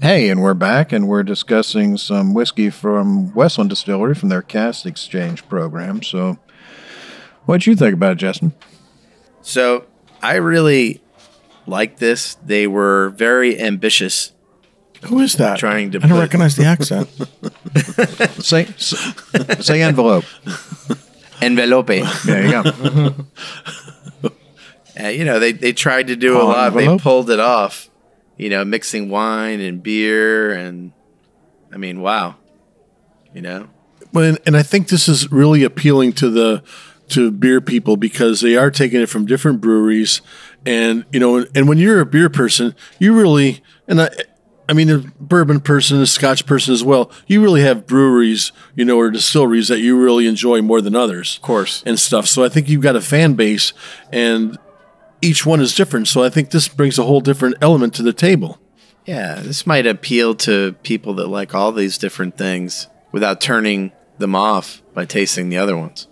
Hey, 0.00 0.28
and 0.28 0.42
we're 0.42 0.54
back, 0.54 0.92
and 0.92 1.08
we're 1.08 1.22
discussing 1.22 1.96
some 1.96 2.34
whiskey 2.34 2.68
from 2.68 3.32
Westland 3.34 3.70
Distillery 3.70 4.14
from 4.14 4.28
their 4.28 4.42
cask 4.42 4.84
exchange 4.84 5.48
program. 5.48 6.02
So, 6.02 6.38
what'd 7.46 7.66
you 7.66 7.74
think 7.74 7.94
about 7.94 8.12
it, 8.12 8.16
Justin? 8.16 8.52
So 9.40 9.86
I 10.22 10.34
really 10.34 11.00
like 11.66 11.96
this. 11.98 12.34
They 12.44 12.66
were 12.66 13.10
very 13.10 13.58
ambitious. 13.58 14.32
Who 15.04 15.20
is 15.20 15.34
that? 15.34 15.58
Trying 15.58 15.92
to 15.92 15.98
I 15.98 16.00
don't 16.02 16.10
put- 16.10 16.20
recognize 16.20 16.56
the 16.56 16.64
accent. 16.64 17.08
Say, 18.44 18.64
say 19.60 19.82
envelope. 19.82 20.24
Envelope. 21.40 21.86
There 21.86 22.44
you 22.44 22.50
go. 22.50 23.14
Uh, 24.98 25.08
you 25.08 25.26
know, 25.26 25.38
they, 25.38 25.52
they 25.52 25.74
tried 25.74 26.06
to 26.06 26.16
do 26.16 26.40
a 26.40 26.42
lot. 26.42 26.72
They 26.72 26.96
pulled 26.96 27.28
it 27.28 27.38
off. 27.38 27.90
You 28.36 28.50
know, 28.50 28.64
mixing 28.64 29.08
wine 29.08 29.60
and 29.60 29.82
beer, 29.82 30.52
and 30.52 30.92
I 31.72 31.76
mean, 31.76 32.00
wow. 32.00 32.36
You 33.34 33.42
know, 33.42 33.68
Well, 34.12 34.24
and, 34.24 34.38
and 34.46 34.56
I 34.56 34.62
think 34.62 34.88
this 34.88 35.08
is 35.08 35.30
really 35.30 35.62
appealing 35.62 36.12
to 36.14 36.30
the 36.30 36.62
to 37.08 37.30
beer 37.30 37.60
people 37.60 37.96
because 37.96 38.40
they 38.40 38.56
are 38.56 38.70
taking 38.70 39.00
it 39.00 39.08
from 39.08 39.26
different 39.26 39.60
breweries, 39.60 40.22
and 40.64 41.04
you 41.12 41.20
know, 41.20 41.44
and 41.54 41.68
when 41.68 41.78
you're 41.78 42.00
a 42.00 42.06
beer 42.06 42.30
person, 42.30 42.74
you 42.98 43.14
really 43.14 43.62
and 43.86 44.00
I. 44.00 44.10
I 44.68 44.72
mean, 44.72 44.90
a 44.90 44.98
bourbon 45.20 45.60
person, 45.60 46.00
a 46.00 46.06
Scotch 46.06 46.44
person 46.44 46.74
as 46.74 46.82
well. 46.82 47.08
You 47.28 47.40
really 47.40 47.60
have 47.60 47.86
breweries, 47.86 48.50
you 48.74 48.84
know, 48.84 48.98
or 48.98 49.12
distilleries 49.12 49.68
that 49.68 49.78
you 49.78 49.96
really 49.96 50.26
enjoy 50.26 50.60
more 50.60 50.80
than 50.80 50.96
others, 50.96 51.36
of 51.36 51.42
course. 51.42 51.84
and 51.86 52.00
stuff. 52.00 52.26
So 52.26 52.42
I 52.42 52.48
think 52.48 52.68
you've 52.68 52.82
got 52.82 52.96
a 52.96 53.00
fan 53.00 53.34
base, 53.34 53.72
and 54.12 54.58
each 55.22 55.44
one 55.46 55.60
is 55.60 55.74
different. 55.74 56.08
So 56.08 56.22
I 56.22 56.28
think 56.30 56.50
this 56.50 56.68
brings 56.68 56.98
a 56.98 57.04
whole 57.04 57.20
different 57.20 57.56
element 57.60 57.94
to 57.94 58.02
the 58.02 58.12
table. 58.12 58.58
yeah, 59.06 59.36
this 59.40 59.66
might 59.66 59.86
appeal 59.86 60.34
to 60.34 60.72
people 60.82 61.14
that 61.14 61.28
like 61.28 61.54
all 61.54 61.72
these 61.72 61.96
different 61.98 62.36
things 62.36 62.88
without 63.12 63.40
turning 63.40 63.92
them 64.18 64.34
off 64.34 64.82
by 64.94 65.04
tasting 65.04 65.48
the 65.48 65.56
other 65.58 65.76
ones. 65.76 66.06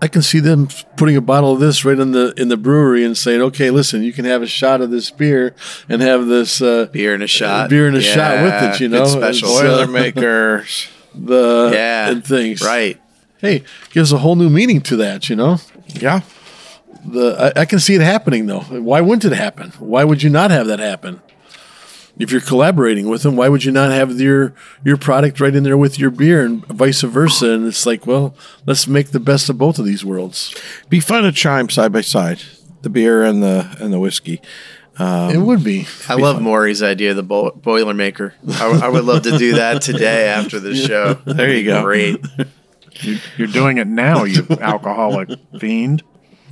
I 0.00 0.08
can 0.08 0.20
see 0.22 0.40
them 0.40 0.66
putting 0.96 1.14
a 1.16 1.20
bottle 1.20 1.52
of 1.52 1.60
this 1.60 1.84
right 1.84 1.96
in 1.98 2.10
the 2.10 2.34
in 2.36 2.48
the 2.48 2.56
brewery 2.56 3.04
and 3.04 3.16
saying, 3.16 3.40
"Okay, 3.40 3.70
listen, 3.70 4.02
you 4.02 4.12
can 4.12 4.24
have 4.24 4.42
a 4.42 4.48
shot 4.48 4.80
of 4.80 4.90
this 4.90 5.12
beer 5.12 5.54
and 5.88 6.02
have 6.02 6.26
this 6.26 6.60
uh, 6.60 6.86
Beer 6.90 7.14
and 7.14 7.22
a 7.22 7.28
shot. 7.28 7.70
beer 7.70 7.86
and 7.86 7.96
a 7.96 8.00
shot 8.02 8.42
with 8.42 8.52
it." 8.74 8.80
You 8.80 8.88
good 8.88 8.98
know, 8.98 9.04
special. 9.04 9.48
It's, 9.50 9.60
uh, 9.60 9.62
Boilermakers. 9.86 10.88
the 11.14 11.70
Yeah, 11.72 12.10
and 12.10 12.24
things. 12.26 12.62
Right. 12.62 13.00
Hey, 13.38 13.62
gives 13.90 14.12
a 14.12 14.18
whole 14.18 14.34
new 14.34 14.50
meaning 14.50 14.80
to 14.82 14.96
that. 14.96 15.28
You 15.28 15.36
know, 15.36 15.58
Yeah. 15.86 16.22
The 17.04 17.52
I, 17.56 17.62
I 17.62 17.64
can 17.64 17.78
see 17.80 17.94
it 17.94 18.00
happening 18.00 18.46
though. 18.46 18.60
Why 18.60 19.00
wouldn't 19.00 19.24
it 19.30 19.36
happen? 19.36 19.70
Why 19.78 20.04
would 20.04 20.22
you 20.22 20.30
not 20.30 20.50
have 20.50 20.66
that 20.66 20.78
happen? 20.78 21.20
If 22.18 22.30
you're 22.30 22.42
collaborating 22.42 23.08
with 23.08 23.22
them, 23.22 23.36
why 23.36 23.48
would 23.48 23.64
you 23.64 23.72
not 23.72 23.90
have 23.90 24.20
your 24.20 24.54
your 24.84 24.96
product 24.96 25.40
right 25.40 25.54
in 25.54 25.62
there 25.62 25.78
with 25.78 25.98
your 25.98 26.10
beer 26.10 26.44
and 26.44 26.64
vice 26.66 27.00
versa? 27.02 27.50
And 27.52 27.66
it's 27.66 27.86
like, 27.86 28.06
well, 28.06 28.34
let's 28.66 28.86
make 28.86 29.10
the 29.10 29.20
best 29.20 29.48
of 29.48 29.56
both 29.58 29.78
of 29.78 29.86
these 29.86 30.04
worlds. 30.04 30.54
Be 30.88 31.00
fun 31.00 31.22
to 31.24 31.32
chime 31.32 31.70
side 31.70 31.92
by 31.92 32.02
side, 32.02 32.42
the 32.82 32.90
beer 32.90 33.22
and 33.24 33.42
the 33.42 33.76
and 33.80 33.92
the 33.92 33.98
whiskey. 33.98 34.40
it 35.00 35.40
would 35.40 35.64
be. 35.64 35.86
I 36.06 36.14
love 36.14 36.42
Maury's 36.42 36.82
idea, 36.82 37.14
the 37.14 37.22
bo- 37.22 37.52
Boilermaker. 37.52 38.34
I, 38.60 38.86
I 38.86 38.88
would 38.90 39.04
love 39.04 39.22
to 39.22 39.38
do 39.38 39.54
that 39.54 39.80
today 39.80 40.26
after 40.28 40.60
the 40.60 40.76
show. 40.76 41.14
There 41.24 41.50
you 41.50 41.64
go. 41.64 41.82
Great. 41.82 42.20
You're 43.38 43.48
doing 43.48 43.78
it 43.78 43.86
now, 43.86 44.24
you 44.24 44.46
alcoholic 44.60 45.30
fiend. 45.58 46.02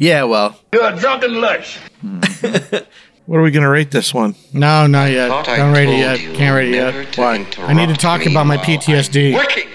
Yeah, 0.00 0.24
well, 0.24 0.58
You're 0.72 0.92
a 0.92 0.96
drunken 0.98 1.40
lush. 1.40 1.78
What 3.26 3.36
are 3.38 3.42
we 3.42 3.52
going 3.52 3.62
to 3.62 3.68
rate 3.68 3.92
this 3.92 4.12
one? 4.12 4.34
No, 4.52 4.88
not 4.88 5.10
yet. 5.12 5.28
Thought 5.28 5.48
I 5.48 5.58
Don't 5.58 5.72
rate 5.72 5.84
it 5.84 5.86
told 5.86 5.98
yet. 6.00 6.20
you 6.20 6.32
Can't 6.32 6.56
rate 6.56 6.68
it 6.74 6.78
never 6.80 7.02
yet. 7.02 7.12
to 7.12 7.20
Why? 7.20 7.34
I 7.34 7.36
need 7.38 7.46
to 7.46 7.82
interrupt 7.82 8.00
talk 8.00 8.20
me 8.26 8.32
about 8.32 8.46
my 8.46 8.56
while 8.56 8.64
PTSD. 8.64 9.34
Working. 9.34 9.68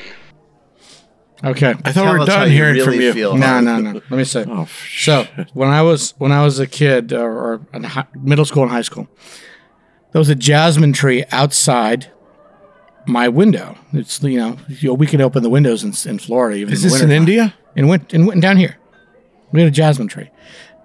Okay. 1.41 1.69
I 1.69 1.73
thought 1.73 1.93
Tell 1.93 2.05
we 2.05 2.11
were 2.11 2.19
us 2.21 2.28
how 2.30 2.39
done 2.39 2.49
you 2.49 2.53
hearing 2.57 2.73
really 2.73 2.86
from 2.86 2.99
you. 3.01 3.13
feel. 3.13 3.38
No, 3.38 3.61
no, 3.61 3.80
no. 3.80 3.93
Let 3.93 4.11
me 4.11 4.26
say. 4.26 4.43
Oh, 4.45 4.67
So 4.97 5.26
when 5.53 5.69
I 5.69 5.82
was 5.84 6.15
when 6.17 6.34
I 6.34 6.43
was 6.43 6.59
a 6.59 6.67
kid 6.67 7.13
or, 7.13 7.32
or 7.32 7.61
in 7.73 7.84
hi- 7.84 8.07
middle 8.15 8.43
school 8.43 8.63
and 8.63 8.71
high 8.73 8.82
school, 8.82 9.07
there 10.11 10.19
was 10.19 10.28
a 10.28 10.36
jasmine 10.36 10.91
tree 10.91 11.23
outside 11.32 12.11
my 13.07 13.30
window. 13.30 13.78
It's 13.93 14.21
you 14.21 14.38
know 14.39 14.57
you 14.67 14.89
know, 14.89 14.93
we 14.95 15.07
can 15.07 15.21
open 15.21 15.43
the 15.43 15.49
windows 15.49 15.82
in, 15.82 15.93
in 16.11 16.19
Florida. 16.19 16.57
Even 16.57 16.73
Is 16.73 16.84
in 16.84 16.89
the 16.89 16.93
this 16.93 17.01
in 17.03 17.09
wintertime. 17.09 17.21
India? 17.30 17.53
In 17.78 17.88
went 17.88 18.13
in 18.13 18.26
went 18.26 18.41
down 18.41 18.57
here. 18.57 18.78
We 19.56 19.62
had 19.62 19.70
a 19.70 19.76
jasmine 19.76 20.08
tree, 20.08 20.30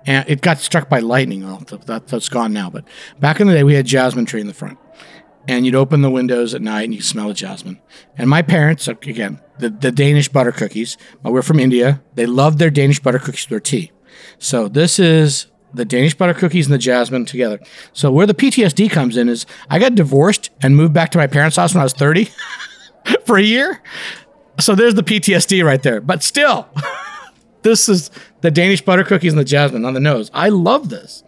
and 0.06 0.28
it 0.28 0.40
got 0.40 0.58
struck 0.58 0.88
by 0.88 1.00
lightning. 1.00 1.44
Well, 1.44 1.58
that, 1.86 2.06
that's 2.06 2.28
gone 2.28 2.52
now. 2.52 2.70
But 2.70 2.84
back 3.18 3.40
in 3.40 3.46
the 3.46 3.52
day, 3.54 3.64
we 3.64 3.74
had 3.74 3.84
jasmine 3.86 4.26
tree 4.26 4.40
in 4.40 4.46
the 4.46 4.54
front, 4.54 4.78
and 5.48 5.66
you'd 5.66 5.74
open 5.74 6.02
the 6.02 6.10
windows 6.10 6.54
at 6.54 6.62
night 6.62 6.84
and 6.84 6.94
you 6.94 7.02
smell 7.02 7.28
the 7.28 7.34
jasmine. 7.34 7.80
And 8.16 8.30
my 8.30 8.42
parents, 8.42 8.86
again, 8.88 9.40
the, 9.58 9.70
the 9.70 9.90
Danish 9.90 10.28
butter 10.28 10.52
cookies. 10.52 10.96
uh, 11.26 11.30
We're 11.30 11.42
from 11.42 11.58
India. 11.60 12.02
They 12.14 12.26
love 12.26 12.58
their 12.58 12.70
Danish 12.70 13.00
butter 13.00 13.18
cookies 13.18 13.44
with 13.46 13.50
their 13.50 13.60
tea. 13.60 13.92
So 14.38 14.68
this 14.68 14.98
is 14.98 15.46
the 15.74 15.84
Danish 15.84 16.14
butter 16.14 16.34
cookies 16.34 16.66
and 16.66 16.74
the 16.74 16.78
jasmine 16.78 17.24
together. 17.24 17.58
So 17.92 18.10
where 18.12 18.26
the 18.26 18.34
PTSD 18.34 18.90
comes 18.90 19.16
in 19.16 19.28
is 19.28 19.46
I 19.68 19.78
got 19.78 19.94
divorced 19.94 20.50
and 20.62 20.76
moved 20.76 20.92
back 20.94 21.10
to 21.12 21.18
my 21.18 21.26
parents' 21.26 21.56
house 21.56 21.74
when 21.74 21.80
I 21.80 21.84
was 21.84 21.92
30 21.92 22.28
for 23.24 23.36
a 23.36 23.42
year. 23.42 23.82
So 24.60 24.74
there's 24.74 24.94
the 24.94 25.02
PTSD 25.02 25.64
right 25.64 25.82
there. 25.82 26.00
But 26.00 26.22
still, 26.22 26.68
this 27.62 27.88
is 27.88 28.10
the 28.42 28.50
Danish 28.50 28.82
butter 28.82 29.04
cookies 29.04 29.32
and 29.32 29.40
the 29.40 29.44
jasmine 29.44 29.84
on 29.84 29.94
the 29.94 30.00
nose. 30.00 30.30
I 30.34 30.48
love 30.48 30.88
this. 30.88 31.22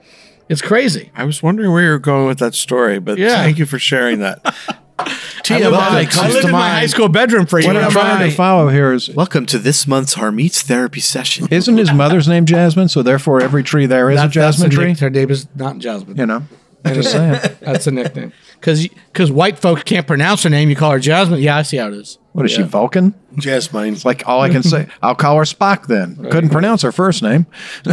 It's 0.48 0.62
crazy. 0.62 1.10
I 1.14 1.24
was 1.24 1.42
wondering 1.42 1.72
where 1.72 1.82
you 1.84 1.90
were 1.90 1.98
going 1.98 2.26
with 2.26 2.38
that 2.40 2.54
story, 2.54 2.98
but 2.98 3.16
Yeah. 3.18 3.36
thank 3.42 3.58
you 3.58 3.66
for 3.66 3.78
sharing 3.78 4.18
that. 4.20 4.40
I 4.98 5.04
TMI 5.42 5.60
lived, 5.70 5.74
I 5.74 6.04
comes 6.04 6.32
lived 6.34 6.42
to 6.42 6.46
in 6.48 6.52
my 6.52 6.68
high 6.70 6.86
school 6.86 7.08
bedroom 7.08 7.46
for 7.46 7.58
a 7.58 7.64
What. 7.66 7.76
I'm 7.76 7.90
trying 7.90 8.28
to 8.28 8.36
follow 8.36 8.68
here 8.68 8.92
is 8.92 9.08
Welcome 9.10 9.46
to 9.46 9.58
this 9.58 9.86
month's 9.86 10.14
Harmeet's 10.14 10.62
therapy 10.62 11.00
session. 11.00 11.48
isn't 11.50 11.76
his 11.76 11.92
mother's 11.92 12.28
name 12.28 12.44
Jasmine? 12.46 12.88
So 12.88 13.02
therefore, 13.02 13.40
every 13.42 13.62
tree 13.64 13.86
there 13.86 14.10
is 14.10 14.14
a 14.14 14.22
That- 14.22 14.22
that's 14.26 14.34
jasmine 14.58 14.70
the 14.70 14.76
tree. 14.76 14.84
nick- 14.88 14.98
Her 15.00 15.10
name 15.10 15.30
is 15.30 15.46
not 15.56 15.78
Jasmine. 15.78 16.16
You 16.18 16.26
know, 16.26 16.42
I'm 16.84 16.94
just 16.94 17.12
saying. 17.12 17.40
That's 17.60 17.86
a 17.86 17.90
nickname. 17.90 18.32
Because 18.60 19.30
white 19.30 19.58
folks 19.58 19.82
can't 19.84 20.06
pronounce 20.06 20.42
her 20.42 20.50
name. 20.50 20.68
You 20.68 20.76
call 20.76 20.90
her 20.92 20.98
Jasmine. 20.98 21.40
Yeah, 21.40 21.56
I 21.56 21.62
see 21.62 21.76
how 21.76 21.88
it 21.88 21.94
is. 21.94 22.18
What 22.32 22.44
is 22.46 22.52
she 22.52 22.60
Yeah. 22.60 22.66
Vulcan? 22.66 23.14
Jasmine. 23.38 23.92
It's 23.94 24.04
like 24.04 24.26
all 24.28 24.40
I 24.40 24.48
can 24.48 24.62
say. 24.62 24.86
I'll 25.02 25.14
call 25.14 25.36
her 25.36 25.44
Spock 25.44 25.86
then. 25.86 26.16
Couldn't 26.30 26.50
pronounce 26.50 26.82
her 26.82 26.92
first 26.92 27.22
name. 27.22 27.46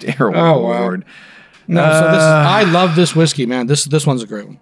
Dear 0.00 0.30
wow. 0.30 0.56
Lord. 0.58 1.04
No, 1.68 1.82
so 1.82 2.10
this 2.12 2.20
Uh, 2.22 2.44
I 2.48 2.64
love 2.64 2.96
this 2.96 3.14
whiskey, 3.14 3.46
man. 3.46 3.66
This 3.66 3.84
this 3.84 4.06
one's 4.06 4.22
a 4.22 4.26
great 4.26 4.46
one. 4.46 4.58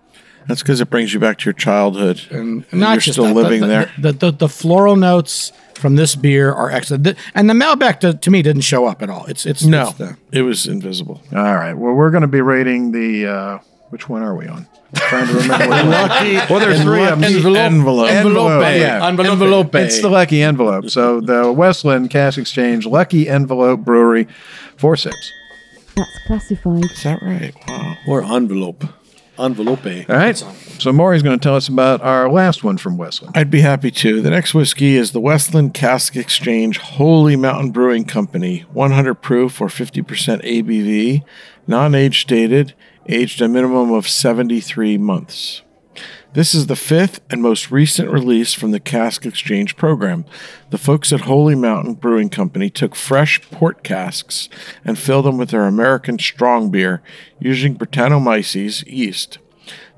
That's 0.49 0.62
because 0.62 0.80
it 0.80 0.90
brings 0.90 1.14
you 1.14 1.20
back 1.20 1.38
to 1.38 1.44
your 1.44 1.53
childhood. 1.53 2.20
And 2.30 2.64
And 2.72 2.80
not 2.80 2.90
you're 2.92 3.01
just 3.01 3.12
still 3.14 3.26
that, 3.26 3.34
living 3.34 3.61
the, 3.61 3.66
there. 3.66 3.92
The, 3.99 4.12
the, 4.12 4.30
the 4.32 4.49
floral 4.49 4.96
notes 4.96 5.53
from 5.74 5.94
this 5.96 6.16
beer 6.16 6.53
are 6.53 6.70
excellent. 6.70 7.05
The- 7.05 7.16
and 7.34 7.49
the 7.49 7.55
Malbec 7.55 8.01
to, 8.01 8.14
to 8.14 8.30
me 8.30 8.42
didn't 8.42 8.62
show 8.62 8.86
up 8.86 9.03
at 9.03 9.11
all. 9.11 9.26
It's 9.26 9.46
it's 9.46 9.62
No, 9.62 9.88
it's 9.90 9.99
the- 9.99 10.16
it 10.32 10.42
was 10.42 10.66
invisible. 10.66 11.22
All 11.36 11.42
right. 11.55 11.74
Well, 11.74 11.92
we're 11.94 12.11
going 12.11 12.22
to 12.22 12.26
be 12.28 12.40
rating 12.40 12.90
the. 12.92 13.26
Uh, 13.26 13.59
which 13.90 14.07
one 14.09 14.22
are 14.22 14.34
we 14.34 14.46
on? 14.46 14.66
trying 14.94 15.26
to 15.28 15.34
remember. 15.34 15.68
what 15.68 15.86
Lucky 15.86 16.34
well, 16.53 16.61
there's 16.61 16.82
three 16.82 17.05
of 17.07 17.20
them. 17.20 17.57
envelope. 17.57 18.11
Envelope. 18.11 18.61
Yeah. 18.62 19.07
Envelope. 19.07 19.74
It's 19.74 20.01
the 20.03 20.11
Lucky 20.11 20.42
Envelope. 20.42 20.90
So 20.90 21.20
the 21.20 21.51
Westland 21.53 22.11
Cask 22.11 22.36
Exchange 22.38 22.84
Lucky 22.84 23.28
Envelope 23.30 23.80
Brewery, 23.80 24.28
four 24.76 24.96
sips. 24.96 25.32
That's 25.96 26.18
classified. 26.26 26.84
Is 26.84 27.03
that 27.05 27.22
right? 27.22 27.55
Wow. 27.66 27.96
Or 28.07 28.22
envelope. 28.22 28.84
Envelope. 29.39 29.86
All 29.86 30.16
right. 30.16 30.36
So 30.36 30.93
Maury's 30.93 31.22
going 31.22 31.39
to 31.39 31.43
tell 31.43 31.57
us 31.57 31.68
about 31.68 32.01
our 32.03 32.30
last 32.30 32.64
one 32.64 32.78
from 32.78 32.97
Westland. 32.97 33.36
I'd 33.36 33.51
be 33.51 33.61
happy 33.61 33.91
to. 33.91 34.20
The 34.20 34.30
next 34.30 34.55
whiskey 34.55 34.97
is 34.97 35.12
the 35.12 35.20
Westland 35.20 35.74
Cask 35.74 36.16
Exchange 36.16 36.78
Holy 36.78 37.36
Mountain 37.36 37.70
Brewing 37.70 38.05
Company, 38.05 38.61
100 38.72 39.14
proof 39.16 39.61
or 39.61 39.66
50% 39.66 40.43
ABV, 40.43 41.24
non 41.66 41.95
age 41.95 42.26
dated, 42.26 42.74
aged 43.07 43.41
a 43.41 43.49
minimum 43.49 43.93
of 43.93 44.09
73 44.09 44.99
months. 44.99 45.62
This 46.39 46.55
is 46.55 46.68
the 46.68 46.76
fifth 46.76 47.20
and 47.30 47.43
most 47.43 47.72
recent 47.72 48.12
release 48.12 48.55
from 48.55 48.70
the 48.70 48.78
Cask 48.78 49.26
Exchange 49.26 49.74
program. 49.74 50.24
The 50.70 50.78
folks 50.78 51.12
at 51.12 51.22
Holy 51.22 51.57
Mountain 51.57 51.95
Brewing 51.95 52.28
Company 52.28 52.70
took 52.70 52.95
fresh 52.95 53.43
port 53.51 53.82
casks 53.82 54.49
and 54.84 54.97
filled 54.97 55.24
them 55.24 55.36
with 55.36 55.51
their 55.51 55.64
American 55.64 56.16
strong 56.20 56.70
beer 56.70 57.03
using 57.41 57.76
Brettanomyces 57.76 58.86
yeast. 58.86 59.39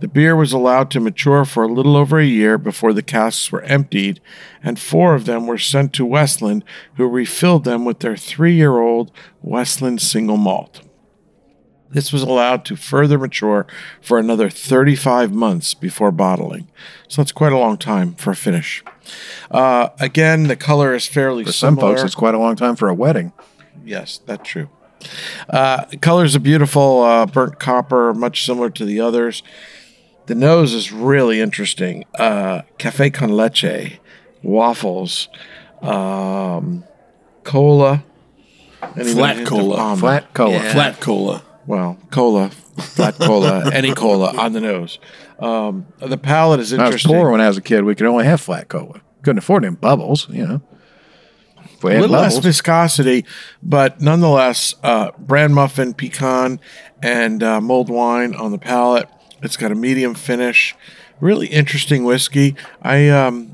The 0.01 0.09
beer 0.09 0.35
was 0.35 0.55
allowed 0.55 0.91
to 0.93 1.01
mature 1.01 1.45
for 1.45 1.63
a 1.63 1.71
little 1.71 1.95
over 1.95 2.19
a 2.19 2.25
year 2.25 2.57
before 2.57 2.95
the 2.95 3.03
casks 3.03 3.53
were 3.53 3.61
emptied, 3.65 4.19
and 4.63 4.79
four 4.79 5.15
of 5.15 5.27
them 5.27 5.47
were 5.47 5.59
sent 5.59 5.93
to 5.93 6.07
Westland, 6.07 6.65
who 6.95 7.07
refilled 7.07 7.65
them 7.65 7.85
with 7.85 7.99
their 7.99 8.17
three 8.17 8.55
year 8.55 8.79
old 8.79 9.13
Westland 9.43 10.01
single 10.01 10.39
malt. 10.39 10.81
This 11.91 12.13
was 12.13 12.23
allowed 12.23 12.65
to 12.67 12.77
further 12.77 13.19
mature 13.19 13.67
for 14.01 14.19
another 14.19 14.49
35 14.49 15.33
months 15.33 15.75
before 15.75 16.13
bottling. 16.13 16.69
So 17.09 17.21
that's 17.21 17.33
quite 17.33 17.53
a 17.53 17.59
long 17.59 17.79
time 17.79 18.15
for 18.15 18.31
a 18.31 18.37
finish. 18.37 18.85
Uh, 19.51 19.89
again, 19.99 20.45
the 20.45 20.55
color 20.57 20.95
is 20.95 21.07
fairly 21.07 21.45
For 21.45 21.53
some 21.53 21.77
folks, 21.77 22.03
it's 22.03 22.15
quite 22.15 22.35
a 22.35 22.39
long 22.39 22.55
time 22.55 22.77
for 22.77 22.89
a 22.89 22.95
wedding. 22.95 23.33
Yes, 23.85 24.21
that's 24.25 24.49
true. 24.49 24.69
Uh, 25.49 25.87
the 25.87 25.97
colors 25.97 26.37
are 26.37 26.41
beautiful, 26.41 27.03
uh, 27.03 27.27
burnt 27.27 27.59
copper, 27.59 28.15
much 28.15 28.45
similar 28.45 28.71
to 28.71 28.85
the 28.85 29.01
others. 29.01 29.43
The 30.27 30.35
nose 30.37 30.75
is 30.75 30.93
really 30.93 31.41
interesting. 31.41 32.05
Uh, 32.15 32.63
cafe 32.79 33.11
con 33.11 33.31
leche, 33.37 33.99
waffles, 34.43 35.29
um, 35.83 36.85
cola, 37.43 38.05
Flat 38.81 39.37
hint 39.37 39.41
of 39.41 39.49
cola. 39.49 39.77
almond? 39.77 40.01
Flat 40.01 40.35
cola. 40.35 40.61
Flat 40.61 41.01
cola. 41.01 41.43
Well, 41.71 41.99
cola, 42.11 42.51
flat 42.51 43.15
cola, 43.15 43.71
any 43.73 43.95
cola 43.95 44.37
on 44.37 44.55
the 44.55 44.61
nose. 44.61 44.99
Um, 45.39 45.87
the 46.01 46.19
palate 46.19 46.59
is 46.59 46.73
interesting. 46.73 47.15
I 47.15 47.15
was 47.15 47.23
poor 47.23 47.31
when 47.31 47.41
I 47.41 47.47
was 47.47 47.59
a 47.59 47.63
kid. 47.63 47.85
We 47.85 47.95
could 47.95 48.09
only 48.09 48.25
have 48.25 48.41
flat 48.41 48.69
cola. 48.69 49.01
Couldn't 49.23 49.39
afford 49.39 49.63
them 49.63 49.77
bubbles, 49.77 50.29
you 50.31 50.45
know. 50.45 50.63
A 51.85 51.87
little 51.87 52.09
less 52.09 52.39
viscosity, 52.39 53.25
but 53.63 54.01
nonetheless, 54.01 54.75
uh, 54.83 55.13
bran 55.17 55.55
muffin, 55.55 55.95
pecan, 55.95 56.59
and 57.05 57.41
uh, 57.41 57.61
mulled 57.61 57.89
wine 57.89 58.35
on 58.35 58.51
the 58.51 58.59
palate. 58.59 59.09
It's 59.41 59.57
got 59.57 59.71
a 59.71 59.77
medium 59.77 60.15
finish. 60.17 60.75
Really 61.21 61.47
interesting 61.47 62.03
whiskey. 62.03 62.57
I 62.83 63.11
um, 63.11 63.50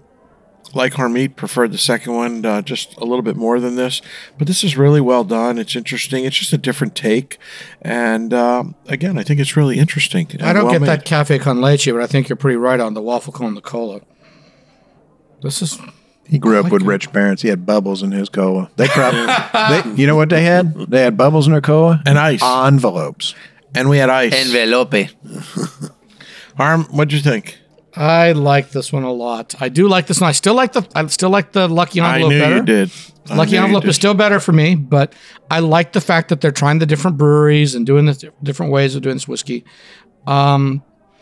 like 0.75 0.95
Harmeet, 0.95 1.37
preferred 1.37 1.73
the 1.73 1.79
second 1.79 2.15
one 2.15 2.45
uh, 2.45 2.63
just 2.63 2.97
a 2.97 3.05
little 3.05 3.23
bit 3.23 3.37
more 3.37 3.61
than 3.61 3.77
this, 3.77 4.03
but 4.39 4.47
this 4.47 4.63
is 4.65 4.77
really 4.77 5.01
well 5.01 5.25
done. 5.25 5.59
It's 5.59 5.75
interesting. 5.77 6.25
It's 6.25 6.37
just 6.37 6.53
a 6.53 6.59
different 6.59 6.95
take, 6.95 7.39
and 7.83 8.33
um, 8.35 8.75
again, 8.87 9.17
I 9.19 9.23
think 9.23 9.41
it's 9.41 9.57
really 9.57 9.79
interesting. 9.79 10.29
I 10.41 10.53
don't 10.53 10.65
well 10.65 10.73
get 10.73 10.81
made. 10.83 10.89
that 10.89 11.05
cafe 11.05 11.39
con 11.39 11.61
leche, 11.61 11.87
but 11.87 12.01
I 12.03 12.07
think 12.07 12.29
you're 12.29 12.37
pretty 12.37 12.57
right 12.57 12.81
on 12.81 12.95
the 12.95 13.03
waffle 13.03 13.33
cone 13.33 13.49
and 13.49 13.57
the 13.57 13.61
cola. 13.63 14.01
This 15.43 15.63
is 15.63 15.79
he 16.29 16.39
grew 16.39 16.59
up 16.59 16.73
with 16.73 16.83
rich 16.83 17.13
parents. 17.13 17.43
He 17.43 17.49
had 17.49 17.65
bubbles 17.65 18.03
in 18.03 18.11
his 18.11 18.29
cola. 18.29 18.69
They 18.77 18.89
probably, 18.89 19.27
they, 19.95 20.01
you 20.03 20.07
know 20.09 20.17
what 20.17 20.29
they 20.29 20.43
had? 20.43 20.75
They 20.91 21.03
had 21.03 21.17
bubbles 21.17 21.47
in 21.47 21.53
their 21.53 21.61
cola 21.61 22.03
And 22.05 22.19
ice. 22.19 22.43
envelopes. 22.43 23.35
and 23.75 23.89
we 23.89 23.99
had 23.99 24.11
ice. 24.11 24.35
Envelope. 24.35 24.95
Harm, 26.57 26.85
what'd 26.85 27.13
you 27.13 27.21
think? 27.21 27.59
I 27.97 28.33
like 28.33 28.71
this 28.71 28.93
one 28.93 29.05
a 29.05 29.13
lot. 29.13 29.55
I 29.61 29.69
do 29.71 29.89
like 29.89 30.07
this 30.07 30.21
one. 30.21 30.29
I 30.29 30.33
still 30.33 30.55
like 30.55 30.73
the 30.73 30.87
I 30.95 31.07
still 31.07 31.31
like 31.31 31.53
the 31.53 31.67
lucky 31.69 32.01
envelope 32.01 32.13
I 32.13 32.15
envelope 32.17 32.33
knew 32.33 32.41
better. 32.41 32.57
you 32.57 32.63
did. 32.63 32.91
I 33.31 33.35
Lucky 33.37 33.51
knew 33.53 33.57
you 33.59 33.63
envelope 33.65 33.83
did. 33.85 33.89
is 33.91 33.97
still 33.97 34.15
better 34.15 34.39
for 34.39 34.53
me, 34.53 34.75
but 34.75 35.13
I 35.51 35.61
like 35.61 35.93
the 35.93 36.01
fact 36.01 36.29
that 36.29 36.41
they're 36.41 36.53
trying 36.53 36.79
the 36.79 36.87
different 36.87 37.17
breweries 37.17 37.75
and 37.75 37.87
doing 37.87 38.05
the 38.07 38.33
different 38.43 38.71
ways 38.73 38.95
of 38.95 39.03
doing 39.03 39.17
this 39.17 39.27
whiskey. 39.27 39.65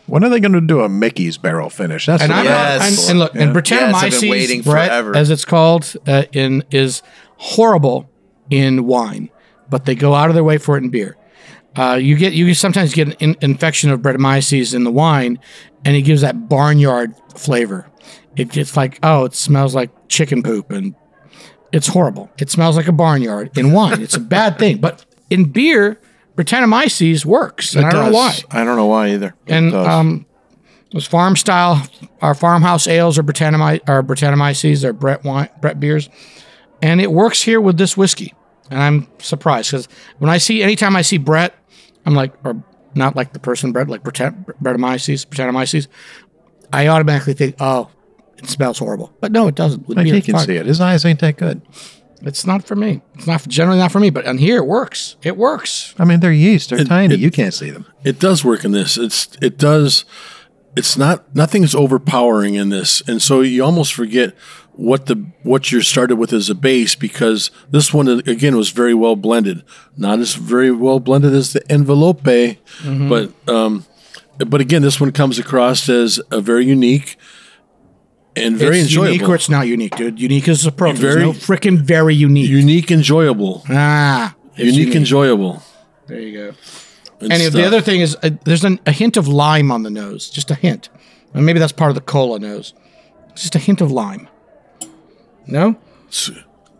When 0.07 0.23
are 0.23 0.29
they 0.29 0.39
going 0.39 0.51
to 0.53 0.61
do 0.61 0.81
a 0.81 0.89
Mickey's 0.89 1.37
barrel 1.37 1.69
finish? 1.69 2.05
That's 2.05 2.21
And 2.21 2.31
what 2.31 2.39
I'm 2.41 2.47
I'm 2.47 2.51
not, 2.53 2.81
Yes. 2.81 3.01
and, 3.03 3.09
and 3.11 3.19
look, 3.19 3.31
and 3.35 3.55
Yes, 3.65 3.95
I've 3.95 4.11
been 4.11 4.19
Brettanomyces 4.21 4.29
waiting 4.29 4.61
Brett, 4.61 4.89
forever. 4.89 5.15
as 5.15 5.29
it's 5.31 5.45
called 5.45 5.95
uh, 6.05 6.23
in 6.31 6.63
is 6.69 7.01
horrible 7.37 8.07
in 8.51 8.85
wine, 8.85 9.29
but 9.69 9.85
they 9.85 9.95
go 9.95 10.13
out 10.13 10.29
of 10.29 10.35
their 10.35 10.43
way 10.43 10.59
for 10.59 10.77
it 10.77 10.83
in 10.83 10.89
beer. 10.89 11.17
Uh, 11.75 11.95
you 12.01 12.15
get 12.15 12.33
you 12.33 12.53
sometimes 12.53 12.93
get 12.93 13.07
an 13.07 13.13
in- 13.19 13.37
infection 13.41 13.89
of 13.89 13.99
Brettanomyces 14.01 14.73
in 14.73 14.83
the 14.83 14.91
wine, 14.91 15.39
and 15.83 15.95
it 15.95 16.03
gives 16.03 16.21
that 16.21 16.47
barnyard 16.47 17.13
flavor. 17.35 17.87
It 18.35 18.49
gets 18.49 18.75
like 18.77 18.99
oh, 19.03 19.25
it 19.25 19.33
smells 19.33 19.75
like 19.75 19.89
chicken 20.07 20.41
poop, 20.43 20.71
and 20.71 20.95
it's 21.71 21.87
horrible. 21.87 22.29
It 22.37 22.49
smells 22.49 22.77
like 22.77 22.87
a 22.87 22.91
barnyard 22.93 23.57
in 23.57 23.71
wine. 23.73 24.01
It's 24.01 24.15
a 24.15 24.19
bad 24.21 24.57
thing, 24.59 24.77
but 24.77 25.05
in 25.29 25.51
beer, 25.51 25.99
Brettanomyces 26.37 27.25
works, 27.25 27.75
and 27.75 27.83
It 27.85 27.87
I 27.87 27.91
don't 27.91 28.05
know 28.11 28.17
why. 28.17 28.37
I 28.51 28.63
don't 28.63 28.75
know 28.77 28.85
why 28.85 29.09
either. 29.13 29.35
It 29.45 29.53
And 29.53 29.71
does. 29.71 29.87
um, 29.87 30.25
those 30.91 31.07
farm 31.07 31.35
style, 31.35 31.85
our 32.21 32.35
farmhouse 32.35 32.87
ales 32.87 33.17
are 33.17 33.23
Britannomi- 33.23 33.81
are 33.89 34.01
Britannomyces, 34.03 34.81
they're 34.81 34.93
Brett 34.93 35.23
wine, 35.25 35.49
Brett 35.59 35.79
beers, 35.79 36.09
and 36.81 37.01
it 37.01 37.11
works 37.11 37.41
here 37.41 37.59
with 37.59 37.77
this 37.77 37.97
whiskey. 37.97 38.33
And 38.69 38.81
I'm 38.81 39.07
surprised 39.19 39.71
because 39.71 39.87
when 40.19 40.29
I 40.29 40.37
see, 40.37 40.63
anytime 40.63 40.95
I 40.95 41.01
see 41.03 41.17
Brett, 41.17 41.53
I'm 42.05 42.13
like, 42.15 42.33
or 42.43 42.63
not 42.93 43.15
like 43.15 43.33
the 43.33 43.39
person 43.39 43.71
Brett, 43.71 43.87
like 43.89 44.03
Brett, 44.03 44.15
Brettanomyces, 44.61 45.25
Britannomyces, 45.27 45.87
I 46.71 46.87
automatically 46.87 47.33
think, 47.33 47.55
oh, 47.59 47.89
it 48.37 48.47
smells 48.47 48.79
horrible. 48.79 49.13
But 49.19 49.31
no, 49.31 49.47
it 49.47 49.55
doesn't. 49.55 49.87
With 49.87 49.97
Like 49.97 50.05
beer, 50.05 50.15
he 50.15 50.21
can 50.21 50.35
fine. 50.35 50.45
see 50.45 50.55
it. 50.57 50.65
His 50.65 50.81
eyes 50.81 51.05
ain't 51.05 51.19
that 51.19 51.37
good. 51.37 51.61
It's 52.21 52.45
not 52.45 52.65
for 52.65 52.75
me. 52.75 53.01
It's 53.15 53.27
not 53.27 53.47
generally 53.47 53.77
not 53.79 53.91
for 53.91 53.99
me. 53.99 54.09
But 54.09 54.25
on 54.25 54.37
here, 54.37 54.57
it 54.57 54.65
works. 54.65 55.15
It 55.23 55.37
works. 55.37 55.93
I 55.99 56.05
mean, 56.05 56.21
they're 56.21 56.31
yeast. 56.31 56.69
They're 56.69 56.79
It- 56.79 56.87
tiny. 56.87 57.13
it- 57.15 57.19
you 57.19 57.29
can't 57.31 57.53
see 57.53 57.69
them. 57.69 57.85
It 58.03 58.19
does 58.19 58.43
work 58.43 58.63
in 58.65 58.71
this. 58.71 58.97
It's 58.97 59.29
it 59.41 59.57
does 59.57 60.05
it's 60.75 60.97
not 60.97 61.35
nothing's 61.35 61.73
overpowering 61.75 62.55
in 62.55 62.69
this, 62.69 63.01
and 63.07 63.21
so 63.21 63.41
you 63.41 63.63
almost 63.63 63.93
forget 63.93 64.35
what 64.73 65.05
the 65.05 65.15
what 65.43 65.71
you 65.71 65.81
started 65.81 66.17
with 66.17 66.33
as 66.33 66.49
a 66.49 66.55
base 66.55 66.95
because 66.95 67.49
this 67.71 67.93
one 67.93 68.07
again 68.07 68.57
was 68.57 68.71
very 68.71 68.93
well 68.93 69.15
blended. 69.15 69.63
Not 69.95 70.19
as 70.19 70.35
very 70.35 70.71
well 70.71 70.99
blended 70.99 71.33
as 71.33 71.53
the 71.53 71.69
envelope, 71.71 72.23
but 72.23 73.31
um, 73.47 73.85
but 74.37 74.61
again, 74.61 74.81
this 74.81 74.99
one 74.99 75.11
comes 75.11 75.39
across 75.39 75.87
as 75.87 76.19
a 76.31 76.41
very 76.41 76.65
unique 76.65 77.17
and 78.35 78.57
very 78.57 78.79
it's 78.79 78.89
enjoyable. 78.89 79.13
unique 79.13 79.29
or 79.29 79.35
it's 79.35 79.49
not 79.49 79.67
unique, 79.67 79.95
dude. 79.95 80.19
Unique 80.19 80.47
is 80.47 80.65
a 80.65 80.71
pro. 80.71 80.91
Very- 80.91 81.21
no 81.21 81.31
freaking 81.31 81.77
very 81.77 82.15
unique. 82.15 82.49
unique, 82.49 82.91
enjoyable, 82.91 83.63
ah, 83.69 84.35
it's 84.57 84.75
unique, 84.75 84.95
enjoyable. 84.95 85.63
There 86.07 86.19
you 86.19 86.33
go. 86.33 86.53
And 87.31 87.41
And 87.41 87.53
the 87.53 87.65
other 87.65 87.81
thing 87.81 88.01
is, 88.01 88.15
uh, 88.23 88.29
there's 88.43 88.63
an, 88.63 88.79
a 88.85 88.91
hint 88.91 89.17
of 89.17 89.27
lime 89.27 89.71
on 89.71 89.83
the 89.83 89.89
nose, 89.89 90.29
just 90.29 90.51
a 90.51 90.55
hint. 90.55 90.89
And 91.33 91.45
maybe 91.45 91.59
that's 91.59 91.71
part 91.71 91.89
of 91.89 91.95
the 91.95 92.01
cola 92.01 92.39
nose. 92.39 92.73
It's 93.29 93.41
just 93.41 93.55
a 93.55 93.59
hint 93.59 93.81
of 93.81 93.91
lime. 93.91 94.27
No? 95.47 95.75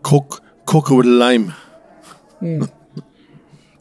Coke, 0.02 0.42
Coca 0.64 0.94
with 0.94 1.06
lime. 1.06 1.54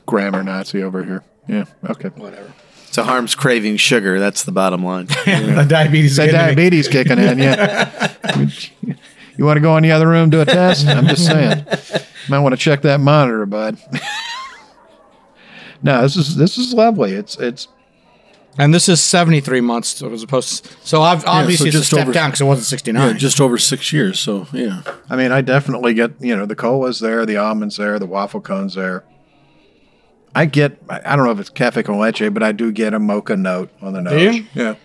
Grammar 0.06 0.44
Nazi 0.44 0.84
over 0.84 1.04
here. 1.04 1.24
Yeah. 1.48 1.66
Okay. 1.90 2.10
Whatever. 2.10 2.54
So 2.92 3.04
Harm's 3.04 3.36
craving 3.36 3.78
sugar. 3.78 4.20
That's 4.20 4.44
the 4.44 4.52
bottom 4.52 4.84
line. 4.84 5.06
the 5.26 5.66
diabetes. 5.68 6.16
That 6.16 6.28
is 6.28 6.32
getting 6.32 6.48
me. 6.48 6.56
diabetes 6.56 6.88
kicking 6.88 7.18
in. 7.18 7.40
Yeah. 7.40 8.14
you 9.38 9.46
want 9.46 9.58
to 9.58 9.62
go 9.62 9.76
in 9.78 9.84
the 9.84 9.92
other 9.92 10.08
room 10.08 10.30
do 10.30 10.42
a 10.42 10.46
test? 10.46 10.88
I'm 10.88 11.08
just 11.08 11.26
saying. 11.26 11.66
Might 12.30 12.40
want 12.40 12.54
to 12.54 12.58
check 12.58 12.84
that 12.84 13.00
monitor, 13.00 13.46
bud. 13.46 13.78
No, 15.84 16.02
this 16.02 16.16
is 16.16 16.36
this 16.36 16.58
is 16.58 16.74
lovely. 16.74 17.14
It's 17.14 17.38
it's 17.38 17.68
And 18.58 18.74
this 18.74 18.88
is 18.88 19.02
73 19.02 19.60
months 19.62 20.02
as 20.02 20.24
opposed 20.24 20.64
to, 20.66 20.70
so 20.84 21.02
I've, 21.02 21.26
obviously 21.26 21.68
it's 21.68 21.76
a 21.76 21.80
just 21.80 21.92
step 21.92 22.04
over- 22.04 22.14
down 22.14 22.30
because 22.30 22.42
it 22.42 22.46
wasn't 22.46 22.68
69. 22.68 23.08
Yeah, 23.12 23.18
just 23.18 23.42
over 23.42 23.58
six 23.58 23.92
years. 23.92 24.20
So 24.20 24.48
yeah, 24.54 24.82
I 25.10 25.16
mean, 25.18 25.32
I 25.34 25.42
definitely 25.42 25.94
get, 25.94 26.12
you 26.22 26.36
know, 26.36 26.46
the 26.46 26.56
cola's 26.56 27.00
there, 27.00 27.26
the 27.26 27.38
almonds 27.38 27.76
there, 27.78 28.00
the 28.00 28.06
waffle 28.06 28.40
cones 28.42 28.76
there. 28.76 29.04
I 30.34 30.46
get, 30.46 30.78
I 30.90 31.02
I 31.06 31.16
don't 31.16 31.26
know 31.26 31.32
if 31.32 31.40
it's 31.40 31.50
cafe 31.50 31.84
con 31.84 31.98
leche, 32.00 32.30
but 32.34 32.44
I 32.44 32.52
do 32.54 32.72
get 32.72 32.94
a 32.94 33.00
mocha 33.00 33.36
note 33.36 33.70
on 33.82 33.94
the 33.94 34.02
nose. 34.02 34.36
you? 34.36 34.46
Yeah. 34.54 34.76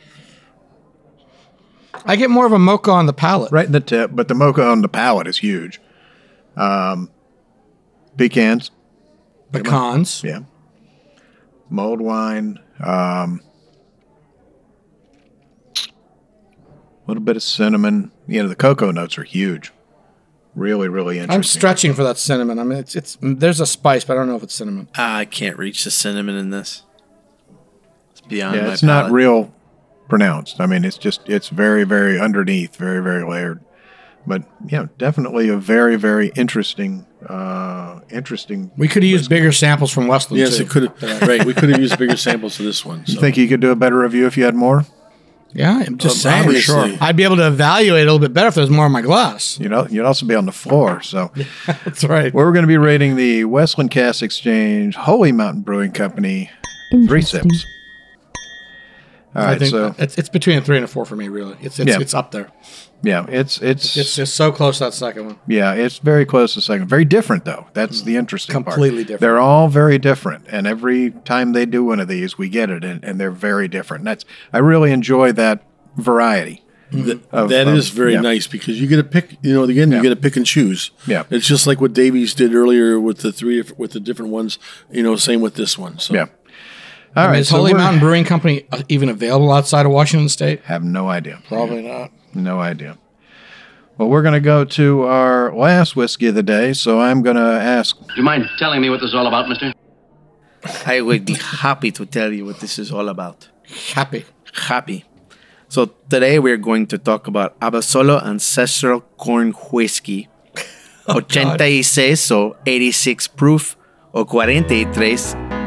I 2.07 2.16
get 2.16 2.30
more 2.30 2.47
of 2.47 2.53
a 2.53 2.59
mocha 2.59 2.91
on 2.93 3.07
the 3.07 3.12
palate. 3.12 3.53
Right 3.53 3.66
in 3.66 3.72
the 3.72 3.80
tip, 3.80 4.11
but 4.14 4.28
the 4.28 4.34
mocha 4.34 4.62
on 4.64 4.80
the 4.82 4.88
palate 4.88 5.26
is 5.26 5.38
huge. 5.38 5.80
Um, 6.57 7.11
pecans, 8.16 8.70
Pecans. 9.53 10.22
yeah. 10.24 10.41
Mulled 11.71 12.01
wine, 12.01 12.59
um, 12.85 13.41
a 15.77 17.07
little 17.07 17.23
bit 17.23 17.37
of 17.37 17.43
cinnamon. 17.43 18.11
You 18.27 18.43
know, 18.43 18.49
the 18.49 18.57
cocoa 18.57 18.91
notes 18.91 19.16
are 19.18 19.23
huge. 19.23 19.73
Really, 20.57 20.89
really 20.89 21.18
interesting. 21.18 21.37
I'm 21.37 21.45
stretching 21.45 21.95
for 21.95 22.03
that 22.03 22.18
cinnamon. 22.18 22.59
I 22.59 22.64
mean, 22.64 22.79
it's, 22.79 22.97
it's 22.97 23.16
there's 23.23 23.61
a 23.61 23.66
spice, 23.66 24.05
but 24.05 24.14
I 24.14 24.16
don't 24.16 24.29
know 24.29 24.35
if 24.35 24.43
it's 24.43 24.55
cinnamon. 24.55 24.89
I 24.97 25.25
can't 25.25 25.57
reach 25.57 25.85
the 25.85 25.93
cinnamon 25.93 26.37
in 26.37 26.51
this. 26.51 26.83
It's 28.11 28.21
beyond 28.23 28.57
Yeah, 28.57 28.66
my 28.66 28.73
it's 28.73 28.83
not 28.83 29.12
real 29.12 29.55
pronounced. 30.09 30.61
I 30.61 30.66
mean, 30.66 30.85
it's 30.85 30.99
just 30.99 31.29
it's 31.29 31.51
very 31.51 31.85
very 31.85 32.18
underneath, 32.18 32.75
very 32.77 33.01
very 33.01 33.25
layered. 33.25 33.64
But 34.31 34.45
yeah, 34.66 34.87
definitely 34.97 35.51
a 35.51 35.57
very 35.59 35.97
very 35.97 36.28
interesting 36.37 37.05
uh 37.28 38.01
interesting. 38.11 38.70
We 38.78 38.89
could 38.89 39.03
have 39.03 39.11
used 39.11 39.28
bigger 39.28 39.53
samples 39.53 39.91
from 39.93 40.07
Westland. 40.07 40.41
yes, 40.41 40.57
too. 40.57 40.62
it 40.62 40.70
could 40.70 40.85
have. 40.85 41.22
right, 41.28 41.45
we 41.45 41.53
could 41.53 41.68
have 41.68 41.78
used 41.81 41.99
bigger 41.99 42.16
samples 42.16 42.57
for 42.57 42.62
this 42.62 42.83
one. 42.85 43.05
You 43.07 43.20
think 43.20 43.37
you 43.37 43.47
could 43.49 43.61
do 43.61 43.70
a 43.70 43.76
better 43.76 43.99
review 43.99 44.26
if 44.26 44.39
you 44.39 44.45
had 44.45 44.55
more? 44.55 44.87
Yeah, 45.53 45.83
I'm 45.85 45.99
just 45.99 46.24
Um, 46.24 46.31
saying. 46.33 46.45
obviously. 46.47 46.97
I'd 47.01 47.16
be 47.16 47.24
able 47.24 47.37
to 47.37 47.47
evaluate 47.49 48.03
a 48.03 48.05
little 48.05 48.20
bit 48.20 48.33
better 48.33 48.47
if 48.49 48.55
there 48.55 48.62
was 48.62 48.70
more 48.70 48.87
in 48.87 48.93
my 48.93 49.03
glass. 49.03 49.59
You 49.59 49.68
know, 49.68 49.85
you'd 49.91 50.05
also 50.07 50.24
be 50.24 50.37
on 50.37 50.47
the 50.47 50.53
floor. 50.53 51.03
So 51.03 51.33
That's 51.85 52.05
right. 52.05 52.33
we're 52.33 52.53
going 52.53 52.62
to 52.62 52.68
be 52.68 52.78
rating 52.78 53.16
the 53.16 53.45
Westland 53.47 53.91
Cask 53.91 54.22
Exchange 54.22 54.95
Holy 54.95 55.33
Mountain 55.33 55.62
Brewing 55.62 55.91
Company 55.91 56.51
three 57.09 57.22
sips. 57.22 57.66
All 59.35 59.43
I 59.43 59.47
right, 59.53 59.59
think 59.61 59.70
so 59.70 59.95
it's, 59.99 60.18
it's 60.18 60.28
between 60.28 60.59
a 60.59 60.61
three 60.61 60.76
and 60.76 60.85
a 60.85 60.89
four 60.89 61.05
for 61.05 61.14
me. 61.14 61.28
Really, 61.28 61.57
it's 61.61 61.78
it's, 61.78 61.89
Yeah. 61.89 62.01
it's 62.01 62.14
up 62.14 62.33
there. 62.33 62.51
yeah, 63.03 63.26
it's 63.28 63.62
it's, 63.62 63.97
It's 63.97 64.16
just 64.16 64.35
so 64.35 64.51
close 64.51 64.78
to 64.78 64.85
that 64.85 64.95
second 64.95 65.26
one. 65.26 65.39
Yeah, 65.47 65.72
it's 65.74 65.99
very 65.99 66.26
close 66.26 66.55
to 66.55 66.61
second. 66.61 66.89
Very 66.89 67.05
different 67.05 67.45
though. 67.45 67.66
That's 67.72 68.03
the 68.03 68.16
interesting 68.16 68.55
part. 68.64 68.74
Completely 68.74 69.03
different. 69.05 69.20
They're 69.20 69.39
all 69.39 69.68
very 69.68 69.99
different, 69.99 70.47
and 70.49 70.66
every 70.66 71.12
time 71.24 71.53
they 71.53 71.64
do 71.64 71.85
one 71.85 72.01
of 72.01 72.09
these, 72.09 72.37
we 72.39 72.49
get 72.49 72.70
it, 72.70 72.83
and, 72.85 73.05
and 73.05 73.20
they're 73.20 73.31
very 73.31 73.68
different. 73.68 74.01
And 74.01 74.09
that's 74.09 74.24
I 74.53 74.59
really 74.59 74.91
enjoy 74.91 75.31
that 75.33 75.62
variety. 75.97 76.64
of- 76.93 77.51
That 77.51 77.68
of- 77.68 77.74
is 77.76 77.91
very 77.91 78.14
yeah. 78.14 78.20
nice 78.20 78.49
because 78.49 78.81
you 78.81 78.89
get 78.89 78.97
to 78.97 79.05
pick. 79.05 79.37
You 79.43 79.55
know, 79.55 79.62
again, 79.62 79.93
Yeah. 79.93 79.99
you 79.99 80.03
get 80.03 80.09
to 80.09 80.16
pick 80.16 80.37
and 80.37 80.45
choose. 80.45 80.91
Yeah. 81.07 81.22
it's 81.31 81.47
just 81.47 81.68
like 81.68 81.81
what 81.81 81.93
Daviess 81.93 82.35
did 82.35 82.53
earlier 82.53 82.99
with 82.99 83.18
the 83.18 83.31
three 83.33 83.62
with 83.76 83.93
the 83.93 84.01
different 84.01 84.33
ones. 84.33 84.59
You 84.91 85.05
know, 85.05 85.14
same 85.14 85.41
with 85.41 85.55
this 85.55 85.78
one. 85.78 86.01
So 86.01 86.14
Yeah. 86.14 86.26
All 87.16 87.26
I 87.26 87.32
mean, 87.32 87.40
is 87.40 87.48
so 87.48 87.56
Holy 87.56 87.74
Mountain 87.74 88.00
Brewing 88.00 88.24
Company 88.24 88.66
uh, 88.70 88.82
even 88.88 89.08
available 89.08 89.52
outside 89.52 89.84
of 89.84 89.92
Washington 89.92 90.28
State? 90.28 90.62
Have 90.62 90.84
no 90.84 91.08
idea. 91.08 91.42
Probably 91.48 91.82
not. 91.82 92.12
No 92.34 92.61
idea. 92.61 92.98
Well, 93.98 94.08
we're 94.08 94.22
going 94.22 94.34
to 94.34 94.40
go 94.40 94.64
to 94.64 95.02
our 95.02 95.52
last 95.54 95.96
whiskey 95.96 96.26
of 96.26 96.34
the 96.34 96.42
day, 96.42 96.72
so 96.72 97.00
I'm 97.00 97.22
going 97.22 97.36
to 97.36 97.42
ask. 97.42 97.98
Do 97.98 98.14
you 98.16 98.22
mind 98.22 98.48
telling 98.58 98.80
me 98.80 98.90
what 98.90 99.00
this 99.00 99.08
is 99.08 99.14
all 99.14 99.26
about, 99.26 99.48
mister? 99.48 99.72
I 100.86 101.00
would 101.00 101.24
be 101.24 101.34
happy 101.34 101.90
to 101.92 102.06
tell 102.06 102.32
you 102.32 102.44
what 102.44 102.61
this 102.61 102.78
is 102.78 102.92
all 102.92 103.08
about. 103.08 103.48
Happy. 103.94 104.24
Happy. 104.52 105.04
So 105.68 105.86
today 106.08 106.38
we're 106.38 106.56
going 106.56 106.86
to 106.88 106.98
talk 106.98 107.26
about 107.26 107.58
Abasolo 107.61 108.24
Ancestral 108.24 109.00
Corn 109.16 109.52
Whiskey. 109.72 110.28
86 111.08 112.30
o 112.30 112.56
86 112.66 113.28
proof 113.28 113.76
o 114.14 114.24
43 114.24 115.59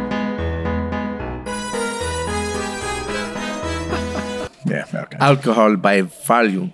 Yeah. 4.65 4.85
Okay. 4.93 5.17
alcohol 5.19 5.75
by 5.77 6.01
volume. 6.01 6.73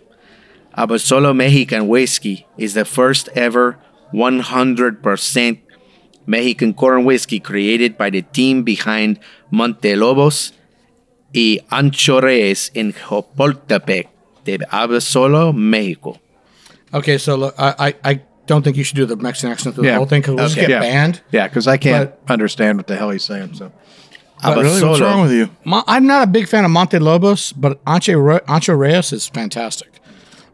Abasolo 0.78 1.36
Mexican 1.36 1.88
whiskey 1.88 2.46
is 2.58 2.74
the 2.74 2.86
first 2.86 3.28
ever 3.36 3.78
100% 4.14 5.60
Mexican 6.26 6.74
corn 6.74 7.06
whiskey 7.06 7.40
created 7.40 7.98
by 7.98 8.10
the 8.10 8.22
team 8.22 8.64
behind 8.64 9.20
Montelobos 9.52 10.52
y 11.34 11.60
Ancho 11.72 12.22
Reyes 12.22 12.72
in 12.74 12.94
Jilotepec 12.94 14.08
de 14.46 14.58
Abasolo, 14.60 15.54
Mexico. 15.56 16.20
Okay, 16.94 17.18
so 17.18 17.36
look, 17.36 17.56
I, 17.58 17.74
I, 17.80 17.96
I 18.12 18.22
don't 18.48 18.64
think 18.64 18.78
you 18.78 18.84
should 18.84 18.96
do 18.96 19.06
the 19.06 19.16
Mexican 19.16 19.52
accent 19.52 19.76
through 19.76 19.86
the 19.86 19.96
whole 19.96 20.06
thing 20.06 20.22
because 20.22 20.36
we'll 20.36 20.46
just 20.46 20.58
Okay. 20.58 20.68
get 20.68 20.70
yeah. 20.72 20.80
banned. 20.80 21.22
Yeah, 21.32 21.48
because 21.48 21.68
I 21.68 21.78
can't 21.78 22.12
understand 22.28 22.78
what 22.78 22.88
the 22.88 22.96
hell 22.96 23.10
he's 23.12 23.24
saying. 23.24 23.54
So 23.56 23.72
Really? 24.44 24.82
What's 24.84 25.02
wrong 25.02 25.22
with 25.22 25.32
you? 25.32 25.50
Mo- 25.66 25.84
I'm 25.88 26.06
not 26.08 26.24
a 26.24 26.28
big 26.28 26.48
fan 26.48 26.64
of 26.66 26.72
Monte 26.72 27.00
Lobos, 27.00 27.52
but 27.54 27.84
Ancho, 27.86 28.24
Re- 28.24 28.40
Ancho 28.48 28.78
Reyes 28.78 29.12
is 29.12 29.28
fantastic. 29.28 29.90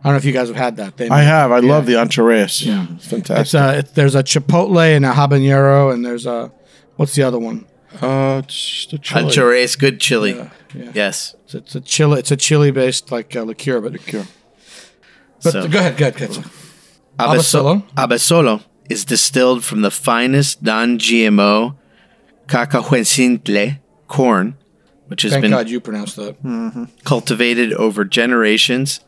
I 0.03 0.09
don't 0.09 0.13
know 0.13 0.17
if 0.17 0.25
you 0.25 0.31
guys 0.33 0.47
have 0.49 0.57
had 0.57 0.77
that. 0.77 0.97
They 0.97 1.09
I 1.09 1.21
have. 1.23 1.51
I 1.51 1.59
love 1.59 1.85
the 1.85 1.93
Ancho 1.93 2.25
Reyes. 2.25 2.63
Yeah. 2.65 2.85
It's 2.95 3.07
fantastic. 3.07 3.41
It's 3.41 3.55
uh, 3.55 3.75
it, 3.79 3.95
there's 3.95 4.15
a 4.15 4.23
chipotle 4.23 4.79
and 4.95 5.05
a 5.05 5.11
habanero, 5.11 5.91
and 5.93 6.05
there's 6.05 6.25
a 6.25 6.51
what's 6.95 7.15
the 7.15 7.23
other 7.23 7.39
one? 7.39 7.65
uh, 8.01 8.41
it's 8.43 8.55
just 8.55 8.93
a 8.93 8.97
chili. 8.99 9.23
Ancho 9.31 9.49
Reyes, 9.49 9.75
good 9.75 9.99
chili. 9.99 10.33
yeah. 10.35 10.91
Yes. 10.93 11.35
It's, 11.45 11.55
it's 11.55 11.75
a 11.75 11.81
chili. 11.81 12.19
It's 12.19 12.31
a 12.31 12.37
chili 12.37 12.71
based 12.71 13.11
like 13.11 13.35
uh, 13.35 13.43
liqueur, 13.43 13.81
but 13.81 13.93
liqueur. 13.93 14.25
But 15.43 15.51
So- 15.53 15.67
go 15.67 15.79
ahead, 15.79 15.97
go 15.97 16.07
ahead, 16.07 16.17
go 16.19 16.25
ahead. 16.25 16.45
Abasolo. 17.17 17.83
Abasolo 17.95 18.63
is 18.89 19.05
distilled 19.05 19.63
from 19.63 19.81
the 19.81 19.91
finest 19.91 20.61
non-GMO 20.61 21.75
cacahuencintle 22.47 23.79
corn, 24.07 24.57
which 25.07 25.23
has 25.23 25.33
Thank 25.33 25.43
been 25.43 25.51
God 25.51 25.69
you 25.69 25.79
pronounced 25.79 26.15
that. 26.17 26.89
cultivated 27.03 27.73
over 27.73 28.05
generations 28.05 28.99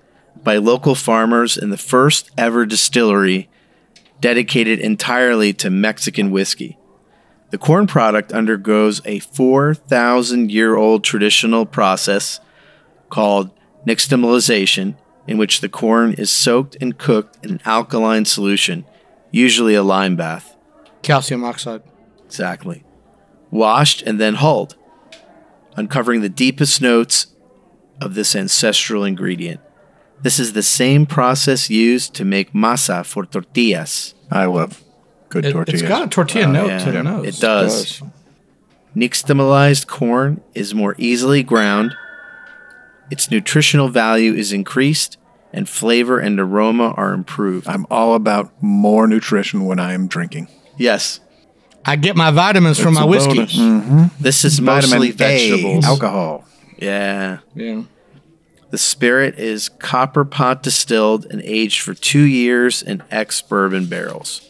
by 0.43 0.57
local 0.57 0.95
farmers 0.95 1.57
in 1.57 1.69
the 1.69 1.77
first 1.77 2.31
ever 2.38 2.65
distillery 2.65 3.49
dedicated 4.19 4.79
entirely 4.79 5.53
to 5.53 5.69
Mexican 5.69 6.31
whiskey. 6.31 6.77
The 7.49 7.57
corn 7.57 7.88
product 7.88 8.31
undergoes 8.33 9.01
a 9.05 9.19
4,000 9.19 10.51
year 10.51 10.75
old 10.75 11.03
traditional 11.03 11.65
process 11.65 12.39
called 13.09 13.51
nixtamalization, 13.88 14.95
in 15.27 15.38
which 15.38 15.61
the 15.61 15.69
corn 15.69 16.13
is 16.13 16.29
soaked 16.29 16.75
and 16.81 16.97
cooked 16.97 17.38
in 17.43 17.51
an 17.51 17.61
alkaline 17.65 18.25
solution, 18.25 18.85
usually 19.31 19.75
a 19.75 19.83
lime 19.83 20.15
bath. 20.15 20.55
Calcium 21.03 21.43
oxide. 21.43 21.83
Exactly. 22.25 22.83
Washed 23.57 24.01
and 24.03 24.19
then 24.19 24.35
hulled, 24.35 24.75
uncovering 25.75 26.21
the 26.21 26.29
deepest 26.29 26.81
notes 26.81 27.27
of 27.99 28.13
this 28.13 28.35
ancestral 28.35 29.03
ingredient. 29.03 29.59
This 30.21 30.39
is 30.39 30.53
the 30.53 30.63
same 30.63 31.05
process 31.05 31.69
used 31.69 32.13
to 32.15 32.25
make 32.25 32.53
masa 32.53 33.05
for 33.05 33.25
tortillas. 33.25 34.13
I 34.31 34.45
love 34.45 34.83
good 35.29 35.43
tortillas. 35.43 35.81
It's 35.81 35.89
got 35.89 36.03
a 36.03 36.07
tortilla 36.07 36.47
oh, 36.47 36.51
note 36.51 36.67
yeah, 36.67 36.85
to 36.85 36.91
the 36.91 37.03
nose. 37.03 37.25
it 37.25 37.39
does. 37.41 38.01
Nixtamalized 38.95 39.87
corn 39.87 40.41
is 40.55 40.73
more 40.73 40.95
easily 40.97 41.43
ground, 41.43 41.95
Its 43.09 43.31
nutritional 43.31 43.89
value 43.89 44.33
is 44.33 44.51
increased, 44.51 45.17
and 45.53 45.69
flavor 45.69 46.19
and 46.19 46.39
aroma 46.39 46.93
are 46.97 47.13
improved. 47.13 47.67
I'm 47.67 47.85
all 47.89 48.15
about 48.15 48.51
more 48.61 49.07
nutrition 49.07 49.65
when 49.65 49.79
I 49.79 49.93
am 49.93 50.07
drinking. 50.07 50.49
Yes, 50.77 51.21
I 51.88 51.95
get 51.95 52.15
my 52.15 52.31
vitamins 52.31 52.79
from 52.79 52.93
my 52.95 53.05
whiskey. 53.05 53.33
bonus. 53.35 53.57
Mm. 53.57 54.11
this 54.19 54.43
is 54.45 54.59
Vitamin 54.59 54.99
mostly 54.99 55.09
A, 55.09 55.13
vegetables. 55.13 55.85
alcohol. 55.85 56.45
Yeah. 56.77 57.39
Yeah. 57.55 57.83
The 58.69 58.77
spirit 58.77 59.39
is 59.39 59.69
copper 59.69 60.25
pot 60.25 60.61
distilled 60.61 61.25
and 61.31 61.41
aged 61.43 61.81
for 61.81 61.93
two 61.93 62.23
years 62.23 62.81
in 62.83 63.01
ex 63.09 63.41
bourbon 63.41 63.85
barrels. 63.85 64.41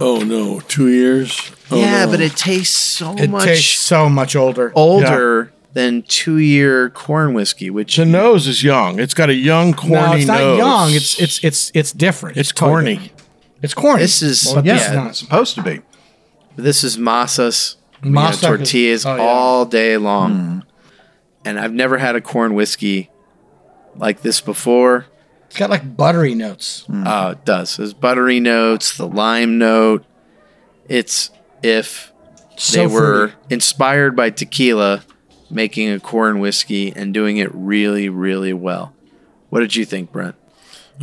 Oh 0.00 0.18
no, 0.24 0.60
two 0.60 0.88
years. 0.88 1.52
Oh, 1.70 1.78
yeah, 1.80 2.04
no. 2.04 2.10
but 2.10 2.20
it 2.20 2.36
tastes 2.36 2.76
so 2.76 3.14
It 3.16 3.30
much 3.30 3.44
tastes 3.44 3.78
so 3.80 4.08
much 4.08 4.36
older. 4.36 4.72
older 4.74 5.52
than 5.72 6.02
two 6.02 6.36
year 6.38 6.90
corn 6.90 7.32
whiskey, 7.32 7.70
which 7.70 7.96
The 7.96 8.04
nose 8.04 8.46
is 8.46 8.62
young. 8.62 8.98
It's 9.00 9.14
got 9.14 9.30
a 9.30 9.34
young, 9.34 9.72
corny 9.72 9.94
nose. 9.94 10.06
no, 10.06 10.12
it's 10.16 10.26
not 10.26 10.38
nose. 10.40 10.58
young. 10.58 10.90
It's 10.92 11.20
it's 11.20 11.44
it's 11.44 11.70
it's 11.74 11.92
different. 11.92 12.36
it's 12.36 12.50
totally 12.52 12.72
corny. 12.72 12.94
different. 12.96 13.22
It's 13.62 13.74
corny. 13.74 14.02
This 14.02 14.20
is- 14.22 14.52
but 14.52 14.64
yeah, 14.64 14.74
this 14.74 14.86
is 14.88 14.92
not. 14.94 15.06
it's 15.10 15.18
supposed 15.20 15.54
to 15.54 15.62
be. 15.62 15.80
This 16.56 16.82
is 16.84 16.96
masas, 16.96 17.76
we 18.02 18.10
Masa 18.10 18.24
have 18.24 18.32
is- 18.34 18.40
tortillas 18.40 19.06
oh, 19.06 19.16
yeah. 19.16 19.22
all 19.22 19.64
day 19.64 19.96
long. 19.96 20.64
And 21.44 21.60
I've 21.60 21.72
never 21.72 21.98
had 21.98 22.16
a 22.16 22.20
corn 22.20 22.54
whiskey 22.54 23.08
like 23.94 24.22
this 24.22 24.40
before. 24.40 25.06
It's 25.46 25.56
got 25.56 25.70
like 25.70 25.96
buttery 25.96 26.34
notes. 26.34 26.84
Uh, 26.92 27.34
it 27.38 27.44
does. 27.44 27.76
There's 27.76 27.94
buttery 27.94 28.40
notes, 28.40 28.96
the 28.96 29.06
lime 29.06 29.58
note. 29.58 30.04
It's 30.88 31.30
if 31.62 32.12
So 32.56 32.80
they 32.80 32.86
were 32.92 33.28
fruity. 33.28 33.34
inspired 33.54 34.16
by 34.16 34.30
tequila 34.30 35.04
making 35.48 35.88
a 35.92 36.00
corn 36.00 36.40
whiskey 36.40 36.92
and 36.94 37.14
doing 37.14 37.36
it 37.36 37.48
really, 37.54 38.08
really 38.08 38.52
well. 38.52 38.92
What 39.48 39.60
did 39.60 39.76
you 39.76 39.84
think, 39.84 40.10
Brent? 40.10 40.34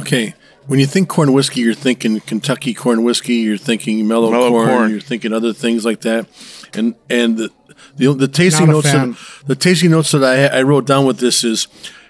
Okay. 0.01 0.33
When 0.67 0.79
you 0.79 0.85
think 0.85 1.09
corn 1.09 1.33
whiskey, 1.33 1.61
you're 1.61 1.73
thinking 1.73 2.19
Kentucky 2.21 2.73
corn 2.73 3.03
whiskey. 3.03 3.35
You're 3.35 3.57
thinking 3.57 4.07
mellow, 4.07 4.31
Mellow 4.31 4.49
corn, 4.49 4.69
corn. 4.69 4.91
You're 4.91 4.99
thinking 5.01 5.33
other 5.33 5.53
things 5.53 5.83
like 5.85 6.01
that. 6.01 6.27
And 6.73 6.95
and 7.09 7.37
the 7.37 7.51
the, 7.95 8.13
the 8.13 8.27
tasting 8.27 8.67
notes 8.67 8.91
that, 8.91 9.17
the 9.45 9.55
tasting 9.55 9.91
notes 9.91 10.11
that 10.11 10.23
I 10.23 10.59
I 10.59 10.61
wrote 10.63 10.85
down 10.85 11.05
with 11.05 11.19
this 11.19 11.43
is 11.43 11.67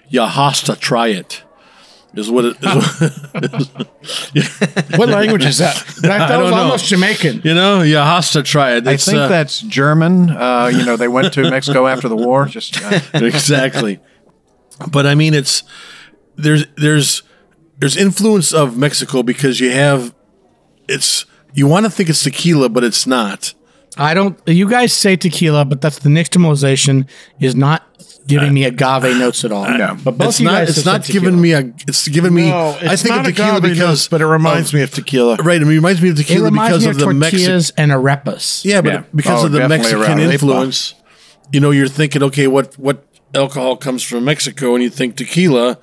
you 0.08 0.22
has 0.24 0.62
to 0.62 0.76
try 0.76 1.08
it. 1.08 1.42
Is 2.14 2.30
what 2.30 2.44
it 2.44 2.56
is. 2.62 3.70
What 4.96 5.08
language 5.08 5.44
is 5.44 5.58
that? 5.58 5.74
That, 6.02 6.18
that 6.18 6.30
I 6.32 6.36
was 6.36 6.50
don't 6.50 6.56
know. 6.58 6.64
almost 6.64 6.86
Jamaican. 6.86 7.40
you 7.44 7.54
know, 7.54 7.82
you 7.82 7.96
has 7.96 8.30
to 8.32 8.42
try 8.42 8.76
it. 8.76 8.86
I 8.86 8.96
think 8.96 9.18
uh, 9.18 9.26
that's 9.28 9.60
German. 9.62 10.30
Uh, 10.30 10.70
you 10.72 10.84
know, 10.84 10.96
they 10.96 11.08
went 11.08 11.32
to 11.34 11.50
Mexico 11.50 11.86
after 11.88 12.08
the 12.08 12.14
war. 12.16 12.46
Just 12.46 12.80
uh, 12.82 13.00
exactly. 13.14 13.98
But 14.90 15.06
I 15.06 15.14
mean, 15.16 15.34
it's 15.34 15.64
there's 16.36 16.66
there's 16.76 17.22
there's 17.78 17.96
influence 17.96 18.52
of 18.52 18.76
Mexico 18.76 19.22
because 19.22 19.60
you 19.60 19.70
have 19.70 20.14
it's 20.88 21.26
you 21.54 21.66
want 21.66 21.86
to 21.86 21.90
think 21.90 22.08
it's 22.08 22.22
tequila, 22.22 22.68
but 22.68 22.84
it's 22.84 23.06
not. 23.06 23.54
I 23.96 24.12
don't. 24.14 24.38
You 24.46 24.68
guys 24.68 24.92
say 24.92 25.16
tequila, 25.16 25.64
but 25.64 25.80
that's 25.80 26.00
the 26.00 26.08
nixtamalization 26.08 27.08
is 27.40 27.54
not 27.54 27.82
giving 28.26 28.52
me 28.52 28.64
agave 28.64 29.02
notes 29.18 29.44
at 29.44 29.52
all. 29.52 29.68
No. 29.68 29.96
but 30.02 30.18
both 30.18 30.28
it's 30.30 30.40
you 30.40 30.46
not. 30.46 30.52
guys 30.66 30.76
It's 30.76 30.84
not 30.86 31.04
giving 31.04 31.40
me 31.40 31.52
a. 31.52 31.60
It's 31.86 32.08
giving 32.08 32.34
me. 32.34 32.48
No, 32.50 32.76
it's 32.80 32.84
I 32.84 32.96
think 32.96 33.14
not 33.14 33.20
of 33.20 33.26
tequila 33.26 33.58
agave 33.58 33.62
because, 33.62 33.78
notes, 33.78 34.08
but 34.08 34.20
it 34.20 34.26
reminds 34.26 34.74
me 34.74 34.82
of 34.82 34.90
tequila. 34.90 35.36
right. 35.36 35.62
It 35.62 35.64
reminds 35.66 36.02
me 36.02 36.08
of 36.10 36.16
tequila 36.16 36.50
because 36.50 36.84
of 36.86 36.92
of 36.92 36.98
the 36.98 37.14
Mexican. 37.14 37.38
tortillas 37.46 37.72
and 37.76 37.92
arepas. 37.92 38.64
Yeah, 38.64 38.80
but 38.80 38.92
Yeah. 38.92 39.02
because 39.14 39.42
Oh, 39.42 39.46
of 39.46 39.52
the 39.52 39.68
Mexican 39.68 40.00
Arepa. 40.00 40.32
influence, 40.32 40.94
you 41.52 41.60
know, 41.60 41.70
you're 41.70 41.86
thinking, 41.88 42.22
okay, 42.24 42.48
what 42.48 42.76
what 42.78 43.04
alcohol 43.32 43.76
comes 43.76 44.02
from 44.02 44.24
Mexico, 44.24 44.74
and 44.74 44.82
you 44.82 44.90
think 44.90 45.14
tequila, 45.16 45.78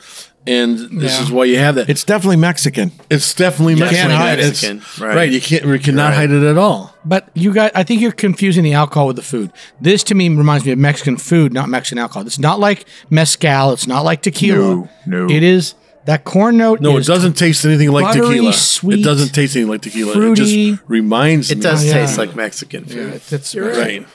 and 0.47 0.77
this 0.99 1.17
Yeah. 1.17 1.23
is 1.23 1.31
why 1.31 1.45
you 1.45 1.57
have 1.59 1.75
that. 1.75 1.89
It's 1.89 2.03
definitely 2.03 2.37
Mexican. 2.37 2.91
It's 3.09 3.33
definitely 3.33 3.75
Mexican. 3.75 4.07
can't 4.09 4.13
hide 4.13 4.39
it. 4.39 4.45
It's- 4.63 4.99
right. 4.99 5.15
right. 5.15 5.31
You 5.31 5.39
can't. 5.41 5.65
You 5.65 5.77
cannot 5.79 6.09
Right. 6.09 6.15
hide 6.15 6.31
it 6.31 6.43
at 6.43 6.57
all. 6.57 6.95
But 7.05 7.29
you 7.33 7.53
guys, 7.53 7.71
I 7.75 7.83
think 7.83 8.01
you're 8.01 8.11
confusing 8.11 8.63
the 8.63 8.73
alcohol 8.73 9.07
with 9.07 9.15
the 9.17 9.21
food. 9.21 9.51
This 9.79 10.03
to 10.05 10.15
me 10.15 10.29
reminds 10.29 10.65
me 10.65 10.71
of 10.71 10.79
Mexican 10.79 11.17
food, 11.17 11.53
not 11.53 11.69
Mexican 11.69 11.97
alcohol. 11.99 12.25
It's 12.25 12.39
not 12.39 12.59
like 12.59 12.85
mezcal. 13.09 13.71
It's 13.73 13.87
not 13.87 14.03
like 14.03 14.21
tequila. 14.21 14.57
No, 14.75 14.89
no. 15.05 15.29
It 15.29 15.43
is 15.43 15.73
that 16.05 16.23
corn 16.23 16.57
note. 16.57 16.81
No, 16.81 16.97
it 16.97 17.05
doesn't 17.05 17.33
taste 17.33 17.63
anything 17.63 17.91
like 17.91 18.05
buttery, 18.05 18.27
tequila. 18.37 18.53
sweet, 18.53 18.99
it 18.99 19.03
doesn't 19.03 19.29
taste 19.33 19.55
anything 19.55 19.69
like 19.71 19.81
tequila. 19.83 20.31
It 20.31 20.35
just 20.35 20.81
reminds 20.87 21.49
me. 21.49 21.53
It 21.53 21.57
me. 21.57 21.61
does 21.63 21.83
Oh, 21.83 21.87
yeah. 21.87 21.93
taste 21.93 22.17
like 22.17 22.35
Mexican 22.35 22.85
food. 22.85 23.13
It's, 23.13 23.31
it's 23.31 23.55
Right. 23.55 24.07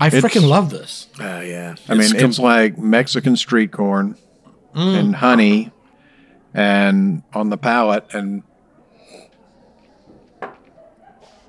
I 0.00 0.10
freaking 0.10 0.46
love 0.48 0.70
this. 0.70 1.06
Oh, 1.20 1.40
yeah. 1.40 1.74
I 1.88 1.92
mean, 1.94 2.02
It's 2.02 2.12
it's, 2.12 2.36
com- 2.36 2.44
like 2.44 2.78
Mexican 2.78 3.36
street 3.36 3.72
corn 3.72 4.16
and 4.76 5.16
honey, 5.16 5.72
and 6.54 7.22
on 7.32 7.48
the 7.50 7.56
palate, 7.56 8.06
and 8.14 8.42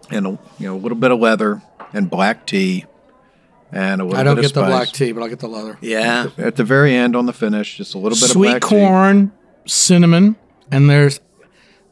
and 0.10 0.26
a, 0.28 0.30
you 0.60 0.68
know 0.68 0.76
a 0.76 0.78
little 0.78 0.98
bit 0.98 1.12
of 1.12 1.20
leather 1.20 1.62
and 1.94 2.10
black 2.10 2.46
tea, 2.46 2.86
and 3.72 4.02
a 4.02 4.06
little 4.06 4.20
I 4.20 4.24
don't 4.24 4.36
bit 4.36 4.44
get 4.44 4.48
of 4.52 4.54
the 4.56 4.62
black 4.70 4.90
tea, 4.90 5.12
but 5.12 5.22
I'll 5.22 5.30
get 5.30 5.40
the 5.40 5.48
leather. 5.48 5.78
Yeah. 5.82 6.28
At 6.38 6.56
the 6.56 6.64
very 6.64 6.96
end 6.96 7.16
on 7.16 7.26
the 7.26 7.34
finish, 7.34 7.78
just 7.78 7.94
a 7.96 7.98
little 7.98 8.18
bit 8.18 8.30
Sweet 8.30 8.48
of 8.56 8.60
black 8.62 8.70
tea. 8.70 8.76
corn, 8.76 9.32
cinnamon, 9.66 10.36
and 10.72 10.90
there's 10.90 11.20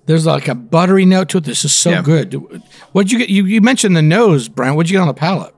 there's 0.05 0.25
like 0.25 0.47
a 0.47 0.55
buttery 0.55 1.05
note 1.05 1.29
to 1.29 1.37
it. 1.39 1.43
This 1.43 1.65
is 1.65 1.73
so 1.73 1.89
Yeah. 1.91 2.01
good. 2.01 2.61
What'd 2.91 3.11
you 3.11 3.19
get? 3.19 3.29
You, 3.29 3.45
you 3.45 3.59
mentioned 3.61 3.97
the 3.97 4.01
nose, 4.01 4.47
Brent. 4.47 4.75
What'd 4.75 4.89
you 4.89 4.95
get 4.97 5.01
on 5.01 5.07
the 5.07 5.13
palate? 5.13 5.53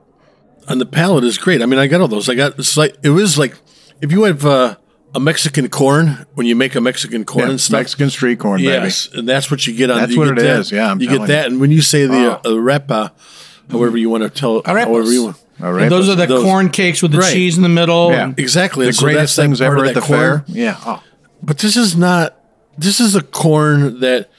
And 0.66 0.80
the 0.80 0.86
palate 0.86 1.24
is 1.24 1.38
great. 1.38 1.62
I 1.62 1.66
mean, 1.66 1.78
I 1.78 1.86
got 1.86 2.00
all 2.00 2.08
those. 2.08 2.28
I 2.28 2.34
got 2.34 2.58
it's 2.58 2.76
like 2.76 2.96
it 3.02 3.10
was 3.10 3.38
like 3.38 3.54
if 4.02 4.10
you 4.12 4.24
have 4.24 4.44
uh, 4.44 4.76
a 5.14 5.20
Mexican 5.20 5.68
corn 5.68 6.26
when 6.34 6.46
you 6.46 6.54
make 6.54 6.74
a 6.74 6.80
Mexican 6.80 7.24
corn 7.24 7.46
Yeah, 7.46 7.50
and 7.52 7.60
stuff. 7.60 7.80
Mexican 7.80 8.10
street 8.10 8.38
corn, 8.38 8.60
Yes, 8.60 9.08
and 9.12 9.28
that's 9.28 9.50
what 9.50 9.66
you 9.66 9.74
get 9.74 9.90
on. 9.90 9.98
That's 9.98 10.12
you 10.12 10.18
what 10.18 10.28
get 10.28 10.38
it 10.38 10.42
that, 10.42 10.60
is, 10.60 10.72
yeah, 10.72 10.90
I'm 10.90 11.00
you 11.00 11.08
get 11.08 11.26
that, 11.28 11.46
you. 11.46 11.52
and 11.52 11.60
when 11.60 11.70
you 11.70 11.80
say 11.82 12.06
the 12.06 12.32
uh, 12.32 12.42
arepa, 12.42 13.12
however 13.70 13.96
you 13.96 14.10
want 14.10 14.22
to 14.24 14.30
tell, 14.30 14.62
Arepas. 14.62 14.84
however 14.84 15.10
you 15.12 15.24
want. 15.24 15.36
baby. 15.36 15.44
All 15.66 15.72
right, 15.72 15.88
Those 15.88 16.08
are 16.08 16.14
the 16.14 16.26
those- 16.26 16.42
corn 16.44 16.68
cakes 16.68 17.02
with 17.02 17.10
the 17.12 17.18
Right. 17.18 17.32
cheese 17.32 17.56
in 17.56 17.62
the 17.62 17.68
middle. 17.68 18.10
Yeah. 18.12 18.32
Exactly, 18.36 18.84
the 18.84 18.88
and 18.90 18.96
so 18.96 19.02
greatest 19.06 19.34
that's 19.34 19.46
things 19.46 19.60
ever 19.60 19.84
at 19.86 19.94
the 19.94 20.00
corn. 20.00 20.18
fair. 20.20 20.44
Yeah. 20.46 20.76
Oh, 20.86 21.02
But 21.42 21.58
this 21.58 21.76
is 21.76 21.96
not. 21.96 22.36
This 22.76 23.00
is 23.00 23.16
a 23.16 23.22
corn 23.22 23.98
that 24.00 24.30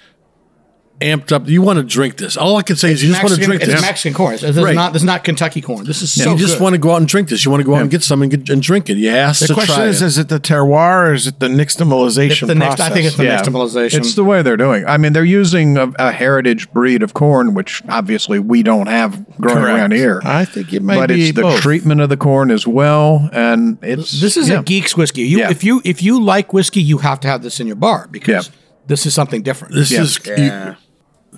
amped 0.99 1.31
up. 1.31 1.47
You 1.47 1.61
want 1.61 1.77
to 1.77 1.83
drink 1.83 2.17
this? 2.17 2.35
All 2.37 2.57
I 2.57 2.61
can 2.61 2.75
say 2.75 2.91
is 2.91 3.01
you 3.03 3.09
just 3.09 3.23
want 3.23 3.35
to 3.35 3.41
drink 3.41 3.61
it's 3.61 3.71
this. 3.71 3.81
Mexican 3.81 4.13
corn. 4.13 4.33
This 4.33 4.43
is 4.43 4.57
Right. 4.57 4.75
not 4.75 4.93
this 4.93 5.01
is 5.01 5.05
not 5.05 5.23
Kentucky 5.23 5.61
corn. 5.61 5.85
This 5.85 6.01
is 6.01 6.11
so 6.11 6.33
you 6.33 6.37
just 6.37 6.55
good. 6.57 6.63
want 6.63 6.73
to 6.73 6.77
go 6.77 6.91
out 6.91 6.97
and 6.97 7.07
drink 7.07 7.29
this. 7.29 7.45
You 7.45 7.51
want 7.51 7.61
to 7.61 7.65
go 7.65 7.75
out 7.75 7.81
and 7.81 7.89
get 7.91 8.03
some 8.03 8.21
and, 8.21 8.29
get, 8.31 8.49
and 8.49 8.61
drink 8.61 8.89
it. 8.89 8.97
You 8.97 9.09
have 9.11 9.37
The 9.39 9.47
to 9.47 9.53
question 9.53 9.75
try 9.75 9.85
is: 9.85 10.01
it. 10.01 10.05
Is 10.05 10.17
it 10.17 10.29
the 10.29 10.39
terroir 10.39 11.09
or 11.09 11.13
is 11.13 11.27
it 11.27 11.39
the 11.39 11.47
nixtamalization 11.47 12.29
It's 12.31 12.39
the 12.41 12.55
next. 12.55 12.75
process? 12.75 12.91
I 12.91 12.93
think 12.93 13.05
it's 13.07 13.15
the 13.17 13.23
Yeah. 13.25 13.41
nixtamalization. 13.41 13.97
It's 13.97 14.15
the 14.15 14.23
way 14.23 14.41
they're 14.41 14.57
doing. 14.57 14.85
I 14.85 14.97
mean, 14.97 15.13
they're 15.13 15.23
using 15.23 15.77
a, 15.77 15.91
a 15.99 16.11
heritage 16.11 16.71
breed 16.71 17.01
of 17.03 17.13
corn, 17.13 17.53
which 17.53 17.81
obviously 17.87 18.39
we 18.39 18.63
don't 18.63 18.87
have 18.87 19.25
growing 19.39 19.59
Correct. 19.59 19.77
around 19.77 19.93
here. 19.93 20.21
I 20.25 20.45
think 20.45 20.73
it 20.73 20.83
might 20.83 20.95
be. 20.95 20.99
but 20.99 21.09
be 21.09 21.27
it's 21.29 21.35
the 21.35 21.41
both. 21.43 21.61
treatment 21.61 22.01
of 22.01 22.09
the 22.09 22.17
corn 22.17 22.51
as 22.51 22.67
well, 22.67 23.29
and 23.31 23.77
it's 23.81 24.19
this 24.19 24.35
is 24.37 24.49
yeah. 24.49 24.59
a 24.59 24.63
geek's 24.63 24.97
whiskey. 24.97 25.21
You, 25.21 25.39
Yeah. 25.39 25.49
if 25.51 25.63
you 25.63 25.81
if 25.85 26.03
you 26.03 26.21
like 26.21 26.51
whiskey, 26.53 26.81
you 26.81 26.97
have 26.99 27.19
to 27.21 27.27
have 27.27 27.41
this 27.41 27.59
in 27.59 27.67
your 27.67 27.75
bar 27.77 28.07
because 28.11 28.47
Yeah. 28.47 28.53
this 28.87 29.05
is 29.05 29.13
something 29.13 29.41
different. 29.43 29.73
this 29.75 29.91
Yeah. 29.91 30.01
is 30.01 30.19
Yeah. 30.25 30.69
You 30.71 30.75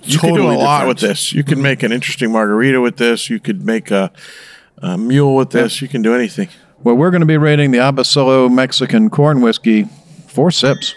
could 0.02 0.20
do 0.20 0.34
a 0.34 0.38
totally 0.38 0.56
lot 0.56 0.86
with 0.86 0.98
this. 0.98 1.32
You 1.32 1.44
could 1.44 1.58
make 1.58 1.82
an 1.82 1.92
interesting 1.92 2.32
margarita 2.32 2.80
with 2.80 2.96
this. 2.96 3.30
You 3.30 3.40
could 3.40 3.64
make 3.64 3.90
a, 3.90 4.10
a 4.78 4.98
mule 4.98 5.36
with 5.36 5.50
this. 5.50 5.80
You 5.80 5.88
can 5.88 6.02
do 6.02 6.14
anything. 6.14 6.48
Well, 6.82 6.96
we're 6.96 7.10
going 7.10 7.20
to 7.20 7.26
be 7.26 7.36
rating 7.36 7.70
the 7.70 7.78
Abasolo 7.78 8.52
Mexican 8.52 9.08
corn 9.10 9.40
whiskey 9.40 9.88
four 10.26 10.50
sips. 10.50 10.94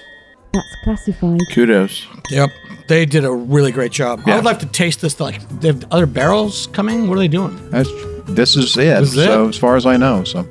That's 0.54 0.76
classified. 0.84 1.42
Kudos. 1.52 2.08
Yep, 2.32 2.50
they 2.88 3.06
did 3.06 3.26
a 3.26 3.32
really 3.32 3.72
great 3.72 3.92
job. 3.92 4.22
I 4.26 4.36
would 4.36 4.46
like 4.46 4.60
to 4.60 4.66
taste 4.66 5.02
this. 5.02 5.20
Like, 5.20 5.48
they 5.60 5.68
have 5.68 5.86
other 5.92 6.06
barrels 6.06 6.68
coming. 6.68 7.08
What 7.08 7.18
are 7.18 7.20
they 7.20 7.28
doing? 7.28 7.70
That's, 7.70 7.90
this 8.26 8.56
is 8.56 8.76
it. 8.78 9.00
This 9.02 9.12
is 9.12 9.18
it? 9.18 9.26
So 9.26 9.50
as 9.50 9.58
far 9.58 9.76
as 9.76 9.86
I 9.86 9.98
know, 9.98 10.24
so. 10.24 10.48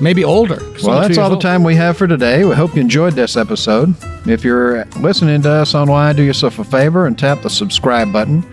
Maybe 0.00 0.24
older. 0.24 0.58
Well, 0.82 1.00
that's 1.00 1.18
all 1.18 1.30
years 1.30 1.38
the 1.38 1.42
time 1.42 1.62
we 1.62 1.76
have 1.76 1.96
for 1.96 2.06
today. 2.06 2.44
We 2.44 2.54
hope 2.54 2.74
you 2.74 2.80
enjoyed 2.80 3.14
this 3.14 3.36
episode. 3.36 3.94
If 4.26 4.44
you're 4.44 4.84
listening 5.00 5.42
to 5.42 5.50
us 5.50 5.74
online, 5.74 6.16
do 6.16 6.22
yourself 6.22 6.58
a 6.58 6.64
favor 6.64 7.06
and 7.06 7.18
tap 7.18 7.42
the 7.42 7.50
subscribe 7.50 8.12
button. 8.12 8.44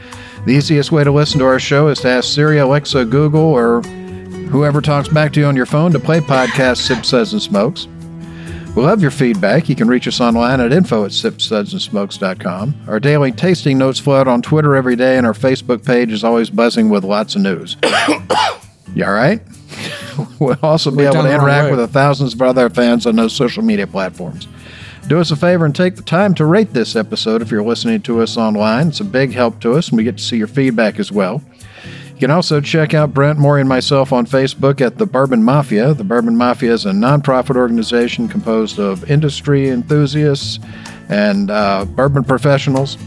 The 0.45 0.53
easiest 0.53 0.91
way 0.91 1.03
to 1.03 1.11
listen 1.11 1.39
to 1.39 1.45
our 1.45 1.59
show 1.59 1.87
is 1.89 1.99
to 2.01 2.09
ask 2.09 2.33
Siri, 2.33 2.59
Alexa, 2.59 3.05
Google, 3.05 3.41
or 3.41 3.81
whoever 4.49 4.81
talks 4.81 5.07
back 5.07 5.33
to 5.33 5.39
you 5.39 5.45
on 5.45 5.55
your 5.55 5.65
phone 5.65 5.91
to 5.91 5.99
play 5.99 6.19
podcast 6.19 6.77
Sip 6.77 7.05
Suds 7.05 7.33
and 7.33 7.41
Smokes. 7.41 7.87
We 8.75 8.83
love 8.83 9.01
your 9.01 9.11
feedback. 9.11 9.67
You 9.67 9.75
can 9.75 9.87
reach 9.87 10.07
us 10.07 10.21
online 10.21 10.61
at 10.61 10.71
info 10.71 11.03
at 11.03 11.11
sipsudsandsmokes.com. 11.11 12.75
Our 12.87 12.99
daily 12.99 13.31
tasting 13.31 13.77
notes 13.77 13.99
flow 13.99 14.17
out 14.17 14.27
on 14.27 14.41
Twitter 14.41 14.75
every 14.75 14.95
day, 14.95 15.17
and 15.17 15.25
our 15.25 15.33
Facebook 15.33 15.85
page 15.85 16.11
is 16.11 16.23
always 16.23 16.49
buzzing 16.49 16.89
with 16.89 17.03
lots 17.03 17.35
of 17.35 17.41
news. 17.41 17.75
you 18.95 19.05
all 19.05 19.11
right? 19.11 19.41
we'll 20.39 20.57
also 20.61 20.91
be 20.91 20.97
We're 20.97 21.11
able 21.11 21.23
to 21.23 21.33
interact 21.33 21.71
with 21.71 21.79
the 21.79 21.87
thousands 21.87 22.33
of 22.33 22.41
other 22.41 22.69
fans 22.69 23.05
on 23.05 23.15
those 23.15 23.33
social 23.33 23.63
media 23.63 23.87
platforms. 23.87 24.47
Do 25.07 25.19
us 25.19 25.31
a 25.31 25.35
favor 25.35 25.65
and 25.65 25.75
take 25.75 25.95
the 25.95 26.01
time 26.01 26.35
to 26.35 26.45
rate 26.45 26.73
this 26.73 26.95
episode 26.95 27.41
if 27.41 27.49
you're 27.49 27.63
listening 27.63 28.01
to 28.01 28.21
us 28.21 28.37
online. 28.37 28.89
It's 28.89 28.99
a 28.99 29.05
big 29.05 29.33
help 29.33 29.59
to 29.61 29.73
us, 29.73 29.89
and 29.89 29.97
we 29.97 30.03
get 30.03 30.17
to 30.17 30.23
see 30.23 30.37
your 30.37 30.47
feedback 30.47 30.99
as 30.99 31.11
well. 31.11 31.41
You 32.19 32.27
can 32.27 32.31
also 32.31 32.59
check 32.59 32.93
out 32.93 33.13
Brent, 33.13 33.39
Maury, 33.39 33.61
and 33.61 33.69
myself 33.69 34.11
on 34.11 34.25
Facebook 34.25 34.81
at 34.81 34.97
the 34.97 35.05
Bourbon 35.05 35.41
Mafia. 35.41 35.93
The 35.93 36.03
Bourbon 36.03 36.35
Mafia 36.35 36.73
is 36.73 36.85
a 36.85 36.91
nonprofit 36.91 37.55
organization 37.55 38.27
composed 38.27 38.77
of 38.77 39.09
industry 39.09 39.69
enthusiasts 39.69 40.59
and 41.07 41.49
uh, 41.49 41.85
bourbon 41.85 42.25
professionals. 42.25 42.97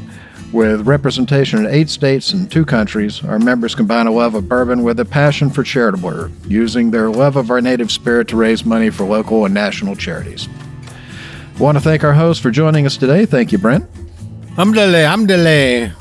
With 0.52 0.86
representation 0.86 1.60
in 1.60 1.66
eight 1.66 1.88
states 1.88 2.32
and 2.34 2.50
two 2.50 2.66
countries, 2.66 3.24
our 3.24 3.38
members 3.38 3.74
combine 3.74 4.06
a 4.06 4.10
love 4.10 4.34
of 4.34 4.50
bourbon 4.50 4.82
with 4.82 5.00
a 5.00 5.04
passion 5.06 5.48
for 5.48 5.62
charitable 5.62 6.10
work, 6.10 6.30
using 6.46 6.90
their 6.90 7.08
love 7.08 7.36
of 7.36 7.50
our 7.50 7.62
native 7.62 7.90
spirit 7.90 8.28
to 8.28 8.36
raise 8.36 8.62
money 8.64 8.90
for 8.90 9.04
local 9.06 9.46
and 9.46 9.54
national 9.54 9.96
charities. 9.96 10.48
want 11.58 11.78
to 11.78 11.80
thank 11.80 12.04
our 12.04 12.12
host 12.12 12.42
for 12.42 12.50
joining 12.50 12.84
us 12.84 12.98
today. 12.98 13.24
Thank 13.24 13.50
you, 13.50 13.56
Brent. 13.56 13.88
Alhamdulillah, 14.50 15.04
alhamdulillah. 15.04 15.94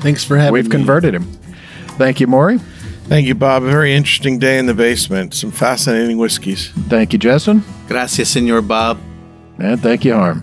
Thanks 0.00 0.24
for 0.24 0.38
having 0.38 0.54
We've 0.54 0.64
me. 0.64 0.70
converted 0.70 1.14
him. 1.14 1.24
Thank 1.98 2.20
you, 2.20 2.26
Maury. 2.26 2.58
Thank 3.08 3.26
you, 3.26 3.34
Bob. 3.34 3.62
A 3.62 3.70
very 3.70 3.94
interesting 3.94 4.38
day 4.38 4.58
in 4.58 4.64
the 4.64 4.74
basement. 4.74 5.34
Some 5.34 5.50
fascinating 5.50 6.16
whiskeys. 6.16 6.70
Thank 6.88 7.12
you, 7.12 7.18
Justin. 7.18 7.62
Gracias, 7.88 8.30
Senor 8.30 8.62
Bob. 8.62 8.98
And 9.58 9.80
thank 9.82 10.04
you, 10.04 10.14
Harm. 10.14 10.42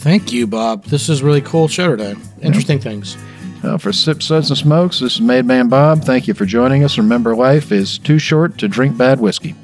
Thank 0.00 0.32
you, 0.32 0.46
Bob. 0.46 0.84
This 0.84 1.08
is 1.08 1.22
really 1.22 1.42
cool 1.42 1.68
show 1.68 1.94
today. 1.94 2.14
Interesting 2.42 2.78
things. 2.78 3.16
Uh, 3.62 3.76
for 3.76 3.92
Sip 3.92 4.22
Suds 4.22 4.48
and 4.48 4.56
Smokes, 4.56 5.00
this 5.00 5.16
is 5.16 5.20
Made 5.20 5.44
Man 5.44 5.68
Bob. 5.68 6.02
Thank 6.04 6.26
you 6.26 6.32
for 6.32 6.46
joining 6.46 6.82
us. 6.82 6.96
Remember, 6.96 7.36
life 7.36 7.70
is 7.70 7.98
too 7.98 8.18
short 8.18 8.56
to 8.58 8.68
drink 8.68 8.96
bad 8.96 9.20
whiskey. 9.20 9.54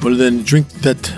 But 0.00 0.16
then 0.16 0.42
drink 0.42 0.68
that 0.80 1.12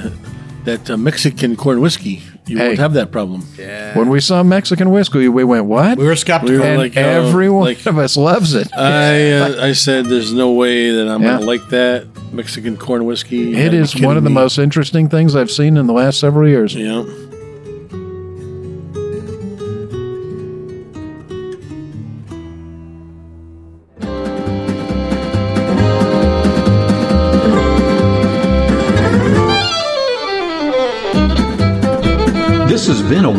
that 0.64 0.90
uh, 0.90 0.96
Mexican 0.96 1.54
corn 1.54 1.80
whiskey. 1.80 2.22
You 2.48 2.58
Hey. 2.58 2.66
won't 2.68 2.78
have 2.78 2.92
that 2.94 3.10
problem. 3.12 3.44
Yeah. 3.58 3.96
When 3.96 4.08
we 4.08 4.20
saw 4.20 4.42
Mexican 4.42 4.90
whiskey, 4.90 5.28
we 5.28 5.44
went, 5.44 5.66
"What?" 5.66 5.98
We 5.98 6.04
were 6.06 6.16
skeptical. 6.16 6.54
We 6.54 6.58
were 6.60 6.66
and 6.66 6.78
like, 6.78 6.96
uh, 6.96 7.00
every 7.00 7.48
one 7.48 7.64
like- 7.66 7.86
of 7.86 7.98
us 7.98 8.16
loves 8.16 8.54
it. 8.54 8.68
I 8.76 9.32
uh, 9.32 9.66
I 9.66 9.72
said 9.72 10.06
there's 10.06 10.32
no 10.32 10.50
way 10.52 10.90
that 10.90 11.06
I'm 11.08 11.22
Yeah. 11.22 11.34
gonna 11.34 11.46
like 11.46 11.68
that 11.70 12.06
Mexican 12.32 12.76
corn 12.76 13.04
whiskey. 13.04 13.36
You 13.36 13.56
it 13.56 13.64
gotta 13.66 13.76
is 13.76 14.00
one 14.00 14.16
of 14.16 14.24
the 14.24 14.30
most 14.30 14.58
interesting 14.58 15.08
things 15.08 15.36
I've 15.36 15.50
seen 15.52 15.76
in 15.76 15.86
the 15.86 15.92
last 15.92 16.18
several 16.18 16.48
years. 16.48 16.74
Yeah. 16.74 17.04